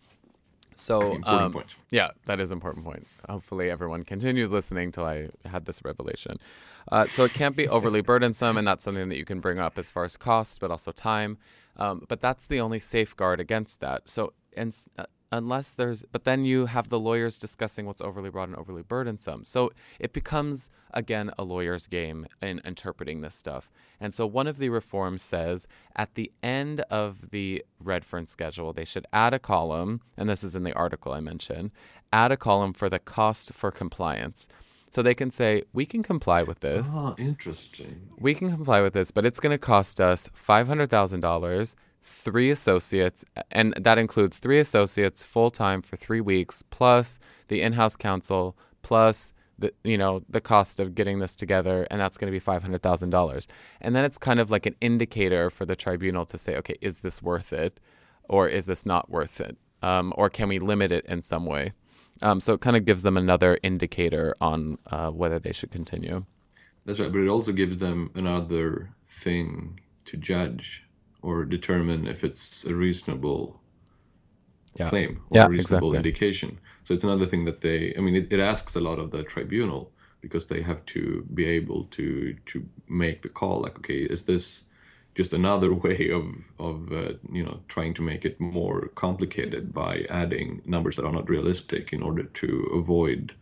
so 0.79 1.19
um, 1.23 1.63
yeah, 1.89 2.11
that 2.25 2.39
is 2.39 2.51
an 2.51 2.55
important 2.55 2.85
point. 2.85 3.05
Hopefully, 3.27 3.69
everyone 3.69 4.03
continues 4.03 4.51
listening 4.51 4.91
till 4.91 5.05
I 5.05 5.27
had 5.45 5.65
this 5.65 5.83
revelation. 5.83 6.37
Uh, 6.89 7.05
so 7.05 7.25
it 7.25 7.33
can't 7.33 7.55
be 7.55 7.67
overly 7.75 8.01
burdensome, 8.01 8.57
and 8.57 8.65
that's 8.65 8.85
something 8.85 9.09
that 9.09 9.17
you 9.17 9.25
can 9.25 9.41
bring 9.41 9.59
up 9.59 9.77
as 9.77 9.91
far 9.91 10.05
as 10.05 10.15
cost, 10.15 10.61
but 10.61 10.71
also 10.71 10.91
time. 10.91 11.37
Um, 11.75 12.05
but 12.07 12.21
that's 12.21 12.47
the 12.47 12.61
only 12.61 12.79
safeguard 12.79 13.39
against 13.39 13.81
that. 13.81 14.09
So, 14.09 14.33
and 14.55 14.75
uh, 14.97 15.05
unless 15.31 15.73
there's, 15.73 16.03
but 16.11 16.23
then 16.23 16.45
you 16.45 16.65
have 16.67 16.89
the 16.89 16.99
lawyers 16.99 17.37
discussing 17.37 17.85
what's 17.85 18.01
overly 18.01 18.29
broad 18.29 18.49
and 18.49 18.57
overly 18.57 18.83
burdensome. 18.83 19.43
So 19.43 19.71
it 19.99 20.13
becomes 20.13 20.69
again 20.91 21.31
a 21.37 21.43
lawyer's 21.43 21.87
game 21.87 22.27
in 22.41 22.61
interpreting 22.65 23.21
this 23.21 23.35
stuff. 23.35 23.71
And 23.99 24.13
so 24.13 24.25
one 24.25 24.47
of 24.47 24.57
the 24.57 24.69
reforms 24.69 25.21
says 25.21 25.67
at 25.95 26.15
the 26.15 26.31
end 26.41 26.81
of 26.89 27.31
the 27.31 27.63
Redfern 27.83 28.27
schedule, 28.27 28.73
they 28.73 28.85
should 28.85 29.05
add 29.13 29.33
a 29.33 29.39
column, 29.39 30.01
and 30.17 30.29
this 30.29 30.43
is 30.43 30.55
in 30.55 30.63
the 30.63 30.73
article 30.73 31.11
I 31.11 31.19
mentioned, 31.19 31.71
add 32.11 32.31
a 32.31 32.37
column 32.37 32.73
for 32.73 32.89
the 32.89 32.99
cost 32.99 33.53
for 33.53 33.71
compliance. 33.71 34.47
So 34.89 35.03
they 35.03 35.13
can 35.13 35.29
say, 35.29 35.63
we 35.71 35.85
can 35.85 36.01
comply 36.01 36.41
with 36.41 36.61
this. 36.61 36.89
Ah, 36.91 37.13
interesting. 37.19 38.09
We 38.17 38.33
can 38.33 38.49
comply 38.49 38.81
with 38.81 38.93
this, 38.93 39.11
but 39.11 39.23
it's 39.23 39.39
going 39.39 39.51
to 39.51 39.59
cost 39.59 40.01
us 40.01 40.27
$500,000, 40.29 41.75
three 42.01 42.49
associates, 42.49 43.25
and 43.51 43.73
that 43.75 43.97
includes 43.97 44.39
three 44.39 44.59
associates 44.59 45.23
full 45.23 45.51
time 45.51 45.81
for 45.81 45.95
three 45.95 46.21
weeks, 46.21 46.63
plus 46.69 47.19
the 47.47 47.61
in 47.61 47.73
house 47.73 47.95
counsel, 47.95 48.57
plus 48.81 49.33
the 49.57 49.73
you 49.83 49.97
know 49.97 50.21
the 50.29 50.41
cost 50.41 50.79
of 50.79 50.95
getting 50.95 51.19
this 51.19 51.35
together, 51.35 51.87
and 51.91 51.99
that's 51.99 52.17
going 52.17 52.31
to 52.31 52.35
be 52.35 52.39
five 52.39 52.61
hundred 52.61 52.81
thousand 52.81 53.09
dollars. 53.09 53.47
And 53.81 53.95
then 53.95 54.05
it's 54.05 54.17
kind 54.17 54.39
of 54.39 54.49
like 54.49 54.65
an 54.65 54.75
indicator 54.81 55.49
for 55.49 55.65
the 55.65 55.75
tribunal 55.75 56.25
to 56.27 56.37
say, 56.37 56.55
okay, 56.57 56.75
is 56.81 56.97
this 56.97 57.21
worth 57.21 57.53
it, 57.53 57.79
or 58.27 58.47
is 58.47 58.65
this 58.65 58.85
not 58.85 59.09
worth 59.09 59.41
it, 59.41 59.57
um, 59.81 60.13
or 60.17 60.29
can 60.29 60.49
we 60.49 60.59
limit 60.59 60.91
it 60.91 61.05
in 61.05 61.21
some 61.21 61.45
way? 61.45 61.73
Um, 62.21 62.39
so 62.39 62.53
it 62.53 62.61
kind 62.61 62.75
of 62.75 62.85
gives 62.85 63.03
them 63.03 63.17
another 63.17 63.59
indicator 63.63 64.35
on 64.41 64.77
uh, 64.87 65.09
whether 65.09 65.39
they 65.39 65.53
should 65.53 65.71
continue. 65.71 66.25
That's 66.85 66.99
right, 66.99 67.11
but 67.11 67.19
it 67.19 67.29
also 67.29 67.51
gives 67.51 67.77
them 67.77 68.11
another 68.15 68.89
thing 69.05 69.79
to 70.05 70.17
judge 70.17 70.83
or 71.21 71.45
determine 71.45 72.07
if 72.07 72.23
it's 72.23 72.65
a 72.65 72.75
reasonable 72.75 73.61
Yeah. 74.79 74.93
claim 74.93 75.21
or 75.29 75.41
Yeah, 75.41 75.45
a 75.45 75.47
reasonable 75.47 75.93
exactly. 75.93 75.95
indication. 75.95 76.59
So 76.83 76.93
it's 76.93 77.03
another 77.03 77.25
thing 77.25 77.45
that 77.45 77.61
they, 77.61 77.93
I 77.97 78.01
mean, 78.01 78.15
it, 78.15 78.31
it 78.31 78.39
asks 78.39 78.75
a 78.75 78.81
lot 78.81 78.99
of 78.99 79.11
the 79.11 79.23
tribunal 79.23 79.91
because 80.21 80.47
they 80.47 80.61
have 80.61 80.85
to 80.87 81.25
be 81.33 81.45
able 81.45 81.85
to 81.85 82.33
to 82.47 82.67
make 82.89 83.21
the 83.21 83.29
call. 83.29 83.61
Like, 83.61 83.77
okay, 83.77 84.01
is 84.01 84.23
this 84.23 84.65
just 85.15 85.33
another 85.33 85.73
way 85.85 86.09
of 86.11 86.25
of 86.59 86.91
uh, 86.91 87.13
you 87.31 87.43
know 87.45 87.61
trying 87.67 87.93
to 87.95 88.01
make 88.01 88.25
it 88.25 88.39
more 88.39 88.89
complicated 88.95 89.73
by 89.73 90.05
adding 90.09 90.61
numbers 90.65 90.95
that 90.97 91.05
are 91.05 91.13
not 91.13 91.29
realistic 91.29 91.93
in 91.93 92.01
order 92.03 92.23
to 92.23 92.69
avoid 92.73 93.33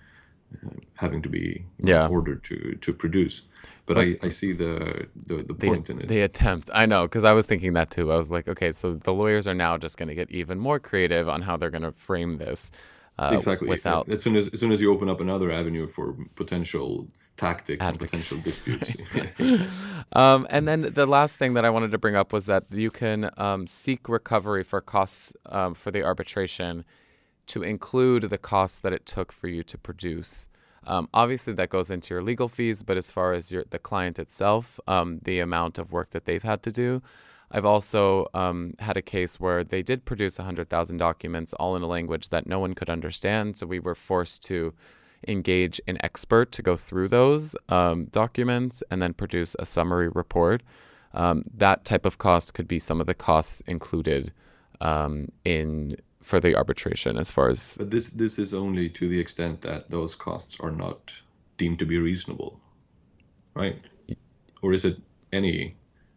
having 0.96 1.22
to 1.24 1.30
be 1.30 1.66
Yeah. 1.80 2.08
ordered 2.08 2.44
to 2.46 2.78
to 2.82 2.94
produce. 2.94 3.44
But, 3.86 3.98
I, 3.98 4.18
I 4.22 4.30
see 4.30 4.52
the 4.52 5.08
the, 5.28 5.38
the 5.38 5.54
the, 5.54 5.68
point 5.68 5.90
in 5.90 6.02
it. 6.02 6.10
the 6.10 6.22
attempt. 6.22 6.70
I 6.74 6.86
know, 6.86 7.04
because 7.04 7.24
I 7.24 7.32
was 7.32 7.46
thinking 7.48 7.74
that 7.74 7.90
too. 7.90 8.12
I 8.12 8.18
was 8.18 8.30
like, 8.30 8.48
okay, 8.50 8.74
so 8.74 8.96
the 8.96 9.14
lawyers 9.14 9.48
are 9.48 9.54
now 9.54 9.78
just 9.78 9.98
going 9.98 10.10
to 10.10 10.16
get 10.16 10.30
even 10.30 10.60
more 10.60 10.80
creative 10.80 11.30
on 11.30 11.42
how 11.42 11.56
they're 11.56 11.70
going 11.70 11.84
to 11.84 11.94
frame 11.94 12.38
this. 12.38 12.70
Uh, 13.18 13.32
exactly. 13.34 13.70
Without, 13.70 14.10
as 14.10 14.22
soon 14.22 14.36
as 14.36 14.50
as 14.50 14.60
soon 14.60 14.72
as 14.72 14.82
you 14.82 14.92
open 14.94 15.10
up 15.10 15.22
another 15.22 15.52
avenue 15.52 15.88
for 15.88 16.16
potential 16.36 17.08
tactics 17.38 17.86
and 17.86 17.98
potential 17.98 18.38
disputes. 18.40 18.92
um, 20.14 20.46
and 20.50 20.68
then 20.68 20.94
the 20.94 21.06
last 21.06 21.38
thing 21.38 21.54
that 21.54 21.64
I 21.66 21.70
wanted 21.70 21.92
to 21.92 21.98
bring 21.98 22.16
up 22.16 22.34
was 22.34 22.46
that 22.46 22.66
you 22.72 22.92
can 22.92 23.30
um, 23.38 23.68
seek 23.68 24.10
recovery 24.10 24.64
for 24.64 24.82
costs 24.82 25.34
um, 25.46 25.74
for 25.74 25.92
the 25.92 26.04
arbitration 26.04 26.84
to 27.48 27.64
include 27.64 28.30
the 28.30 28.38
costs 28.38 28.80
that 28.80 28.94
it 28.94 29.06
took 29.06 29.32
for 29.32 29.48
you 29.48 29.64
to 29.64 29.78
produce. 29.78 30.48
Um, 30.86 31.10
obviously, 31.14 31.54
that 31.54 31.70
goes 31.70 31.92
into 31.92 32.14
your 32.14 32.24
legal 32.24 32.48
fees, 32.48 32.82
but 32.84 32.98
as 32.98 33.12
far 33.12 33.34
as 33.34 33.52
your 33.52 33.66
the 33.70 33.80
client 33.80 34.20
itself, 34.20 34.80
um, 34.88 35.20
the 35.24 35.40
amount 35.40 35.78
of 35.78 35.92
work 35.92 36.12
that 36.12 36.26
they've 36.26 36.44
had 36.44 36.64
to 36.64 36.72
do. 36.72 37.02
I've 37.52 37.66
also 37.66 38.28
um, 38.34 38.74
had 38.80 38.98
a 38.98 39.02
case 39.02 39.40
where 39.40 39.64
they 39.64 39.82
did 39.82 40.04
produce 40.06 40.38
100,000 40.38 40.98
documents 40.98 41.54
all 41.54 41.76
in 41.76 41.82
a 41.82 41.88
language 41.88 42.30
that 42.30 42.46
no 42.46 42.60
one 42.60 42.74
could 42.74 42.90
understand. 42.90 43.56
So 43.56 43.66
we 43.66 43.80
were 43.80 43.96
forced 43.96 44.44
to 44.44 44.74
engage 45.28 45.80
an 45.88 45.98
expert 46.02 46.52
to 46.54 46.62
go 46.62 46.76
through 46.76 47.08
those 47.08 47.56
um, 47.70 48.06
documents 48.06 48.84
and 48.92 49.02
then 49.02 49.14
produce 49.14 49.56
a 49.60 49.66
summary 49.66 50.10
report. 50.10 50.62
Um, 51.14 51.44
that 51.56 51.86
type 51.86 52.06
of 52.06 52.18
cost 52.18 52.54
could 52.54 52.68
be 52.68 52.80
some 52.80 53.00
of 53.00 53.08
the 53.08 53.14
costs 53.14 53.62
included 53.66 54.34
um, 54.82 55.30
in 55.46 55.96
for 56.28 56.40
the 56.46 56.54
arbitration 56.62 57.18
as 57.24 57.30
far 57.32 57.48
as 57.50 57.62
but 57.78 57.90
this 57.96 58.10
this 58.24 58.38
is 58.44 58.54
only 58.54 58.90
to 59.00 59.08
the 59.14 59.20
extent 59.26 59.62
that 59.62 59.82
those 59.96 60.14
costs 60.28 60.54
are 60.66 60.72
not 60.84 61.00
deemed 61.58 61.80
to 61.80 61.86
be 61.86 61.98
reasonable, 62.10 62.52
right? 63.56 63.80
Or 64.62 64.74
is 64.74 64.84
it 64.86 64.98
any 65.32 65.76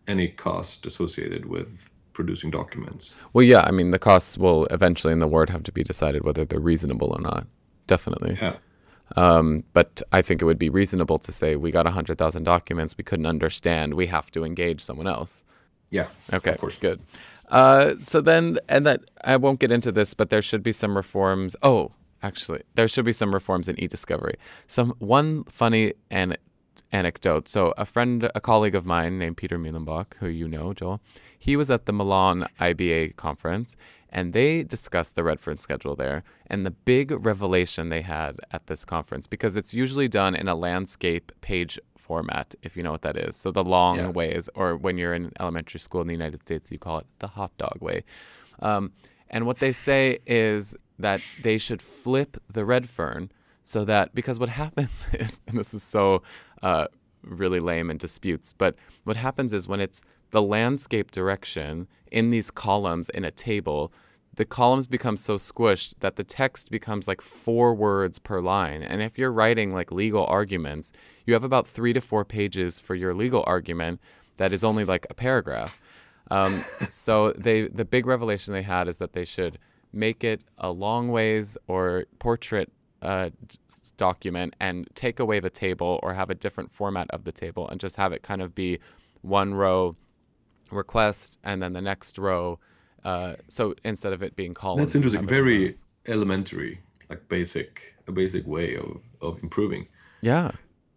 any 0.09 0.29
cost 0.29 0.87
associated 0.87 1.45
with 1.55 1.89
producing 2.13 2.51
documents? 2.51 3.15
well 3.35 3.45
yeah 3.55 3.63
i 3.69 3.71
mean 3.71 3.91
the 3.93 3.99
costs 4.11 4.37
will 4.37 4.67
eventually 4.79 5.13
in 5.13 5.21
the 5.21 5.29
word 5.37 5.49
have 5.49 5.63
to 5.63 5.73
be 5.73 5.83
decided 5.93 6.21
whether 6.25 6.45
they're 6.45 6.69
reasonable 6.73 7.11
or 7.17 7.21
not 7.31 7.47
definitely 7.87 8.37
Yeah. 8.43 8.57
Um, 9.17 9.65
but 9.73 10.03
I 10.13 10.23
think 10.23 10.41
it 10.41 10.45
would 10.45 10.59
be 10.69 10.69
reasonable 10.81 11.19
to 11.27 11.33
say 11.33 11.57
we 11.57 11.71
got 11.73 11.85
100,000 11.85 12.45
documents 12.45 12.95
we 12.97 13.03
couldn't 13.03 13.27
understand. 13.27 13.95
We 13.95 14.07
have 14.07 14.31
to 14.37 14.45
engage 14.45 14.81
someone 14.81 15.09
else. 15.09 15.43
Yeah. 15.91 16.07
Okay, 16.33 16.53
Of 16.53 16.59
course. 16.61 16.79
good. 16.79 17.01
Uh, 17.51 17.95
so 18.01 18.21
then, 18.21 18.59
and 18.69 18.87
that 18.87 19.03
I 19.25 19.37
won't 19.37 19.61
get 19.61 19.73
into 19.73 19.93
this, 19.93 20.15
but 20.15 20.31
there 20.31 20.43
should 20.43 20.63
be 20.63 20.73
some 20.73 20.97
reforms. 20.97 21.57
Oh, 21.63 21.93
actually, 22.23 22.63
there 22.75 22.89
should 22.89 23.05
be 23.05 23.13
some 23.13 23.35
reforms 23.35 23.69
in 23.69 23.79
e-discovery. 23.81 24.37
Some 24.67 24.95
one 24.99 25.45
funny 25.45 25.95
an- 26.11 26.37
anecdote. 26.93 27.49
So 27.49 27.75
a 27.77 27.85
friend, 27.85 28.31
a 28.35 28.41
colleague 28.41 28.75
of 28.75 28.87
mine 28.87 29.19
named 29.19 29.37
Peter 29.37 29.59
Muhlenbach, 29.59 30.15
who 30.19 30.29
you 30.29 30.49
know, 30.49 30.73
Joel, 30.73 31.01
he 31.39 31.57
was 31.57 31.71
at 31.71 31.87
the 31.87 31.93
Milan 31.93 32.47
IBA 32.59 33.17
conference, 33.17 33.77
and 34.11 34.33
they 34.33 34.63
discussed 34.63 35.15
the 35.15 35.25
Redfern 35.25 35.59
schedule 35.59 35.97
there 35.97 36.23
and 36.47 36.67
the 36.67 36.71
big 36.71 37.13
revelation 37.25 37.89
they 37.89 38.03
had 38.03 38.41
at 38.51 38.67
this 38.67 38.85
conference 38.85 39.27
because 39.27 39.57
it's 39.57 39.73
usually 39.73 40.09
done 40.09 40.35
in 40.35 40.49
a 40.49 40.55
landscape 40.55 41.33
page 41.41 41.79
format, 42.11 42.49
if 42.67 42.71
you 42.77 42.83
know 42.85 42.91
what 42.97 43.03
that 43.09 43.17
is. 43.27 43.33
So 43.43 43.49
the 43.61 43.67
long 43.79 43.97
Yeah. 43.99 44.09
ways, 44.21 44.45
or 44.61 44.69
when 44.85 44.95
you're 44.99 45.15
in 45.21 45.25
elementary 45.45 45.81
school 45.87 46.01
in 46.05 46.09
the 46.13 46.19
United 46.23 46.41
States, 46.47 46.67
you 46.75 46.79
call 46.87 46.99
it 47.03 47.07
the 47.25 47.29
hot 47.39 47.53
dog 47.65 47.79
way. 47.89 47.99
Um, 48.69 48.83
and 49.35 49.41
what 49.49 49.59
they 49.65 49.73
say 49.87 50.19
is 50.27 50.63
that 51.07 51.21
they 51.49 51.57
should 51.67 51.81
flip 52.01 52.31
the 52.57 52.65
red 52.65 52.85
fern 52.97 53.23
so 53.63 53.79
that 53.93 54.07
because 54.19 54.37
what 54.43 54.49
happens 54.65 54.97
is, 55.23 55.41
and 55.47 55.55
this 55.61 55.73
is 55.79 55.85
so 55.85 56.03
uh, 56.69 56.87
really 57.43 57.61
lame 57.71 57.87
in 57.93 57.97
disputes, 58.07 58.49
but 58.63 58.73
what 59.05 59.17
happens 59.17 59.51
is 59.59 59.63
when 59.69 59.81
it's 59.87 60.03
the 60.37 60.43
landscape 60.43 61.09
direction 61.21 61.87
in 62.19 62.31
these 62.35 62.51
columns 62.51 63.09
in 63.19 63.25
a 63.25 63.31
table, 63.31 63.93
the 64.41 64.47
columns 64.47 64.87
become 64.87 65.19
so 65.19 65.37
squished 65.37 65.93
that 66.01 66.17
the 66.17 66.25
text 66.25 66.71
becomes 66.71 67.07
like 67.07 67.21
four 67.21 67.75
words 67.75 68.19
per 68.19 68.41
line. 68.41 68.83
And 68.83 69.03
if 69.03 69.19
you're 69.19 69.31
writing 69.31 69.75
like 69.75 69.93
legal 69.93 70.25
arguments, 70.25 70.93
you 71.27 71.35
have 71.35 71.45
about 71.45 71.67
three 71.67 71.93
to 71.93 72.01
four 72.01 72.25
pages 72.25 72.79
for 72.79 72.95
your 72.95 73.13
legal 73.13 73.45
argument 73.47 74.01
that 74.39 74.51
is 74.51 74.65
only 74.65 74.87
like 74.87 75.07
a 75.11 75.15
paragraph. 75.15 75.79
Um, 76.31 76.65
so 76.89 77.33
they 77.33 77.69
the 77.69 77.85
big 77.85 78.07
revelation 78.07 78.55
they 78.55 78.63
had 78.63 78.89
is 78.89 78.97
that 78.97 79.13
they 79.13 79.27
should 79.27 79.59
make 79.93 80.25
it 80.25 80.41
a 80.57 80.71
long 80.71 81.11
ways 81.11 81.59
or 81.67 82.07
portrait 82.19 82.73
uh, 83.03 83.29
document 83.99 84.57
and 84.59 84.89
take 84.95 85.21
away 85.21 85.41
the 85.41 85.51
table 85.51 86.01
or 86.03 86.15
have 86.15 86.31
a 86.31 86.35
different 86.35 86.73
format 86.73 87.11
of 87.11 87.25
the 87.25 87.33
table 87.33 87.69
and 87.69 87.79
just 87.79 87.97
have 87.97 88.15
it 88.15 88.23
kind 88.23 88.41
of 88.41 88.55
be 88.55 88.79
one 89.21 89.53
row 89.53 89.97
request 90.71 91.39
and 91.45 91.63
then 91.63 91.75
the 91.75 91.83
next 91.83 92.17
row. 92.17 92.59
Uh, 93.05 93.35
so 93.49 93.75
instead 93.85 94.13
of 94.13 94.23
it 94.23 94.37
being 94.37 94.55
columns, 94.55 94.81
That's 94.93 94.95
interesting. 94.95 95.27
Very 95.27 95.79
elementary, 96.07 96.81
like 97.09 97.29
basic, 97.29 97.95
a 98.07 98.13
basic 98.13 98.47
way 98.47 98.77
of, 98.77 99.01
of 99.21 99.43
improving. 99.43 99.89
yeah. 100.21 100.51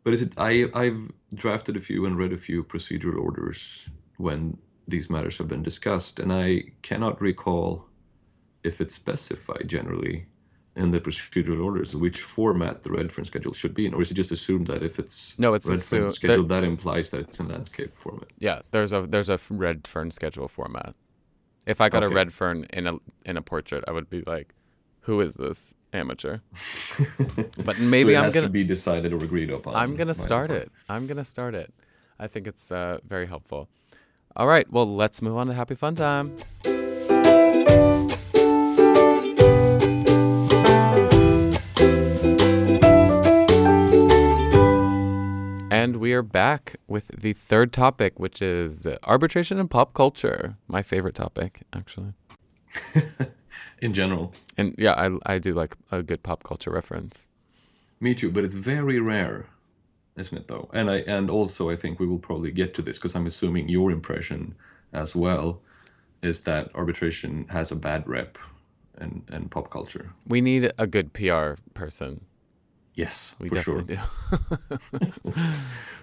But 0.04 0.14
is 0.14 0.22
it? 0.22 0.34
I 0.38 0.66
I've 0.74 1.10
drafted 1.34 1.78
a 1.78 1.80
few 1.80 2.06
and 2.06 2.18
read 2.18 2.34
a 2.34 2.38
few 2.38 2.62
procedural 2.66 3.24
orders 3.24 3.88
when 4.18 4.58
these 4.86 5.10
matters 5.10 5.38
have 5.38 5.48
been 5.48 5.64
discussed, 5.64 6.20
and 6.20 6.34
I 6.34 6.64
cannot 6.82 7.22
recall 7.22 7.86
if 8.66 8.82
it's 8.82 8.94
specified 8.94 9.66
generally 9.68 10.26
in 10.76 10.92
the 10.92 11.00
procedural 11.00 11.64
orders 11.64 11.96
which 11.96 12.20
format 12.20 12.82
the 12.84 12.90
red 12.90 13.04
Redfern 13.04 13.24
schedule 13.26 13.54
should 13.54 13.74
be 13.74 13.86
in, 13.86 13.94
or 13.94 14.02
is 14.02 14.12
it 14.12 14.16
just 14.16 14.32
assumed 14.34 14.68
that 14.68 14.84
if 14.84 15.00
it's 15.00 15.40
No, 15.40 15.54
it's 15.54 15.68
Redfern 15.68 16.00
assumed 16.08 16.14
schedule, 16.16 16.48
that- 16.48 16.62
that 16.62 16.64
implies 16.66 17.10
that 17.12 17.22
it's 17.22 17.40
in 17.40 17.48
landscape 17.48 17.96
format? 17.96 18.28
Yeah, 18.40 18.62
there's 18.72 18.92
a 18.92 19.06
there's 19.08 19.30
a 19.30 19.40
Redfern 19.50 20.12
schedule 20.12 20.50
format. 20.50 20.96
If 21.66 21.82
I 21.82 21.90
got 21.90 22.04
a 22.04 22.10
Redfern 22.10 22.66
in 22.74 22.88
a 22.88 22.98
in 23.26 23.38
a 23.38 23.42
portrait, 23.42 23.84
I 23.88 23.92
would 23.92 24.10
be 24.10 24.22
like, 24.26 24.54
"Who 25.02 25.22
is 25.22 25.34
this 25.36 25.74
amateur?" 25.94 26.40
But 27.66 27.78
so 27.78 27.84
maybe 27.84 28.14
it 28.14 28.18
I'm 28.18 28.26
has 28.26 28.34
gonna 28.34 28.48
to 28.48 28.52
be 28.54 28.64
decided 28.64 29.14
or 29.14 29.18
agreed 29.24 29.50
upon. 29.50 29.76
I'm 29.76 29.96
gonna 29.96 30.14
start 30.14 30.50
part. 30.50 30.64
it. 30.64 30.72
I'm 30.90 31.08
gonna 31.08 31.26
start 31.26 31.56
it. 31.56 31.74
I 32.20 32.28
think 32.28 32.48
it's 32.48 32.72
uh, 32.72 33.00
very 33.08 33.26
helpful. 33.28 33.70
All 34.36 34.48
right, 34.48 34.70
well, 34.72 34.96
let's 34.96 35.22
move 35.22 35.38
on 35.38 35.48
to 35.48 35.54
happy 35.54 35.76
fun 35.76 35.96
time. 35.96 36.36
And 45.84 45.98
we 45.98 46.14
are 46.14 46.22
back 46.22 46.78
with 46.88 47.10
the 47.10 47.34
third 47.34 47.74
topic, 47.74 48.18
which 48.18 48.42
is 48.42 48.88
arbitration 49.04 49.60
and 49.60 49.70
pop 49.70 49.94
culture. 49.94 50.56
My 50.66 50.82
favorite 50.82 51.14
topic, 51.14 51.64
actually. 51.74 52.14
In 53.82 53.94
general, 53.94 54.34
And 54.58 54.76
yeah, 54.78 54.94
I, 54.94 55.34
I 55.34 55.40
do 55.40 55.54
like 55.54 55.76
a 55.92 56.02
good 56.02 56.24
pop 56.24 56.44
culture 56.44 56.72
reference. 56.72 57.28
me 58.00 58.16
too. 58.16 58.32
But 58.32 58.46
it's 58.46 58.54
very 58.54 59.02
rare, 59.02 59.46
isn't 60.16 60.38
it? 60.38 60.48
Though, 60.48 60.70
and 60.72 60.90
I 60.90 61.00
and 61.00 61.30
also 61.30 61.70
I 61.70 61.76
think 61.76 62.00
we 62.00 62.08
will 62.08 62.24
probably 62.30 62.52
get 62.52 62.74
to 62.76 62.82
this 62.82 62.98
because 62.98 63.14
I'm 63.14 63.26
assuming 63.26 63.68
your 63.68 63.92
impression 63.92 64.56
as 64.94 65.14
well 65.14 65.62
is 66.22 66.40
that 66.44 66.74
arbitration 66.76 67.46
has 67.50 67.74
a 67.74 67.76
bad 67.76 68.08
rep 68.08 68.38
in, 69.02 69.22
in 69.34 69.50
pop 69.50 69.70
culture. 69.70 70.10
We 70.30 70.40
need 70.40 70.72
a 70.78 70.88
good 70.88 71.12
PR 71.12 71.56
person. 71.74 72.22
Yes, 72.96 73.36
We 73.40 73.50
for 73.50 73.62
sure. 73.62 73.82
do. 73.82 73.98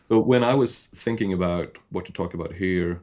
So 0.04 0.18
when 0.18 0.42
I 0.42 0.54
was 0.54 0.88
thinking 0.88 1.32
about 1.32 1.78
what 1.90 2.04
to 2.06 2.12
talk 2.12 2.34
about 2.34 2.52
here, 2.52 3.00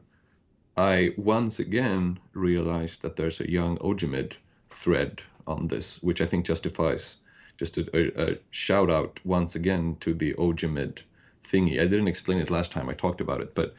I 0.76 1.14
once 1.18 1.60
again 1.60 2.20
realized 2.34 3.02
that 3.02 3.16
there's 3.16 3.40
a 3.40 3.50
young 3.50 3.78
OGEMID 3.78 4.34
thread 4.70 5.22
on 5.48 5.68
this, 5.68 6.04
which 6.04 6.22
I 6.22 6.26
think 6.26 6.46
justifies 6.46 7.18
just 7.58 7.78
a, 7.78 7.86
a, 7.96 8.32
a 8.32 8.38
shout 8.52 8.90
out 8.90 9.22
once 9.24 9.56
again 9.56 9.96
to 10.02 10.14
the 10.14 10.34
OGEMID 10.34 11.02
thingy. 11.44 11.80
I 11.80 11.86
didn't 11.88 12.10
explain 12.10 12.40
it 12.40 12.52
last 12.52 12.72
time 12.74 12.90
I 12.90 12.94
talked 12.94 13.22
about 13.22 13.40
it, 13.42 13.56
but 13.56 13.74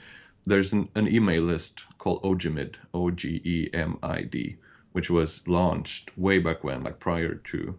there's 0.47 0.73
an, 0.73 0.89
an 0.95 1.07
email 1.07 1.43
list 1.43 1.85
called 1.99 2.23
OGEMID, 2.23 2.77
O 2.95 3.11
G 3.11 3.43
E 3.45 3.69
M 3.75 3.99
I 4.03 4.23
D, 4.23 4.57
which 4.93 5.11
was 5.11 5.47
launched 5.47 6.17
way 6.17 6.39
back 6.39 6.65
when, 6.65 6.83
like 6.83 6.99
prior 6.99 7.35
to 7.35 7.75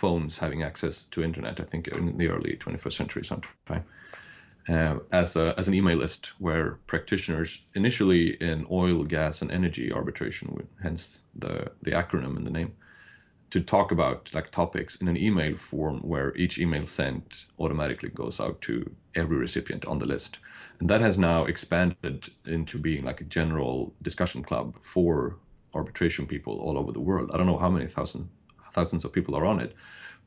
phones 0.00 0.38
having 0.38 0.62
access 0.62 1.04
to 1.12 1.22
internet. 1.22 1.60
I 1.60 1.64
think 1.64 1.88
in 1.88 2.16
the 2.16 2.28
early 2.28 2.56
21st 2.56 2.96
century 3.00 3.24
sometime. 3.24 3.84
Uh, 4.68 4.98
as 5.12 5.36
a, 5.36 5.54
as 5.58 5.68
an 5.68 5.74
email 5.74 5.96
list 5.96 6.32
where 6.38 6.78
practitioners 6.86 7.62
initially 7.74 8.24
in 8.40 8.66
oil, 8.70 9.02
gas, 9.04 9.42
and 9.42 9.50
energy 9.50 9.92
arbitration, 9.92 10.46
hence 10.82 11.20
the 11.34 11.54
the 11.82 11.92
acronym 12.02 12.36
in 12.36 12.44
the 12.44 12.56
name, 12.58 12.72
to 13.50 13.60
talk 13.60 13.92
about 13.92 14.30
like 14.32 14.50
topics 14.50 14.96
in 15.02 15.08
an 15.08 15.16
email 15.16 15.54
form 15.54 15.98
where 16.00 16.36
each 16.36 16.58
email 16.58 16.86
sent 16.86 17.46
automatically 17.58 18.10
goes 18.10 18.40
out 18.40 18.60
to 18.62 18.72
every 19.14 19.36
recipient 19.36 19.84
on 19.86 19.98
the 19.98 20.06
list. 20.06 20.38
And 20.78 20.88
that 20.90 21.00
has 21.00 21.16
now 21.18 21.44
expanded 21.44 22.28
into 22.46 22.78
being 22.78 23.04
like 23.04 23.20
a 23.20 23.30
general 23.38 23.92
discussion 24.02 24.42
club 24.42 24.66
for 24.80 25.36
arbitration 25.74 26.26
people 26.26 26.54
all 26.60 26.78
over 26.78 26.92
the 26.92 27.06
world. 27.08 27.30
I 27.32 27.36
don't 27.36 27.50
know 27.52 27.62
how 27.64 27.70
many 27.70 27.86
thousand 27.86 28.28
thousands 28.72 29.04
of 29.04 29.12
people 29.12 29.36
are 29.36 29.46
on 29.46 29.60
it, 29.60 29.74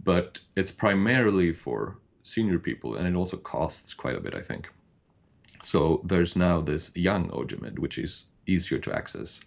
but 0.04 0.40
it's 0.56 0.72
primarily 0.72 1.52
for 1.52 1.98
senior 2.24 2.60
people 2.60 2.96
and 2.96 3.08
it 3.08 3.16
also 3.16 3.38
costs 3.38 3.94
quite 3.94 4.16
a 4.16 4.22
bit, 4.22 4.36
I 4.36 4.42
think. 4.42 4.70
So 5.64 6.02
there's 6.04 6.36
now 6.36 6.62
this 6.62 6.92
young 6.96 7.30
OGEMID, 7.30 7.80
which 7.80 7.98
is 7.98 8.26
easier 8.48 8.80
to 8.80 8.94
access 8.94 9.42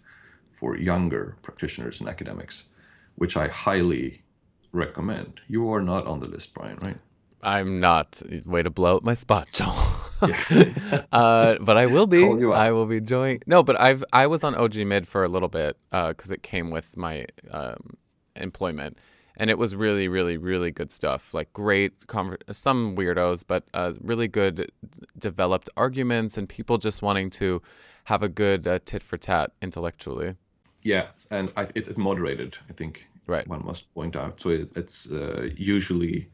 for 0.49 0.75
younger 0.75 1.37
practitioners 1.43 1.99
and 1.99 2.09
academics, 2.09 2.67
which 3.15 3.37
I 3.37 3.47
highly 3.47 4.23
recommend. 4.71 5.39
You 5.47 5.71
are 5.73 5.81
not 5.81 6.07
on 6.07 6.19
the 6.19 6.27
list, 6.27 6.53
Brian, 6.53 6.77
right? 6.77 6.97
I'm 7.43 7.79
not. 7.79 8.21
Way 8.45 8.63
to 8.63 8.71
blow 8.71 8.97
up 8.97 9.03
my 9.03 9.13
spot, 9.13 9.49
Joel. 9.51 9.75
uh, 11.11 11.57
but 11.61 11.77
I 11.77 11.85
will 11.85 12.07
be. 12.07 12.21
Call 12.21 12.39
you 12.39 12.53
out. 12.53 12.59
I 12.59 12.71
will 12.71 12.87
be 12.87 12.99
joining. 12.99 13.41
No, 13.45 13.61
but 13.61 13.79
I've 13.79 14.03
I 14.11 14.25
was 14.25 14.43
on 14.43 14.55
OGEMID 14.55 15.05
for 15.05 15.23
a 15.23 15.27
little 15.27 15.47
bit 15.47 15.77
because 15.91 16.31
it 16.31 16.41
came 16.41 16.71
with 16.71 16.97
my 16.97 17.27
um, 17.51 17.95
employment, 18.37 18.97
and 19.37 19.49
it 19.49 19.57
was 19.57 19.75
really, 19.75 20.07
really, 20.07 20.37
really 20.37 20.71
good 20.71 20.91
stuff. 20.91 21.33
Like 21.33 21.51
great, 21.53 22.07
conver- 22.07 22.41
some 22.51 22.95
weirdos, 22.95 23.43
but 23.45 23.63
uh, 23.73 23.93
really 24.01 24.27
good 24.27 24.71
developed 25.17 25.69
arguments 25.77 26.37
and 26.37 26.47
people 26.47 26.77
just 26.77 27.01
wanting 27.01 27.29
to 27.31 27.61
have 28.05 28.23
a 28.23 28.29
good 28.29 28.67
uh, 28.67 28.79
tit 28.85 29.03
for 29.03 29.17
tat 29.17 29.51
intellectually. 29.61 30.35
Yeah, 30.83 31.07
and 31.31 31.51
I, 31.57 31.67
it's, 31.75 31.87
it's 31.87 31.97
moderated, 31.97 32.57
I 32.69 32.73
think. 32.73 33.05
Right. 33.27 33.45
One 33.47 33.65
must 33.65 33.93
point 33.93 34.15
out. 34.15 34.39
So 34.39 34.51
it, 34.51 34.71
it's 34.77 35.11
uh, 35.11 35.49
usually 35.55 36.29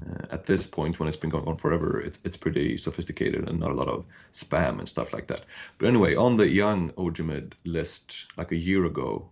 uh, 0.00 0.26
at 0.30 0.44
this 0.44 0.66
point 0.66 0.98
when 0.98 1.08
it's 1.08 1.16
been 1.16 1.28
going 1.28 1.46
on 1.46 1.58
forever, 1.58 2.00
it, 2.00 2.18
it's 2.24 2.38
pretty 2.38 2.78
sophisticated 2.78 3.48
and 3.48 3.60
not 3.60 3.70
a 3.70 3.74
lot 3.74 3.88
of 3.88 4.06
spam 4.32 4.78
and 4.78 4.88
stuff 4.88 5.12
like 5.12 5.26
that. 5.26 5.42
But 5.76 5.88
anyway, 5.88 6.14
on 6.14 6.36
the 6.36 6.48
young 6.48 6.90
OGEMID 6.92 7.52
list, 7.64 8.26
like 8.38 8.50
a 8.52 8.56
year 8.56 8.86
ago, 8.86 9.28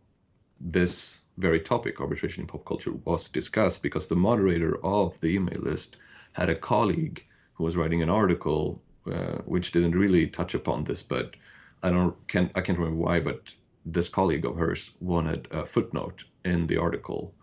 this 0.61 1.20
very 1.37 1.61
topic, 1.61 2.01
arbitration 2.01 2.43
in 2.43 2.47
pop 2.47 2.65
culture, 2.65 2.93
was 3.05 3.29
discussed 3.29 3.83
because 3.83 4.09
the 4.09 4.17
moderator 4.17 4.79
of 4.85 5.19
the 5.21 5.29
email 5.29 5.61
list 5.61 5.97
had 6.33 6.51
a 6.51 6.57
colleague 6.57 7.25
who 7.55 7.65
was 7.65 7.77
writing 7.77 8.03
an 8.03 8.11
article 8.11 8.83
uh, 9.07 9.39
which 9.45 9.73
didn't 9.73 9.93
really 9.93 10.27
touch 10.27 10.55
upon 10.55 10.85
this, 10.85 11.03
but 11.03 11.35
I 11.83 11.91
don't 11.91 12.15
can 12.29 12.51
I 12.55 12.61
can't 12.61 12.79
remember 12.79 13.03
why, 13.03 13.21
but 13.21 13.55
this 13.87 14.09
colleague 14.09 14.45
of 14.45 14.57
hers 14.57 14.93
wanted 15.01 15.49
a 15.51 15.65
footnote 15.65 16.25
in 16.45 16.67
the 16.67 16.77
article 16.77 17.35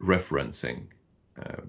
referencing 0.00 0.86
uh, 1.40 1.62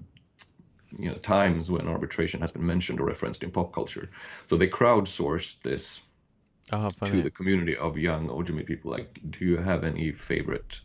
you 0.98 1.08
know 1.08 1.14
times 1.14 1.70
when 1.70 1.86
arbitration 1.86 2.40
has 2.40 2.52
been 2.52 2.66
mentioned 2.66 3.00
or 3.00 3.06
referenced 3.06 3.42
in 3.42 3.50
pop 3.50 3.72
culture. 3.72 4.10
So 4.46 4.56
they 4.56 4.66
crowdsourced 4.66 5.62
this 5.62 6.00
Oh, 6.70 6.90
to 7.06 7.22
the 7.22 7.30
community 7.30 7.76
of 7.76 7.96
young 7.96 8.28
OGEMID 8.28 8.66
people. 8.66 8.90
Like, 8.90 9.18
do 9.30 9.44
you 9.44 9.56
have 9.56 9.84
any 9.84 10.12
favorite 10.12 10.80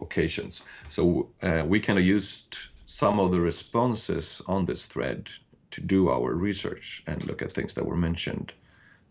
occasions? 0.00 0.62
So 0.88 1.30
uh, 1.42 1.64
we 1.66 1.80
kind 1.80 1.98
of 1.98 2.04
used 2.04 2.56
some 2.86 3.18
of 3.20 3.32
the 3.32 3.40
responses 3.40 4.42
on 4.46 4.64
this 4.64 4.86
thread 4.86 5.28
to 5.72 5.80
do 5.80 6.08
our 6.10 6.32
research 6.32 7.02
and 7.06 7.24
look 7.26 7.42
at 7.42 7.50
things 7.52 7.74
that 7.74 7.84
were 7.86 7.96
mentioned 7.96 8.52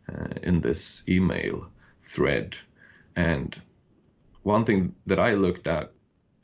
uh, 0.08 0.28
in 0.42 0.62
this 0.62 1.04
email 1.10 1.68
thread. 2.02 2.56
And 3.16 3.60
one 4.44 4.64
thing 4.66 4.96
that 5.08 5.20
I 5.20 5.34
looked 5.34 5.68
at 5.68 5.92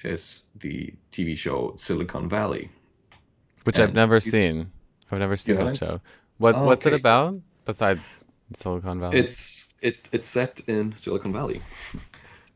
is 0.03 0.43
the 0.55 0.93
TV 1.11 1.37
show 1.37 1.73
Silicon 1.75 2.29
Valley, 2.29 2.69
which 3.63 3.79
I've 3.79 3.93
never 3.93 4.19
season- 4.19 4.39
seen. 4.39 4.71
I've 5.11 5.19
never 5.19 5.37
seen 5.37 5.55
that 5.55 5.77
show. 5.77 6.01
What 6.37 6.55
Oh, 6.55 6.65
what's 6.65 6.85
it 6.85 6.93
about 6.93 7.39
besides 7.65 8.23
Silicon 8.53 8.99
Valley? 8.99 9.19
It's 9.19 9.67
it 9.81 10.07
it's 10.11 10.27
set 10.27 10.61
in 10.67 10.95
Silicon 10.95 11.33
Valley, 11.33 11.61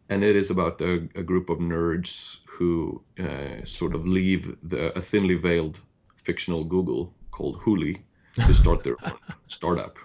and 0.10 0.24
it 0.24 0.36
is 0.36 0.50
about 0.50 0.82
a, 0.82 1.08
a 1.16 1.24
group 1.24 1.50
of 1.50 1.60
nerds 1.60 2.40
who 2.46 3.02
uh, 3.20 3.66
sort 3.66 3.96
of 3.96 4.08
leave 4.08 4.56
the 4.64 4.98
a 4.98 5.02
thinly 5.02 5.36
veiled 5.36 5.80
fictional 6.16 6.64
Google 6.64 7.14
called 7.32 7.60
Hooli 7.60 8.02
to 8.46 8.54
start 8.54 8.84
their 8.84 8.98
own 9.06 9.18
startup, 9.48 9.98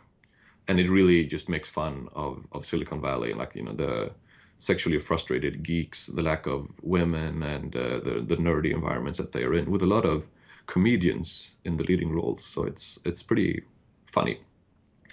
and 0.66 0.80
it 0.80 0.90
really 0.90 1.24
just 1.24 1.48
makes 1.48 1.68
fun 1.68 2.08
of 2.14 2.46
of 2.52 2.64
Silicon 2.64 3.00
Valley, 3.00 3.34
like 3.34 3.54
you 3.54 3.64
know 3.64 3.72
the 3.72 4.10
sexually 4.58 4.98
frustrated 4.98 5.62
geeks, 5.62 6.06
the 6.06 6.22
lack 6.22 6.46
of 6.46 6.68
women, 6.82 7.42
and 7.42 7.76
uh, 7.76 8.00
the 8.00 8.24
the 8.26 8.36
nerdy 8.36 8.72
environments 8.72 9.18
that 9.18 9.32
they 9.32 9.44
are 9.44 9.54
in, 9.54 9.70
with 9.70 9.82
a 9.82 9.86
lot 9.86 10.04
of 10.04 10.28
comedians 10.66 11.54
in 11.64 11.76
the 11.76 11.84
leading 11.84 12.12
roles. 12.12 12.44
So 12.44 12.64
it's 12.64 12.98
it's 13.04 13.22
pretty 13.22 13.64
funny 14.06 14.40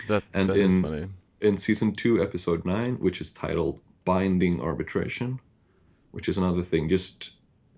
that 0.07 0.23
and 0.33 0.49
that 0.49 0.57
in- 0.57 0.81
funny. 0.81 1.07
in 1.41 1.57
season 1.57 1.93
two, 1.93 2.21
episode 2.21 2.65
nine, 2.65 2.95
which 2.95 3.21
is 3.21 3.31
titled 3.31 3.79
"Binding 4.05 4.61
Arbitration," 4.61 5.39
which 6.11 6.29
is 6.29 6.37
another 6.37 6.63
thing. 6.63 6.89
Just 6.89 7.31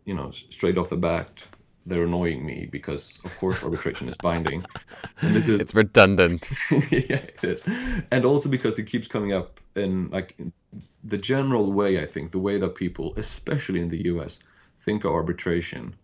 you 0.05 0.13
know, 0.13 0.32
straight 0.32 0.78
off 0.78 0.89
the 0.89 0.97
bat, 0.97 1.43
they're 1.86 2.05
annoying 2.05 2.45
me 2.45 2.67
because, 2.71 3.19
of 3.25 3.36
course, 3.38 3.63
arbitration 3.63 4.07
is 4.09 4.17
binding, 4.17 4.65
and 5.21 5.36
this 5.36 5.47
is 5.49 5.59
It's 5.59 5.75
redundant. 5.75 6.49
yeah, 6.71 7.23
it 7.34 7.43
is, 7.43 7.63
and 8.11 8.25
also 8.25 8.49
because 8.49 8.78
it 8.80 8.84
keeps 8.84 9.07
coming 9.07 9.34
up 9.34 9.59
in 9.75 10.09
like 10.09 10.36
in 10.38 10.53
the 11.03 11.17
general 11.17 11.71
way. 11.71 12.01
I 12.01 12.05
think 12.05 12.32
the 12.32 12.39
way 12.39 12.57
that 12.59 12.75
people, 12.75 13.13
especially 13.17 13.82
in 13.82 13.89
the 13.89 14.05
U.S., 14.05 14.39
think 14.80 15.03
of 15.03 15.11
arbitration 15.11 15.95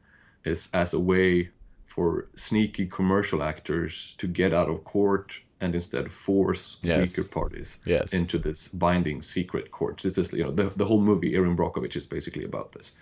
is 0.44 0.70
as 0.74 0.94
a 0.94 1.00
way 1.00 1.50
for 1.84 2.28
sneaky 2.36 2.88
commercial 2.88 3.44
actors 3.44 4.16
to 4.18 4.28
get 4.28 4.54
out 4.54 4.70
of 4.70 4.84
court 4.84 5.40
and 5.64 5.76
instead 5.76 6.12
force 6.12 6.78
Yes. 6.82 7.00
weaker 7.18 7.28
parties 7.34 7.80
Yes. 7.86 8.14
into 8.14 8.38
this 8.38 8.68
binding 8.68 9.22
secret 9.22 9.72
courts. 9.72 10.04
This 10.04 10.18
is 10.18 10.34
you 10.34 10.44
know 10.44 10.52
the, 10.52 10.72
the 10.76 10.86
whole 10.86 11.02
movie 11.02 11.36
Erin 11.36 11.56
Brockovich 11.56 11.96
is 11.96 12.06
basically 12.06 12.44
about 12.46 12.72
this, 12.74 12.94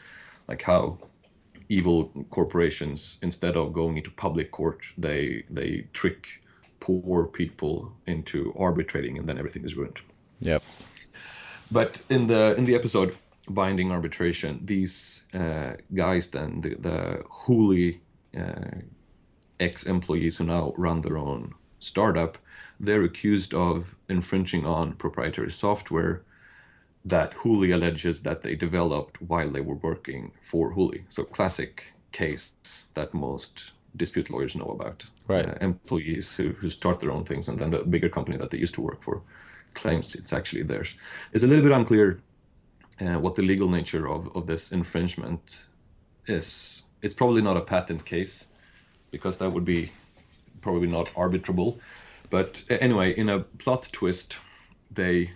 like 0.47 0.61
how 0.61 0.97
evil 1.69 2.11
corporations 2.29 3.17
instead 3.21 3.55
of 3.57 3.73
going 3.73 3.97
into 3.97 4.11
public 4.11 4.51
court 4.51 4.79
they 4.97 5.43
they 5.49 5.87
trick 5.93 6.27
poor 6.79 7.25
people 7.25 7.91
into 8.07 8.53
arbitrating 8.57 9.17
and 9.17 9.27
then 9.27 9.37
everything 9.37 9.65
is 9.65 9.75
ruined. 9.75 9.99
Yep. 10.39 10.63
But 11.71 12.01
in 12.09 12.27
the 12.27 12.55
in 12.57 12.65
the 12.65 12.75
episode 12.75 13.15
binding 13.49 13.91
arbitration, 13.91 14.59
these 14.65 15.23
uh, 15.33 15.73
guys 15.93 16.27
then 16.29 16.61
the 16.61 16.75
the 16.75 17.23
Hooli 17.45 17.99
uh, 18.37 18.77
ex-employees 19.59 20.37
who 20.37 20.45
now 20.45 20.73
run 20.77 21.01
their 21.01 21.17
own 21.17 21.53
startup, 21.79 22.37
they're 22.81 23.03
accused 23.03 23.53
of 23.53 23.95
infringing 24.09 24.65
on 24.65 24.93
proprietary 24.93 25.51
software 25.51 26.23
that 27.05 27.31
Hooli 27.33 27.73
alleges 27.73 28.21
that 28.23 28.41
they 28.41 28.55
developed 28.55 29.21
while 29.21 29.49
they 29.49 29.61
were 29.61 29.75
working 29.75 30.31
for 30.41 30.73
Hooli. 30.73 31.03
So 31.09 31.23
classic 31.23 31.83
case 32.11 32.53
that 32.95 33.13
most 33.13 33.71
dispute 33.95 34.31
lawyers 34.31 34.55
know 34.55 34.65
about. 34.65 35.05
Right. 35.27 35.47
Uh, 35.47 35.55
employees 35.61 36.33
who, 36.35 36.49
who 36.49 36.69
start 36.69 36.99
their 36.99 37.11
own 37.11 37.23
things 37.23 37.49
and 37.49 37.57
then 37.57 37.69
the 37.69 37.79
bigger 37.79 38.09
company 38.09 38.37
that 38.37 38.49
they 38.49 38.57
used 38.57 38.75
to 38.75 38.81
work 38.81 39.01
for 39.01 39.21
claims 39.73 40.15
it's 40.15 40.33
actually 40.33 40.63
theirs. 40.63 40.95
It's 41.33 41.43
a 41.43 41.47
little 41.47 41.63
bit 41.63 41.71
unclear 41.71 42.19
uh, 42.99 43.19
what 43.19 43.35
the 43.35 43.43
legal 43.43 43.69
nature 43.69 44.09
of, 44.09 44.35
of 44.35 44.47
this 44.47 44.71
infringement 44.71 45.65
is. 46.25 46.83
It's 47.01 47.13
probably 47.13 47.41
not 47.41 47.57
a 47.57 47.61
patent 47.61 48.05
case 48.05 48.47
because 49.11 49.37
that 49.37 49.51
would 49.51 49.65
be 49.65 49.91
probably 50.61 50.87
not 50.87 51.07
arbitrable. 51.13 51.79
But 52.31 52.63
uh, 52.71 52.75
anyway, 52.79 53.11
in 53.11 53.27
a 53.27 53.39
plot 53.41 53.89
twist, 53.91 54.39
they 54.89 55.31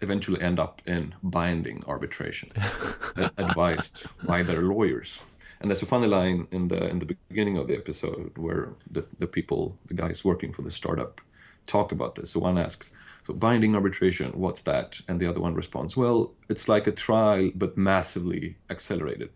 eventually 0.00 0.40
end 0.40 0.58
up 0.58 0.80
in 0.86 1.14
binding 1.22 1.84
arbitration, 1.86 2.50
advised 3.36 4.06
by 4.24 4.42
their 4.42 4.62
lawyers. 4.62 5.20
And 5.60 5.70
there's 5.70 5.82
a 5.82 5.86
funny 5.86 6.06
line 6.06 6.48
in 6.50 6.68
the 6.68 6.88
in 6.88 7.00
the 7.00 7.16
beginning 7.28 7.58
of 7.58 7.68
the 7.68 7.76
episode 7.76 8.38
where 8.38 8.70
the, 8.90 9.04
the 9.18 9.26
people, 9.26 9.78
the 9.88 9.94
guys 9.94 10.24
working 10.24 10.52
for 10.52 10.62
the 10.62 10.70
startup, 10.70 11.20
talk 11.66 11.92
about 11.92 12.14
this. 12.14 12.30
So 12.30 12.40
one 12.40 12.56
asks, 12.56 12.92
"So 13.24 13.34
binding 13.34 13.74
arbitration, 13.74 14.32
what's 14.32 14.62
that?" 14.62 14.98
And 15.06 15.20
the 15.20 15.28
other 15.28 15.40
one 15.40 15.54
responds, 15.54 15.98
"Well, 15.98 16.32
it's 16.48 16.66
like 16.66 16.86
a 16.86 16.92
trial, 16.92 17.50
but 17.54 17.76
massively 17.76 18.56
accelerated. 18.70 19.30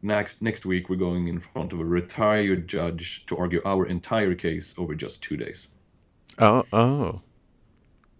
Next 0.00 0.40
next 0.40 0.64
week, 0.64 0.88
we're 0.88 1.06
going 1.08 1.26
in 1.26 1.40
front 1.40 1.72
of 1.72 1.80
a 1.80 1.84
retired 1.84 2.68
judge 2.68 3.26
to 3.26 3.36
argue 3.36 3.62
our 3.64 3.84
entire 3.84 4.36
case 4.36 4.74
over 4.78 4.94
just 4.94 5.24
two 5.24 5.36
days." 5.36 5.66
Oh 6.38 6.64
oh. 6.72 7.20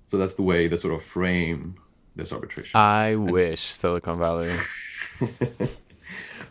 So 0.06 0.18
that's 0.18 0.34
the 0.34 0.42
way 0.42 0.68
they 0.68 0.76
sort 0.76 0.94
of 0.94 1.02
frame 1.02 1.76
this 2.16 2.32
arbitration. 2.32 2.78
I 2.78 3.16
wish 3.16 3.60
Silicon 3.60 4.18
Valley. 4.18 4.52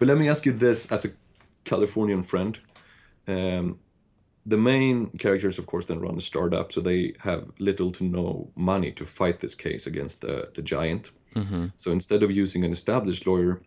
But 0.02 0.08
let 0.08 0.18
me 0.18 0.30
ask 0.30 0.48
you 0.48 0.52
this 0.52 0.92
as 0.92 1.06
a 1.06 1.10
Californian 1.64 2.24
friend. 2.24 2.58
Um, 3.28 3.78
the 4.48 4.58
main 4.58 5.12
characters, 5.12 5.60
of 5.60 5.68
course, 5.68 5.86
then 5.86 6.00
run 6.00 6.18
a 6.18 6.22
startup, 6.22 6.72
so 6.72 6.82
they 6.82 7.14
have 7.20 7.52
little 7.60 7.92
to 7.92 8.04
no 8.04 8.50
money 8.56 8.94
to 8.94 9.06
fight 9.06 9.40
this 9.40 9.54
case 9.54 9.86
against 9.86 10.22
the, 10.22 10.50
the 10.56 10.64
giant. 10.64 11.12
hmm 11.36 11.68
So 11.78 11.92
instead 11.92 12.24
of 12.24 12.32
using 12.32 12.66
an 12.66 12.72
established 12.72 13.28
lawyer, 13.28 13.62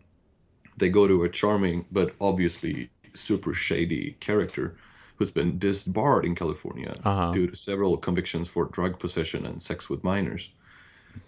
they 0.76 0.88
go 0.88 1.06
to 1.06 1.22
a 1.22 1.28
charming 1.28 1.86
but 1.92 2.16
obviously 2.20 2.90
super 3.12 3.54
shady 3.54 4.16
character 4.18 4.76
who's 5.16 5.30
been 5.30 5.58
disbarred 5.58 6.24
in 6.24 6.34
California 6.34 6.92
Uh-huh. 7.04 7.32
due 7.32 7.46
to 7.46 7.56
several 7.56 7.96
convictions 7.96 8.48
for 8.48 8.66
drug 8.66 8.98
possession 8.98 9.46
and 9.46 9.60
sex 9.62 9.88
with 9.90 10.02
minors. 10.04 10.50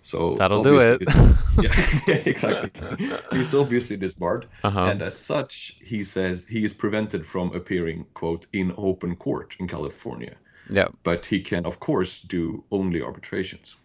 So 0.00 0.34
That'll 0.34 0.64
do 0.64 0.78
it. 0.78 1.02
yeah, 1.62 2.22
exactly. 2.26 2.96
He's 3.30 3.54
obviously 3.54 3.96
disbarred, 3.96 4.46
Uh-huh. 4.64 4.84
and 4.90 5.00
as 5.02 5.16
such, 5.16 5.76
he 5.80 6.02
says 6.04 6.44
he 6.48 6.64
is 6.64 6.74
prevented 6.74 7.24
from 7.24 7.54
appearing, 7.54 8.06
quote, 8.14 8.46
in 8.52 8.72
open 8.76 9.14
court 9.16 9.56
in 9.60 9.68
California. 9.68 10.34
Yeah. 10.68 10.88
But 11.04 11.24
he 11.24 11.40
can, 11.40 11.64
of 11.66 11.78
course, 11.78 12.20
do 12.20 12.64
only 12.72 13.00
arbitrations. 13.00 13.76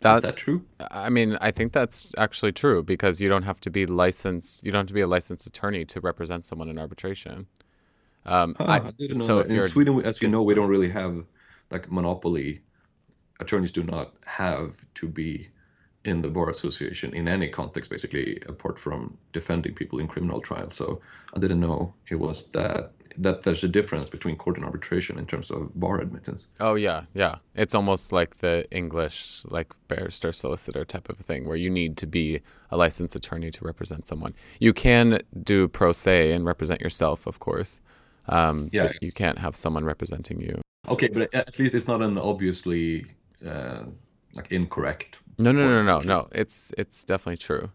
That 0.00 0.16
is 0.18 0.22
that 0.22 0.36
true? 0.36 0.62
I 0.90 1.08
mean, 1.08 1.36
I 1.40 1.50
think 1.50 1.72
that's 1.72 2.12
actually 2.18 2.52
true 2.52 2.82
because 2.82 3.20
you 3.20 3.28
don't 3.28 3.42
have 3.44 3.60
to 3.60 3.70
be 3.70 3.84
licensed. 3.86 4.64
You 4.64 4.70
don't 4.70 4.80
have 4.80 4.88
to 4.88 4.94
be 4.94 5.00
a 5.00 5.08
licensed 5.08 5.46
attorney 5.46 5.84
to 5.86 6.00
represent 6.00 6.44
someone 6.46 6.68
in 6.68 6.78
arbitration. 6.78 7.46
Um, 8.26 8.54
Huh, 8.58 8.64
I, 8.64 8.76
I 8.76 8.90
didn't 8.92 9.18
know 9.18 9.26
so 9.26 9.42
that. 9.42 9.50
In 9.50 9.62
Sweden, 9.62 10.04
as 10.04 10.20
you 10.22 10.28
know, 10.28 10.42
we 10.42 10.54
don't 10.54 10.68
really 10.68 10.90
have 10.90 11.24
like 11.70 11.90
monopoly. 11.90 12.62
Attorneys 13.40 13.72
do 13.72 13.84
not 13.84 14.14
have 14.26 14.84
to 14.94 15.08
be 15.08 15.48
in 16.04 16.22
the 16.22 16.28
bar 16.28 16.48
association 16.50 17.14
in 17.14 17.28
any 17.28 17.48
context, 17.48 17.90
basically, 17.90 18.40
apart 18.46 18.78
from 18.78 19.16
defending 19.32 19.74
people 19.74 19.98
in 20.00 20.08
criminal 20.08 20.40
trials. 20.40 20.74
So 20.74 21.00
I 21.34 21.38
didn't 21.38 21.60
know 21.60 21.94
it 22.08 22.16
was 22.16 22.48
that 22.48 22.92
that 23.18 23.42
there's 23.42 23.64
a 23.64 23.68
difference 23.68 24.08
between 24.08 24.36
court 24.36 24.56
and 24.56 24.64
arbitration 24.64 25.18
in 25.18 25.26
terms 25.26 25.50
of 25.50 25.78
bar 25.78 26.00
admittance. 26.00 26.46
Oh 26.60 26.74
yeah, 26.76 27.02
yeah. 27.14 27.36
It's 27.54 27.74
almost 27.74 28.12
like 28.12 28.38
the 28.38 28.64
English 28.70 29.42
like 29.46 29.72
barrister 29.88 30.32
solicitor 30.32 30.84
type 30.84 31.08
of 31.08 31.18
thing 31.18 31.46
where 31.46 31.56
you 31.56 31.68
need 31.70 31.96
to 31.98 32.06
be 32.06 32.40
a 32.70 32.76
licensed 32.76 33.16
attorney 33.16 33.50
to 33.50 33.64
represent 33.64 34.06
someone. 34.06 34.34
You 34.60 34.72
can 34.72 35.20
do 35.42 35.66
pro 35.68 35.92
se 35.92 36.32
and 36.32 36.44
represent 36.44 36.80
yourself, 36.80 37.26
of 37.26 37.40
course. 37.40 37.80
Um, 38.28 38.68
Yeah. 38.72 38.92
you 39.00 39.12
can't 39.12 39.38
have 39.38 39.56
someone 39.56 39.84
representing 39.84 40.40
you. 40.40 40.60
Okay, 40.88 41.08
but 41.08 41.32
at 41.34 41.58
least 41.58 41.74
it's 41.74 41.86
not 41.88 42.02
an 42.02 42.18
obviously 42.18 43.06
uh, 43.46 43.84
like 44.34 44.50
incorrect. 44.52 45.18
No, 45.38 45.52
no, 45.52 45.68
no, 45.68 45.82
no, 45.82 45.98
no. 46.00 46.26
It's 46.32 46.72
it's 46.78 47.04
definitely 47.04 47.38
true. 47.38 47.70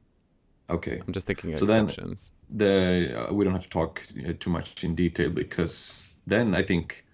Okay, 0.70 1.02
I'm 1.06 1.14
just 1.14 1.28
thinking 1.28 1.54
of 1.54 1.60
So 1.60 1.66
then- 1.66 1.86
exceptions. 1.86 2.32
the 2.50 3.30
uh, 3.30 3.34
we 3.34 3.44
don't 3.44 3.54
have 3.54 3.64
to 3.64 3.70
talk 3.70 4.02
uh, 4.28 4.34
too 4.40 4.50
much 4.50 4.84
in 4.84 4.96
detail 4.96 5.30
because 5.30 6.04
then 6.28 6.56
I 6.56 6.64
think 6.64 7.06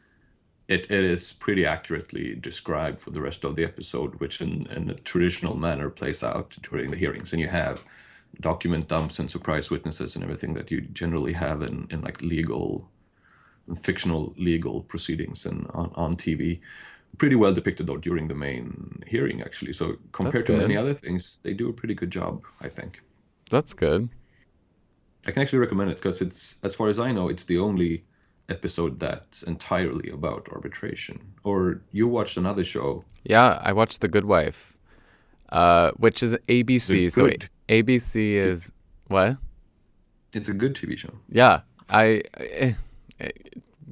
it, 0.68 0.92
it 0.92 1.04
is 1.04 1.34
pretty 1.34 1.66
accurately 1.66 2.36
described 2.36 3.02
for 3.02 3.10
the 3.12 3.22
rest 3.22 3.44
of 3.44 3.56
the 3.56 3.64
episode, 3.64 4.14
which 4.22 4.40
in, 4.42 4.68
in 4.68 4.90
a 4.90 4.94
traditional 4.94 5.56
manner 5.56 5.90
plays 5.90 6.24
out 6.24 6.56
during 6.70 6.92
the 6.92 6.98
hearings, 6.98 7.34
and 7.34 7.42
you 7.42 7.48
have 7.48 7.84
document 8.42 8.88
dumps 8.88 9.20
and 9.20 9.30
surprise 9.30 9.72
witnesses 9.72 10.16
and 10.16 10.24
everything 10.24 10.54
that 10.54 10.70
you 10.72 10.82
generally 10.94 11.34
have 11.34 11.64
in, 11.64 11.88
in 11.90 12.02
like 12.02 12.22
legal, 12.22 12.88
fictional 13.76 14.34
legal 14.38 14.82
proceedings 14.82 15.46
and 15.46 15.68
on, 15.74 15.92
on 15.96 16.16
TV. 16.16 16.60
Pretty 17.18 17.36
well 17.36 17.54
depicted 17.54 17.88
though 17.88 17.98
during 17.98 18.28
the 18.28 18.36
main 18.36 19.02
hearing 19.08 19.42
actually. 19.42 19.74
So 19.74 19.98
compared 20.12 20.46
to 20.46 20.58
many 20.58 20.78
other 20.78 20.94
things, 20.94 21.40
they 21.44 21.54
do 21.54 21.70
a 21.70 21.74
pretty 21.74 21.96
good 21.96 22.12
job, 22.12 22.44
I 22.62 22.70
think. 22.70 23.02
That's 23.50 23.74
good. 23.74 24.10
I 25.26 25.32
can 25.32 25.42
actually 25.42 25.60
recommend 25.60 25.92
it 25.92 25.98
because 25.98 26.22
it's, 26.22 26.58
as 26.64 26.76
far 26.76 26.88
as 26.88 27.00
I 27.00 27.12
know, 27.12 27.28
it's 27.28 27.44
the 27.44 27.58
only 27.58 28.04
episode 28.48 29.00
that's 29.00 29.44
entirely 29.44 30.10
about 30.10 30.48
arbitration. 30.52 31.20
Or 31.44 31.82
you 31.92 32.08
watched 32.08 32.38
another 32.38 32.64
show. 32.64 33.04
Yeah, 33.24 33.60
I 33.62 33.74
watched 33.74 34.02
The 34.02 34.08
Good 34.08 34.26
Wife, 34.26 34.78
uh, 35.52 35.92
which 35.98 36.24
is 36.24 36.36
ABC. 36.48 37.12
So 37.12 37.30
ABC 37.68 38.34
is 38.34 38.72
what? 39.08 39.38
It's 40.34 40.48
a 40.48 40.54
good 40.54 40.76
TV 40.76 40.98
show. 40.98 41.14
Yeah, 41.30 41.62
I. 41.90 42.24
eh, 42.38 42.48
eh, 42.52 42.74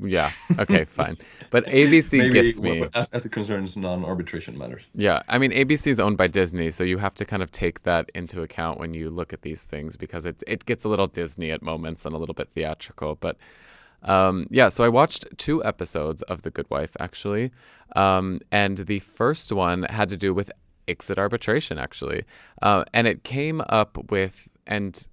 yeah. 0.01 0.31
Okay. 0.59 0.85
fine. 0.85 1.17
But 1.49 1.65
ABC 1.65 2.17
Maybe 2.17 2.33
gets 2.33 2.59
me. 2.59 2.81
well, 2.81 2.89
as, 2.93 3.11
as 3.11 3.25
it 3.25 3.31
concerns 3.31 3.77
non-arbitration 3.77 4.57
matters. 4.57 4.83
Yeah, 4.93 5.23
I 5.27 5.37
mean 5.37 5.51
ABC 5.51 5.87
is 5.87 5.99
owned 5.99 6.17
by 6.17 6.27
Disney, 6.27 6.71
so 6.71 6.83
you 6.83 6.97
have 6.97 7.15
to 7.15 7.25
kind 7.25 7.41
of 7.41 7.51
take 7.51 7.83
that 7.83 8.11
into 8.13 8.41
account 8.41 8.79
when 8.79 8.93
you 8.93 9.09
look 9.09 9.33
at 9.33 9.41
these 9.41 9.63
things 9.63 9.95
because 9.97 10.25
it 10.25 10.43
it 10.45 10.65
gets 10.65 10.83
a 10.83 10.89
little 10.89 11.07
Disney 11.07 11.51
at 11.51 11.61
moments 11.61 12.05
and 12.05 12.13
a 12.13 12.17
little 12.17 12.35
bit 12.35 12.49
theatrical. 12.49 13.15
But 13.15 13.37
um, 14.03 14.47
yeah, 14.49 14.69
so 14.69 14.83
I 14.83 14.89
watched 14.89 15.25
two 15.37 15.63
episodes 15.63 16.21
of 16.23 16.43
The 16.43 16.51
Good 16.51 16.69
Wife 16.69 16.95
actually, 16.99 17.51
um, 17.95 18.41
and 18.51 18.77
the 18.79 18.99
first 18.99 19.51
one 19.51 19.83
had 19.83 20.09
to 20.09 20.17
do 20.17 20.33
with 20.33 20.51
ICSID 20.87 21.17
arbitration 21.17 21.77
actually, 21.77 22.23
uh, 22.61 22.83
and 22.93 23.07
it 23.07 23.23
came 23.23 23.61
up 23.69 24.11
with 24.11 24.49
and 24.67 25.07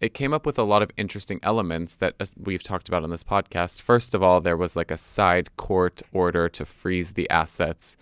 it 0.00 0.14
came 0.14 0.32
up 0.32 0.46
with 0.46 0.58
a 0.58 0.62
lot 0.62 0.82
of 0.82 0.90
interesting 0.96 1.40
elements 1.42 1.96
that 1.96 2.14
we've 2.36 2.62
talked 2.62 2.88
about 2.88 3.02
on 3.02 3.10
this 3.10 3.24
podcast. 3.24 3.80
First 3.80 4.14
of 4.14 4.22
all, 4.22 4.40
there 4.40 4.56
was 4.56 4.76
like 4.76 4.90
a 4.90 4.96
side 4.96 5.56
court 5.56 6.02
order 6.12 6.48
to 6.50 6.64
freeze 6.64 7.12
the 7.12 7.28
assets 7.30 7.96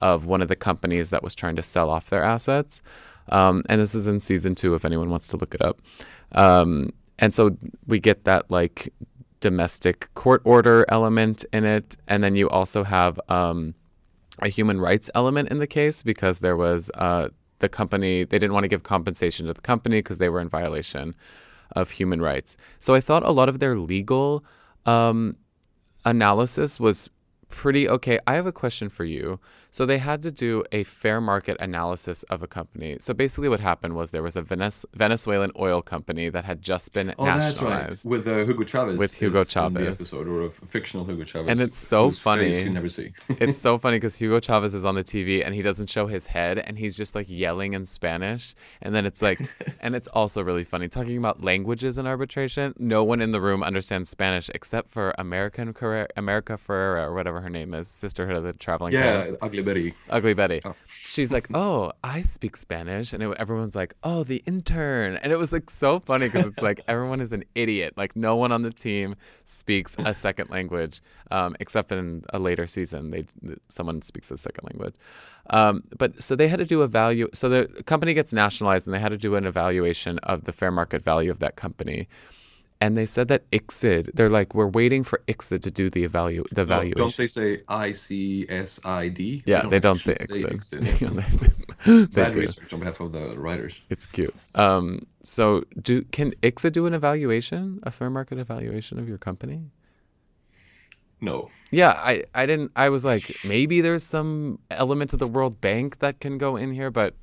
of 0.00 0.26
one 0.26 0.42
of 0.42 0.48
the 0.48 0.56
companies 0.56 1.10
that 1.10 1.22
was 1.22 1.34
trying 1.34 1.56
to 1.56 1.62
sell 1.62 1.90
off 1.90 2.08
their 2.08 2.22
assets. 2.22 2.82
Um, 3.30 3.64
and 3.68 3.80
this 3.80 3.94
is 3.94 4.06
in 4.06 4.20
season 4.20 4.54
two, 4.54 4.74
if 4.74 4.84
anyone 4.84 5.10
wants 5.10 5.28
to 5.28 5.36
look 5.36 5.54
it 5.54 5.62
up. 5.62 5.80
Um, 6.32 6.90
and 7.18 7.34
so 7.34 7.56
we 7.86 7.98
get 7.98 8.24
that 8.24 8.50
like 8.50 8.92
domestic 9.40 10.12
court 10.14 10.42
order 10.44 10.84
element 10.88 11.44
in 11.52 11.64
it. 11.64 11.96
And 12.06 12.22
then 12.22 12.36
you 12.36 12.48
also 12.48 12.84
have 12.84 13.20
um, 13.28 13.74
a 14.38 14.48
human 14.48 14.80
rights 14.80 15.10
element 15.14 15.50
in 15.50 15.58
the 15.58 15.66
case 15.66 16.02
because 16.02 16.38
there 16.38 16.56
was 16.56 16.90
uh, 16.94 17.28
the 17.60 17.68
company, 17.68 18.24
they 18.24 18.38
didn't 18.38 18.52
want 18.52 18.64
to 18.64 18.68
give 18.68 18.82
compensation 18.82 19.46
to 19.46 19.52
the 19.52 19.60
company 19.60 19.98
because 19.98 20.18
they 20.18 20.28
were 20.28 20.40
in 20.40 20.48
violation 20.48 21.14
of 21.72 21.90
human 21.90 22.20
rights. 22.20 22.56
So 22.80 22.94
I 22.94 23.00
thought 23.00 23.22
a 23.22 23.30
lot 23.30 23.48
of 23.48 23.60
their 23.60 23.78
legal 23.78 24.44
um, 24.86 25.36
analysis 26.04 26.80
was 26.80 27.08
pretty 27.48 27.88
okay. 27.88 28.18
I 28.26 28.34
have 28.34 28.46
a 28.46 28.52
question 28.52 28.88
for 28.88 29.04
you. 29.04 29.38
So 29.70 29.86
they 29.86 29.98
had 29.98 30.22
to 30.24 30.30
do 30.30 30.64
a 30.72 30.84
fair 30.84 31.20
market 31.20 31.56
analysis 31.60 32.22
of 32.24 32.42
a 32.42 32.46
company. 32.46 32.96
So 33.00 33.14
basically, 33.14 33.48
what 33.48 33.60
happened 33.60 33.94
was 33.94 34.10
there 34.10 34.22
was 34.22 34.36
a 34.36 34.42
Venez- 34.42 34.84
Venezuelan 34.94 35.52
oil 35.58 35.80
company 35.82 36.28
that 36.28 36.44
had 36.44 36.60
just 36.62 36.92
been 36.92 37.14
Oh, 37.18 37.24
that's 37.24 37.60
right. 37.62 37.70
nationalized. 37.70 38.08
With 38.08 38.26
uh, 38.26 38.44
Hugo 38.44 38.64
Chavez. 38.64 38.98
With 38.98 39.14
Hugo 39.14 39.38
in 39.40 39.44
the 39.44 39.50
Chavez. 39.50 40.00
episode, 40.00 40.26
or 40.26 40.42
a 40.42 40.50
fictional 40.50 41.06
Hugo 41.06 41.24
Chavez. 41.24 41.48
And 41.50 41.60
it's 41.60 41.76
so 41.78 42.10
funny. 42.10 42.62
you 42.62 42.70
never 42.70 42.88
see. 42.88 43.12
it's 43.28 43.58
so 43.58 43.78
funny 43.84 43.96
because 43.96 44.16
Hugo 44.16 44.40
Chavez 44.40 44.74
is 44.74 44.84
on 44.84 44.94
the 44.94 45.04
TV 45.04 45.44
and 45.44 45.54
he 45.54 45.62
doesn't 45.62 45.88
show 45.88 46.06
his 46.06 46.26
head 46.26 46.58
and 46.58 46.78
he's 46.78 46.96
just 46.96 47.14
like 47.14 47.26
yelling 47.28 47.74
in 47.74 47.86
Spanish. 47.86 48.54
And 48.82 48.94
then 48.94 49.06
it's 49.06 49.22
like, 49.22 49.40
and 49.80 49.94
it's 49.94 50.08
also 50.08 50.42
really 50.42 50.64
funny 50.64 50.88
talking 50.88 51.16
about 51.16 51.42
languages 51.44 51.98
in 51.98 52.06
arbitration. 52.06 52.74
No 52.78 53.04
one 53.04 53.20
in 53.20 53.30
the 53.32 53.40
room 53.40 53.62
understands 53.62 54.10
Spanish 54.10 54.50
except 54.54 54.90
for 54.90 55.14
American 55.18 55.72
Carrera, 55.72 56.08
America 56.16 56.58
Ferrera 56.58 57.04
or 57.06 57.14
whatever 57.14 57.40
her 57.40 57.50
name 57.50 57.74
is, 57.74 57.88
Sisterhood 57.88 58.36
of 58.36 58.42
the 58.44 58.52
Traveling 58.54 58.92
yeah. 58.92 59.26
Ugly 59.42 59.59
Betty. 59.62 59.94
Ugly 60.08 60.34
Betty. 60.34 60.60
Oh. 60.64 60.74
She's 60.86 61.32
like, 61.32 61.48
"Oh, 61.52 61.92
I 62.04 62.22
speak 62.22 62.56
Spanish," 62.56 63.12
and 63.12 63.22
it, 63.22 63.36
everyone's 63.38 63.74
like, 63.74 63.94
"Oh, 64.04 64.22
the 64.22 64.42
intern," 64.46 65.16
and 65.16 65.32
it 65.32 65.38
was 65.38 65.52
like 65.52 65.68
so 65.68 65.98
funny 65.98 66.28
because 66.28 66.46
it's 66.46 66.62
like 66.62 66.80
everyone 66.88 67.20
is 67.20 67.32
an 67.32 67.44
idiot. 67.54 67.94
Like 67.96 68.14
no 68.14 68.36
one 68.36 68.52
on 68.52 68.62
the 68.62 68.70
team 68.70 69.16
speaks 69.44 69.96
a 69.98 70.14
second 70.14 70.50
language, 70.50 71.02
um, 71.32 71.56
except 71.58 71.90
in 71.90 72.24
a 72.30 72.38
later 72.38 72.66
season, 72.66 73.10
they 73.10 73.24
someone 73.68 74.02
speaks 74.02 74.30
a 74.30 74.38
second 74.38 74.64
language. 74.70 74.94
Um, 75.50 75.82
but 75.98 76.22
so 76.22 76.36
they 76.36 76.46
had 76.46 76.60
to 76.60 76.64
do 76.64 76.82
a 76.82 76.86
value. 76.86 77.28
So 77.34 77.48
the 77.48 77.82
company 77.86 78.14
gets 78.14 78.32
nationalized, 78.32 78.86
and 78.86 78.94
they 78.94 79.00
had 79.00 79.08
to 79.08 79.18
do 79.18 79.34
an 79.34 79.46
evaluation 79.46 80.18
of 80.20 80.44
the 80.44 80.52
fair 80.52 80.70
market 80.70 81.02
value 81.02 81.30
of 81.30 81.40
that 81.40 81.56
company. 81.56 82.08
And 82.82 82.96
they 82.96 83.04
said 83.04 83.28
that 83.28 83.48
ICSID, 83.50 84.12
they're 84.14 84.30
like, 84.30 84.54
we're 84.54 84.66
waiting 84.66 85.04
for 85.04 85.20
ICSID 85.28 85.60
to 85.60 85.70
do 85.70 85.90
the 85.90 86.08
evalu 86.08 86.48
the 86.48 86.62
No, 86.62 86.66
valuation. 86.66 86.96
don't 86.96 87.16
they 87.16 87.26
say 87.26 87.60
I 87.68 87.92
C 87.92 88.46
S 88.48 88.80
I 88.84 89.08
D? 89.08 89.42
yeah, 89.44 89.66
they 89.66 89.80
don't 89.80 90.00
say 90.00 90.12
actually 90.12 90.44
ICSID. 90.44 90.80
ICSID. 90.80 92.14
they 92.14 92.22
Bad 92.22 92.32
do. 92.32 92.40
research 92.40 92.72
on 92.72 92.78
behalf 92.80 93.00
of 93.00 93.12
the 93.12 93.38
writers. 93.38 93.78
It's 93.90 94.06
cute. 94.06 94.34
Um, 94.54 95.06
so 95.22 95.64
do 95.82 96.02
can 96.04 96.30
ICSA 96.42 96.72
do 96.72 96.86
an 96.86 96.94
evaluation, 96.94 97.80
a 97.82 97.90
fair 97.90 98.08
market 98.08 98.38
evaluation 98.38 98.98
of 98.98 99.06
your 99.06 99.18
company? 99.18 99.60
No. 101.20 101.50
Yeah, 101.70 101.90
I, 101.90 102.24
I 102.34 102.46
didn't 102.46 102.72
I 102.76 102.88
was 102.88 103.04
like, 103.04 103.30
maybe 103.46 103.82
there's 103.82 104.02
some 104.04 104.58
element 104.70 105.12
of 105.12 105.18
the 105.18 105.26
World 105.26 105.60
Bank 105.60 105.98
that 105.98 106.18
can 106.18 106.38
go 106.38 106.56
in 106.56 106.72
here, 106.72 106.90
but 106.90 107.14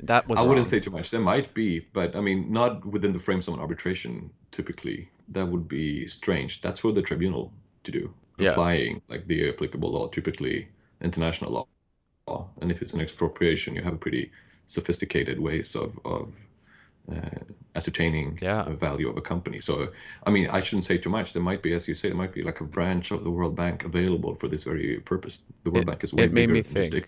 that 0.00 0.28
was 0.28 0.38
I 0.38 0.42
wouldn't 0.42 0.66
say 0.66 0.80
too 0.80 0.90
much. 0.90 1.10
There 1.10 1.20
might 1.20 1.54
be, 1.54 1.80
but 1.92 2.16
I 2.16 2.20
mean, 2.20 2.52
not 2.52 2.84
within 2.84 3.12
the 3.12 3.18
frames 3.18 3.48
of 3.48 3.54
an 3.54 3.60
arbitration. 3.60 4.30
Typically, 4.50 5.08
that 5.28 5.46
would 5.46 5.68
be 5.68 6.06
strange. 6.08 6.60
That's 6.60 6.80
for 6.80 6.92
the 6.92 7.02
tribunal 7.02 7.52
to 7.84 7.92
do, 7.92 8.14
Yeah. 8.38 8.50
applying 8.50 9.02
like 9.08 9.26
the 9.26 9.48
applicable 9.50 9.92
law, 9.92 10.08
typically 10.08 10.68
international 11.00 11.68
law. 12.26 12.48
And 12.60 12.70
if 12.70 12.82
it's 12.82 12.92
an 12.94 13.00
expropriation, 13.00 13.76
you 13.76 13.82
have 13.82 14.00
pretty 14.00 14.30
sophisticated 14.66 15.38
ways 15.38 15.74
of 15.76 15.98
of 16.04 16.38
uh, 17.12 17.38
ascertaining 17.74 18.38
Yeah. 18.40 18.62
the 18.62 18.72
value 18.72 19.10
of 19.10 19.16
a 19.18 19.20
company. 19.20 19.60
So, 19.60 19.92
I 20.26 20.30
mean, 20.30 20.48
I 20.48 20.60
shouldn't 20.60 20.86
say 20.86 20.96
too 20.96 21.10
much. 21.10 21.34
There 21.34 21.42
might 21.42 21.62
be, 21.62 21.74
as 21.74 21.86
you 21.86 21.92
say, 21.94 22.08
there 22.08 22.16
might 22.16 22.32
be 22.32 22.42
like 22.42 22.62
a 22.62 22.64
branch 22.64 23.10
of 23.10 23.24
the 23.24 23.30
World 23.30 23.54
Bank 23.54 23.84
available 23.84 24.34
for 24.34 24.48
this 24.48 24.64
very 24.64 25.00
purpose. 25.00 25.42
The 25.64 25.70
World 25.70 25.82
It- 25.84 25.86
Bank 25.86 26.04
is 26.04 26.14
way 26.14 26.24
it 26.24 26.32
made 26.32 26.46
bigger 26.48 26.52
me 26.54 26.62
think. 26.62 27.06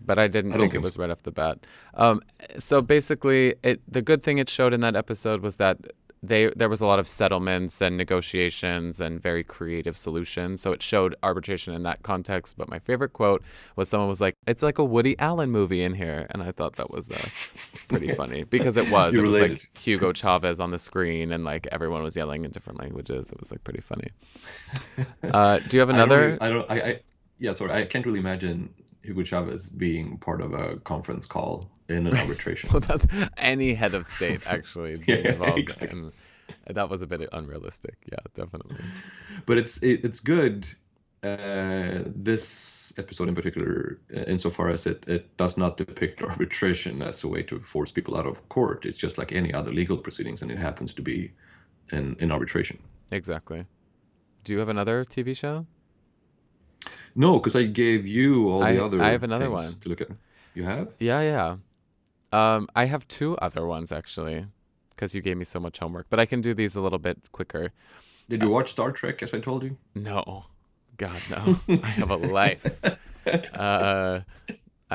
But 0.00 0.18
I 0.18 0.28
didn't 0.28 0.52
I 0.52 0.56
don't 0.56 0.64
think 0.64 0.74
it 0.74 0.82
was 0.82 0.94
so. 0.94 1.00
right 1.00 1.10
off 1.10 1.22
the 1.22 1.32
bat. 1.32 1.66
Um, 1.94 2.20
so 2.58 2.82
basically, 2.82 3.54
it, 3.62 3.80
the 3.88 4.02
good 4.02 4.22
thing 4.22 4.38
it 4.38 4.48
showed 4.48 4.72
in 4.72 4.80
that 4.80 4.96
episode 4.96 5.40
was 5.40 5.56
that 5.56 5.78
they 6.26 6.50
there 6.56 6.68
was 6.68 6.80
a 6.80 6.86
lot 6.86 6.98
of 6.98 7.06
settlements 7.06 7.80
and 7.80 7.96
negotiations 7.96 9.00
and 9.00 9.20
very 9.20 9.44
creative 9.44 9.96
solutions. 9.96 10.60
So 10.62 10.72
it 10.72 10.82
showed 10.82 11.14
arbitration 11.22 11.74
in 11.74 11.82
that 11.82 12.02
context. 12.02 12.56
But 12.56 12.68
my 12.68 12.78
favorite 12.78 13.12
quote 13.12 13.42
was 13.76 13.88
someone 13.88 14.08
was 14.08 14.20
like, 14.20 14.36
"It's 14.46 14.62
like 14.62 14.78
a 14.78 14.84
Woody 14.84 15.18
Allen 15.18 15.50
movie 15.50 15.82
in 15.82 15.94
here," 15.94 16.26
and 16.30 16.42
I 16.42 16.52
thought 16.52 16.76
that 16.76 16.90
was 16.90 17.10
uh, 17.10 17.28
pretty 17.88 18.14
funny 18.20 18.44
because 18.44 18.76
it 18.76 18.90
was. 18.90 19.14
It 19.14 19.22
was 19.22 19.38
like. 19.38 19.60
Hugo 19.78 20.12
Chavez 20.12 20.60
on 20.60 20.70
the 20.70 20.78
screen 20.78 21.32
and 21.32 21.44
like 21.44 21.66
everyone 21.70 22.02
was 22.02 22.16
yelling 22.16 22.44
in 22.44 22.50
different 22.50 22.78
languages. 22.78 23.30
It 23.30 23.38
was 23.38 23.50
like 23.50 23.62
pretty 23.64 23.80
funny. 23.80 24.08
Uh, 25.22 25.58
do 25.58 25.76
you 25.76 25.80
have 25.80 25.88
I 25.88 25.92
don't 25.92 26.00
another? 26.02 26.38
I 26.40 26.48
don't. 26.50 26.70
I, 26.70 26.80
I. 26.80 27.00
Yeah. 27.38 27.52
Sorry. 27.52 27.72
I 27.72 27.84
can't 27.84 28.06
really 28.06 28.20
imagine 28.20 28.72
Hugo 29.04 29.22
Chavez 29.22 29.66
being 29.68 30.18
part 30.18 30.40
of 30.40 30.54
a 30.54 30.76
conference 30.78 31.26
call 31.26 31.70
in 31.88 32.06
an 32.06 32.16
arbitration. 32.22 32.70
Well, 32.72 32.80
that's 32.80 33.06
any 33.36 33.74
head 33.74 33.94
of 33.94 34.06
state 34.06 34.46
actually 34.46 34.96
being 35.06 35.24
Yeah, 35.24 35.32
involved, 35.32 35.58
exactly. 35.58 35.88
and 36.66 36.76
that 36.76 36.88
was 36.90 37.02
a 37.02 37.06
bit 37.06 37.28
unrealistic. 37.32 37.96
Yeah, 38.10 38.18
definitely. 38.34 38.76
but 39.46 39.58
it's 39.58 39.78
it, 39.82 40.04
it's 40.04 40.20
good. 40.20 40.66
Uh, 41.22 42.02
this 42.14 42.92
episode 42.98 43.28
in 43.30 43.34
particular, 43.34 43.98
uh, 44.14 44.20
insofar 44.26 44.68
as 44.68 44.86
it, 44.86 45.04
it 45.08 45.34
does 45.38 45.56
not 45.56 45.78
depict 45.78 46.20
arbitration 46.30 47.00
as 47.00 47.24
a 47.24 47.28
way 47.28 47.42
to 47.42 47.58
force 47.58 47.90
people 47.90 48.14
out 48.16 48.26
of 48.26 48.46
court. 48.50 48.84
It's 48.84 48.98
just 48.98 49.16
like 49.16 49.32
any 49.32 49.54
other 49.54 49.72
legal 49.72 49.96
proceedings, 49.96 50.42
and 50.42 50.50
it 50.50 50.58
happens 50.58 50.92
to 50.94 51.02
be 51.02 51.32
in, 51.92 52.16
in 52.20 52.30
arbitration. 52.30 52.78
Exactly. 53.10 53.64
Do 54.44 54.52
you 54.52 54.58
have 54.58 54.68
another 54.68 55.06
TV 55.06 55.34
show? 55.34 55.66
No, 57.14 57.38
because 57.38 57.54
I 57.56 57.64
gave 57.64 58.06
you 58.06 58.48
all 58.50 58.62
I- 58.62 58.72
the 58.74 58.84
other. 58.84 59.02
I 59.02 59.10
have 59.10 59.22
another 59.22 59.50
one. 59.50 59.74
to 59.80 59.88
look 59.88 60.00
at. 60.00 60.08
You 60.54 60.64
have? 60.64 60.88
Yeah, 60.98 61.20
yeah. 61.20 61.56
Um, 62.32 62.68
I 62.74 62.86
have 62.86 63.06
two 63.08 63.36
other 63.38 63.66
ones 63.66 63.92
actually, 63.92 64.46
because 64.90 65.14
you 65.14 65.20
gave 65.22 65.36
me 65.36 65.44
so 65.44 65.60
much 65.60 65.78
homework. 65.78 66.06
But 66.10 66.18
I 66.20 66.26
can 66.26 66.40
do 66.40 66.54
these 66.54 66.74
a 66.74 66.80
little 66.80 66.98
bit 66.98 67.18
quicker. 67.32 67.72
Did 68.28 68.42
you 68.42 68.48
watch 68.48 68.70
Star 68.70 68.90
Trek 68.90 69.22
as 69.22 69.34
I 69.34 69.40
told 69.40 69.62
you? 69.62 69.76
No, 69.94 70.46
God, 70.96 71.20
no. 71.30 71.58
I 71.82 71.86
have 71.88 72.10
a 72.10 72.16
life. 72.16 72.80
Uh, 73.54 74.20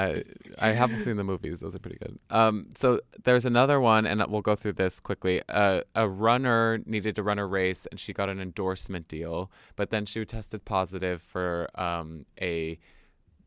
I 0.03 0.23
I 0.59 0.69
have 0.79 0.91
seen 1.01 1.17
the 1.17 1.23
movies; 1.23 1.59
those 1.59 1.75
are 1.75 1.79
pretty 1.79 1.97
good. 2.03 2.19
Um, 2.29 2.67
so 2.75 2.99
there's 3.25 3.45
another 3.45 3.79
one, 3.79 4.05
and 4.05 4.23
we'll 4.31 4.41
go 4.41 4.55
through 4.55 4.73
this 4.73 4.99
quickly. 4.99 5.41
Uh, 5.49 5.81
a 5.95 6.07
runner 6.07 6.79
needed 6.85 7.15
to 7.17 7.23
run 7.23 7.39
a 7.39 7.45
race, 7.45 7.85
and 7.91 7.99
she 7.99 8.13
got 8.13 8.29
an 8.29 8.39
endorsement 8.39 9.07
deal, 9.07 9.51
but 9.75 9.89
then 9.89 10.05
she 10.05 10.25
tested 10.25 10.65
positive 10.65 11.21
for 11.21 11.67
um 11.75 12.25
a 12.41 12.79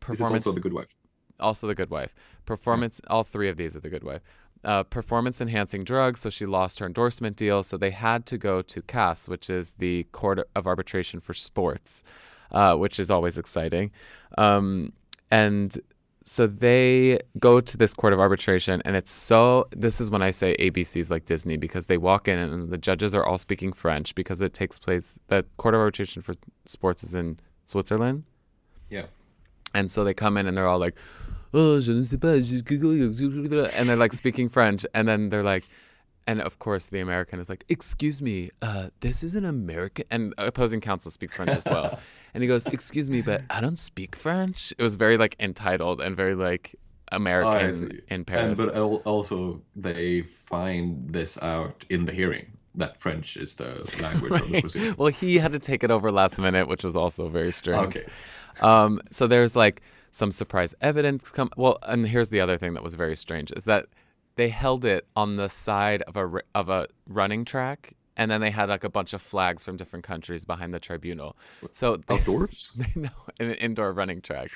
This 0.09 0.20
is 0.20 0.28
performance. 0.28 0.46
also 0.46 0.53
the 0.53 0.61
Good 0.61 0.72
Wife. 0.74 0.96
also 1.40 1.66
the 1.66 1.74
good 1.74 1.90
wife 1.90 2.14
performance 2.46 3.00
all 3.09 3.24
three 3.24 3.48
of 3.48 3.57
these 3.57 3.76
are 3.76 3.80
the 3.80 3.90
good 3.90 4.05
wife 4.05 4.22
uh, 4.64 4.82
performance 4.84 5.40
enhancing 5.40 5.82
drugs 5.84 6.20
so 6.20 6.30
she 6.30 6.46
lost 6.46 6.78
her 6.78 6.86
endorsement 6.86 7.36
deal 7.36 7.62
so 7.62 7.76
they 7.76 7.90
had 7.90 8.26
to 8.26 8.38
go 8.38 8.62
to 8.62 8.82
cas 8.82 9.28
which 9.28 9.50
is 9.50 9.72
the 9.78 10.05
court 10.12 10.38
of 10.55 10.66
arbitration 10.66 11.18
for 11.20 11.34
sports 11.34 12.03
uh, 12.53 12.74
which 12.76 13.00
is 13.00 13.11
always 13.11 13.38
exciting 13.38 13.90
um, 14.38 14.92
and 15.30 15.80
so 16.25 16.47
they 16.47 17.18
go 17.39 17.61
to 17.61 17.77
this 17.77 17.93
court 17.95 18.12
of 18.12 18.20
arbitration 18.20 18.81
and 18.85 18.95
it's 18.97 19.11
so 19.11 19.66
this 19.77 20.01
is 20.01 20.11
when 20.11 20.23
i 20.23 20.31
say 20.31 20.55
abc 20.61 20.97
is 20.97 21.11
like 21.11 21.25
disney 21.25 21.57
because 21.57 21.87
they 21.87 21.97
walk 21.99 22.29
in 22.29 22.39
and 22.39 22.70
the 22.70 22.79
judges 22.79 23.14
are 23.14 23.25
all 23.27 23.39
speaking 23.39 23.73
french 23.73 24.14
because 24.14 24.41
it 24.41 24.53
takes 24.55 24.79
place 24.79 25.18
the 25.29 25.45
court 25.57 25.75
of 25.75 25.81
arbitration 25.81 26.23
for 26.23 26.35
sports 26.64 27.03
is 27.03 27.14
in 27.14 27.39
switzerland 27.66 28.23
Yeah. 28.91 29.07
and 29.75 29.91
so 29.91 30.05
they 30.05 30.14
come 30.14 30.37
in 30.37 30.47
and 30.47 30.57
they're 30.57 30.66
all 30.68 30.79
like, 30.79 30.97
oh, 31.55 31.81
je 31.81 31.93
ne 31.93 32.05
sais 32.05 32.18
pas, 32.18 32.41
and 32.41 33.89
they're 33.89 33.97
like 33.97 34.12
speaking 34.12 34.49
French, 34.49 34.87
and 34.95 35.07
then 35.09 35.29
they're 35.31 35.43
like, 35.43 35.64
and 36.27 36.41
of 36.41 36.59
course 36.59 36.87
the 36.87 37.01
American 37.01 37.39
is 37.41 37.49
like, 37.49 37.64
excuse 37.68 38.23
me, 38.23 38.51
uh, 38.61 38.89
this 39.01 39.23
is 39.23 39.35
an 39.35 39.45
American, 39.45 40.05
and 40.11 40.35
opposing 40.39 40.81
counsel 40.81 41.11
speaks 41.11 41.35
French 41.35 41.51
as 41.51 41.66
well, 41.66 41.99
and 42.35 42.43
he 42.43 42.49
goes, 42.49 42.66
excuse 42.66 43.11
me, 43.11 43.23
but 43.23 43.43
I 43.51 43.61
don't 43.61 43.79
speak 43.79 44.16
French. 44.16 44.73
It 44.79 44.83
was 44.83 44.97
very 44.97 45.16
like 45.16 45.37
entitled 45.41 46.01
and 46.01 46.16
very 46.16 46.35
like 46.35 46.75
American 47.11 48.01
in 48.09 48.25
Paris. 48.25 48.59
And, 48.59 48.68
but 48.68 48.75
also 49.05 49.62
they 49.77 50.23
find 50.23 51.09
this 51.12 51.41
out 51.43 51.85
in 51.91 52.05
the 52.05 52.12
hearing 52.12 52.47
that 52.75 52.99
French 52.99 53.37
is 53.37 53.55
the 53.55 53.89
language 54.01 54.33
right. 54.33 54.43
of 54.43 54.51
the 54.51 54.61
proceedings. 54.61 54.97
Well, 54.97 55.09
he 55.09 55.39
had 55.39 55.53
to 55.53 55.59
take 55.59 55.85
it 55.85 55.91
over 55.91 56.11
last 56.11 56.39
minute, 56.39 56.68
which 56.68 56.85
was 56.85 56.97
also 56.97 57.29
very 57.29 57.53
strange. 57.53 57.97
Okay. 57.97 58.07
Um, 58.61 59.01
so 59.11 59.27
there's 59.27 59.55
like 59.55 59.83
some 60.11 60.33
surprise 60.33 60.75
evidence 60.81 61.31
come. 61.31 61.51
Well, 61.57 61.79
and 61.83 62.07
here's 62.07 62.31
the 62.31 62.41
other 62.41 62.57
thing 62.57 62.75
that 62.75 62.83
was 62.83 62.95
very 62.95 63.16
strange 63.16 63.53
is 63.53 63.64
that 63.64 63.87
they 64.37 64.49
held 64.49 64.85
it 64.85 65.07
on 65.16 65.37
the 65.37 65.49
side 65.49 66.03
of 66.03 66.16
a 66.16 66.41
of 66.55 66.68
a 66.68 66.89
running 67.07 67.45
track. 67.45 67.95
And 68.14 68.30
then 68.30 68.43
they 68.43 68.51
had 68.51 68.68
like 68.68 68.85
a 68.85 68.91
bunch 68.91 69.14
of 69.14 69.22
flags 69.22 69.64
from 69.64 69.78
different 69.78 70.05
countries 70.05 70.45
behind 70.45 70.74
the 70.74 70.80
tribunal. 70.80 71.35
So 71.70 71.97
they, 71.97 72.16
outdoors, 72.16 72.70
they 72.76 73.01
know, 73.01 73.09
in 73.41 73.49
an 73.49 73.55
indoor 73.55 73.93
running 73.93 74.20
track. 74.20 74.51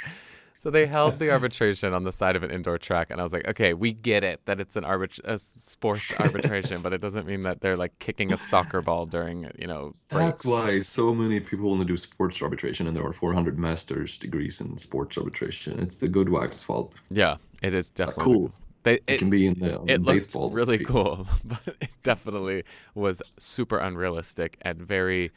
So 0.59 0.71
they 0.71 0.87
held 0.87 1.19
the 1.19 1.31
arbitration 1.31 1.95
on 1.95 2.05
the 2.05 2.13
side 2.13 2.35
of 2.35 2.43
an 2.43 2.51
indoor 2.51 2.79
track, 2.79 3.11
and 3.11 3.21
I 3.21 3.25
was 3.25 3.33
like, 3.33 3.47
okay, 3.47 3.75
we 3.75 3.93
get 3.93 4.25
it 4.25 4.41
that 4.47 4.59
it's 4.59 4.77
an 4.77 4.85
arbit- 4.85 5.25
a 5.25 5.39
sports 5.39 6.13
arbitration, 6.19 6.81
but 6.81 6.93
it 6.93 7.01
doesn't 7.01 7.27
mean 7.27 7.43
that 7.43 7.61
they're 7.61 7.77
like 7.77 7.99
kicking 7.99 8.33
a 8.33 8.39
soccer 8.39 8.81
ball 8.81 9.07
during, 9.07 9.51
you 9.59 9.67
know. 9.67 9.95
Breaks. 10.09 10.25
That's 10.25 10.45
why 10.45 10.81
so 10.81 11.15
many 11.15 11.41
people 11.41 11.69
want 11.69 11.83
to 11.83 11.87
do 11.87 11.97
sports 11.97 12.43
arbitration, 12.43 12.87
and 12.87 12.97
there 12.97 13.05
are 13.05 13.13
400 13.13 13.59
master's 13.59 14.19
degrees 14.19 14.61
in 14.61 14.77
sports 14.79 15.19
arbitration. 15.19 15.79
It's 15.79 15.97
the 15.97 16.09
good 16.09 16.31
wife's 16.31 16.63
fault. 16.63 16.95
Yeah, 17.11 17.37
it 17.63 17.75
is 17.75 17.91
definitely 17.91 18.25
cool. 18.25 18.53
They, 18.87 19.01
it, 19.09 19.19
can 19.19 19.31
be 19.31 19.49
in 19.49 19.59
the, 19.59 19.83
it 19.89 20.05
baseball. 20.05 20.51
really 20.51 20.79
cool, 20.79 21.27
but 21.45 21.59
it 21.81 21.91
definitely 22.05 22.63
was 22.95 23.21
super 23.37 23.79
unrealistic 23.79 24.59
and 24.63 24.81
very 24.81 25.33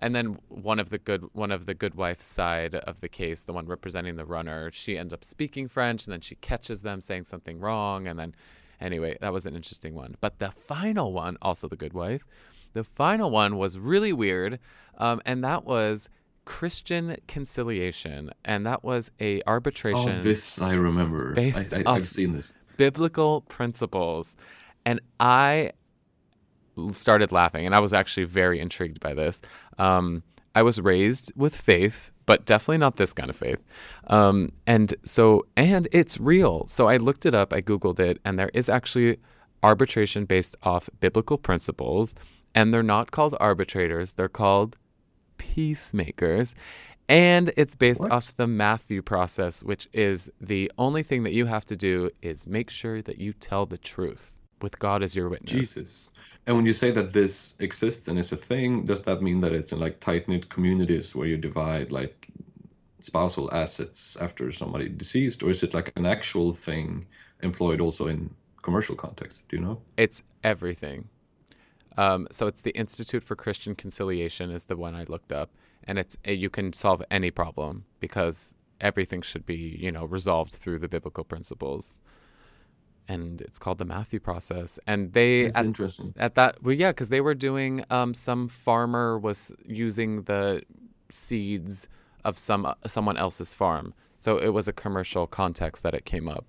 and 0.00 0.14
then 0.14 0.38
one 0.48 0.78
of 0.78 0.90
the 0.90 0.98
good 0.98 1.24
one 1.32 1.50
of 1.50 1.64
the 1.64 1.72
good 1.72 1.94
wife's 1.94 2.26
side 2.26 2.74
of 2.74 3.00
the 3.00 3.08
case, 3.08 3.44
the 3.44 3.54
one 3.54 3.64
representing 3.64 4.16
the 4.16 4.26
runner, 4.26 4.70
she 4.70 4.98
ends 4.98 5.14
up 5.14 5.24
speaking 5.24 5.66
French, 5.66 6.04
and 6.04 6.12
then 6.12 6.20
she 6.20 6.34
catches 6.36 6.82
them 6.82 7.00
saying 7.00 7.24
something 7.24 7.58
wrong, 7.58 8.06
and 8.06 8.18
then 8.18 8.34
anyway, 8.82 9.16
that 9.22 9.32
was 9.32 9.46
an 9.46 9.56
interesting 9.56 9.94
one. 9.94 10.14
But 10.20 10.38
the 10.38 10.50
final 10.50 11.14
one, 11.14 11.38
also 11.40 11.68
the 11.68 11.76
good 11.76 11.94
wife, 11.94 12.26
the 12.74 12.84
final 12.84 13.30
one 13.30 13.56
was 13.56 13.78
really 13.78 14.12
weird, 14.12 14.58
um, 14.98 15.22
and 15.24 15.42
that 15.42 15.64
was 15.64 16.10
Christian 16.44 17.16
conciliation, 17.28 18.30
and 18.44 18.66
that 18.66 18.84
was 18.84 19.10
a 19.20 19.40
arbitration. 19.46 20.18
Oh, 20.18 20.22
this 20.22 20.60
I 20.60 20.72
remember. 20.72 21.32
Based 21.32 21.72
I, 21.72 21.82
I've 21.86 22.06
seen 22.06 22.34
this. 22.34 22.52
Biblical 22.80 23.42
principles, 23.42 24.38
and 24.86 25.00
I 25.20 25.72
started 26.94 27.30
laughing, 27.30 27.66
and 27.66 27.74
I 27.74 27.78
was 27.78 27.92
actually 27.92 28.24
very 28.24 28.58
intrigued 28.58 29.00
by 29.00 29.12
this. 29.12 29.42
Um, 29.76 30.22
I 30.54 30.62
was 30.62 30.80
raised 30.80 31.30
with 31.36 31.54
faith, 31.54 32.10
but 32.24 32.46
definitely 32.46 32.78
not 32.78 32.96
this 32.96 33.12
kind 33.12 33.28
of 33.28 33.36
faith. 33.36 33.62
Um, 34.06 34.52
and 34.66 34.94
so, 35.04 35.44
and 35.58 35.88
it's 35.92 36.18
real. 36.18 36.66
So 36.68 36.88
I 36.88 36.96
looked 36.96 37.26
it 37.26 37.34
up, 37.34 37.52
I 37.52 37.60
Googled 37.60 38.00
it, 38.00 38.18
and 38.24 38.38
there 38.38 38.50
is 38.54 38.70
actually 38.70 39.18
arbitration 39.62 40.24
based 40.24 40.56
off 40.62 40.88
biblical 41.00 41.36
principles. 41.36 42.14
And 42.54 42.72
they're 42.72 42.82
not 42.82 43.10
called 43.10 43.36
arbitrators, 43.40 44.12
they're 44.12 44.28
called 44.30 44.78
peacemakers. 45.36 46.54
And 47.10 47.50
it's 47.56 47.74
based 47.74 48.00
what? 48.00 48.12
off 48.12 48.36
the 48.36 48.46
Matthew 48.46 49.02
process, 49.02 49.64
which 49.64 49.88
is 49.92 50.30
the 50.40 50.70
only 50.78 51.02
thing 51.02 51.24
that 51.24 51.32
you 51.32 51.46
have 51.46 51.64
to 51.66 51.76
do 51.76 52.10
is 52.22 52.46
make 52.46 52.70
sure 52.70 53.02
that 53.02 53.18
you 53.18 53.32
tell 53.32 53.66
the 53.66 53.78
truth 53.78 54.40
with 54.62 54.78
God 54.78 55.02
as 55.02 55.16
your 55.16 55.28
witness. 55.28 55.50
Jesus. 55.50 56.10
And 56.46 56.54
when 56.54 56.66
you 56.66 56.72
say 56.72 56.92
that 56.92 57.12
this 57.12 57.56
exists 57.58 58.06
and 58.06 58.16
is 58.16 58.30
a 58.30 58.36
thing, 58.36 58.84
does 58.84 59.02
that 59.02 59.22
mean 59.22 59.40
that 59.40 59.52
it's 59.52 59.72
in 59.72 59.80
like 59.80 59.98
tight 59.98 60.28
knit 60.28 60.48
communities 60.50 61.12
where 61.12 61.26
you 61.26 61.36
divide 61.36 61.90
like 61.90 62.28
spousal 63.00 63.52
assets 63.52 64.16
after 64.20 64.52
somebody 64.52 64.88
deceased, 64.88 65.42
or 65.42 65.50
is 65.50 65.64
it 65.64 65.74
like 65.74 65.92
an 65.96 66.06
actual 66.06 66.52
thing 66.52 67.06
employed 67.42 67.80
also 67.80 68.06
in 68.06 68.30
commercial 68.62 68.94
context? 68.94 69.48
Do 69.48 69.56
you 69.56 69.62
know? 69.62 69.82
It's 69.96 70.22
everything. 70.44 71.08
Um, 71.96 72.28
so 72.30 72.46
it's 72.46 72.62
the 72.62 72.70
Institute 72.76 73.24
for 73.24 73.34
Christian 73.34 73.74
Conciliation 73.74 74.50
is 74.50 74.64
the 74.64 74.76
one 74.76 74.94
I 74.94 75.04
looked 75.04 75.32
up, 75.32 75.50
and 75.84 75.98
it's 75.98 76.16
you 76.24 76.50
can 76.50 76.72
solve 76.72 77.02
any 77.10 77.30
problem 77.30 77.84
because 78.00 78.54
everything 78.80 79.22
should 79.22 79.44
be 79.44 79.78
you 79.80 79.92
know 79.92 80.04
resolved 80.04 80.52
through 80.52 80.78
the 80.78 80.88
biblical 80.88 81.24
principles 81.24 81.94
and 83.10 83.40
it's 83.42 83.58
called 83.58 83.78
the 83.78 83.84
Matthew 83.84 84.20
process. 84.20 84.78
And 84.86 85.12
they 85.12 85.44
That's 85.44 85.56
at, 85.56 85.64
interesting. 85.64 86.14
At 86.16 86.36
that, 86.36 86.62
well, 86.62 86.74
yeah, 86.74 86.90
because 86.90 87.08
they 87.08 87.20
were 87.20 87.34
doing. 87.34 87.84
Um, 87.90 88.14
some 88.14 88.46
farmer 88.46 89.18
was 89.18 89.52
using 89.66 90.22
the 90.22 90.62
seeds 91.10 91.88
of 92.24 92.38
some 92.38 92.66
uh, 92.66 92.74
someone 92.86 93.16
else's 93.16 93.52
farm, 93.52 93.94
so 94.18 94.38
it 94.38 94.50
was 94.50 94.68
a 94.68 94.72
commercial 94.72 95.26
context 95.26 95.82
that 95.82 95.94
it 95.94 96.04
came 96.04 96.28
up. 96.28 96.46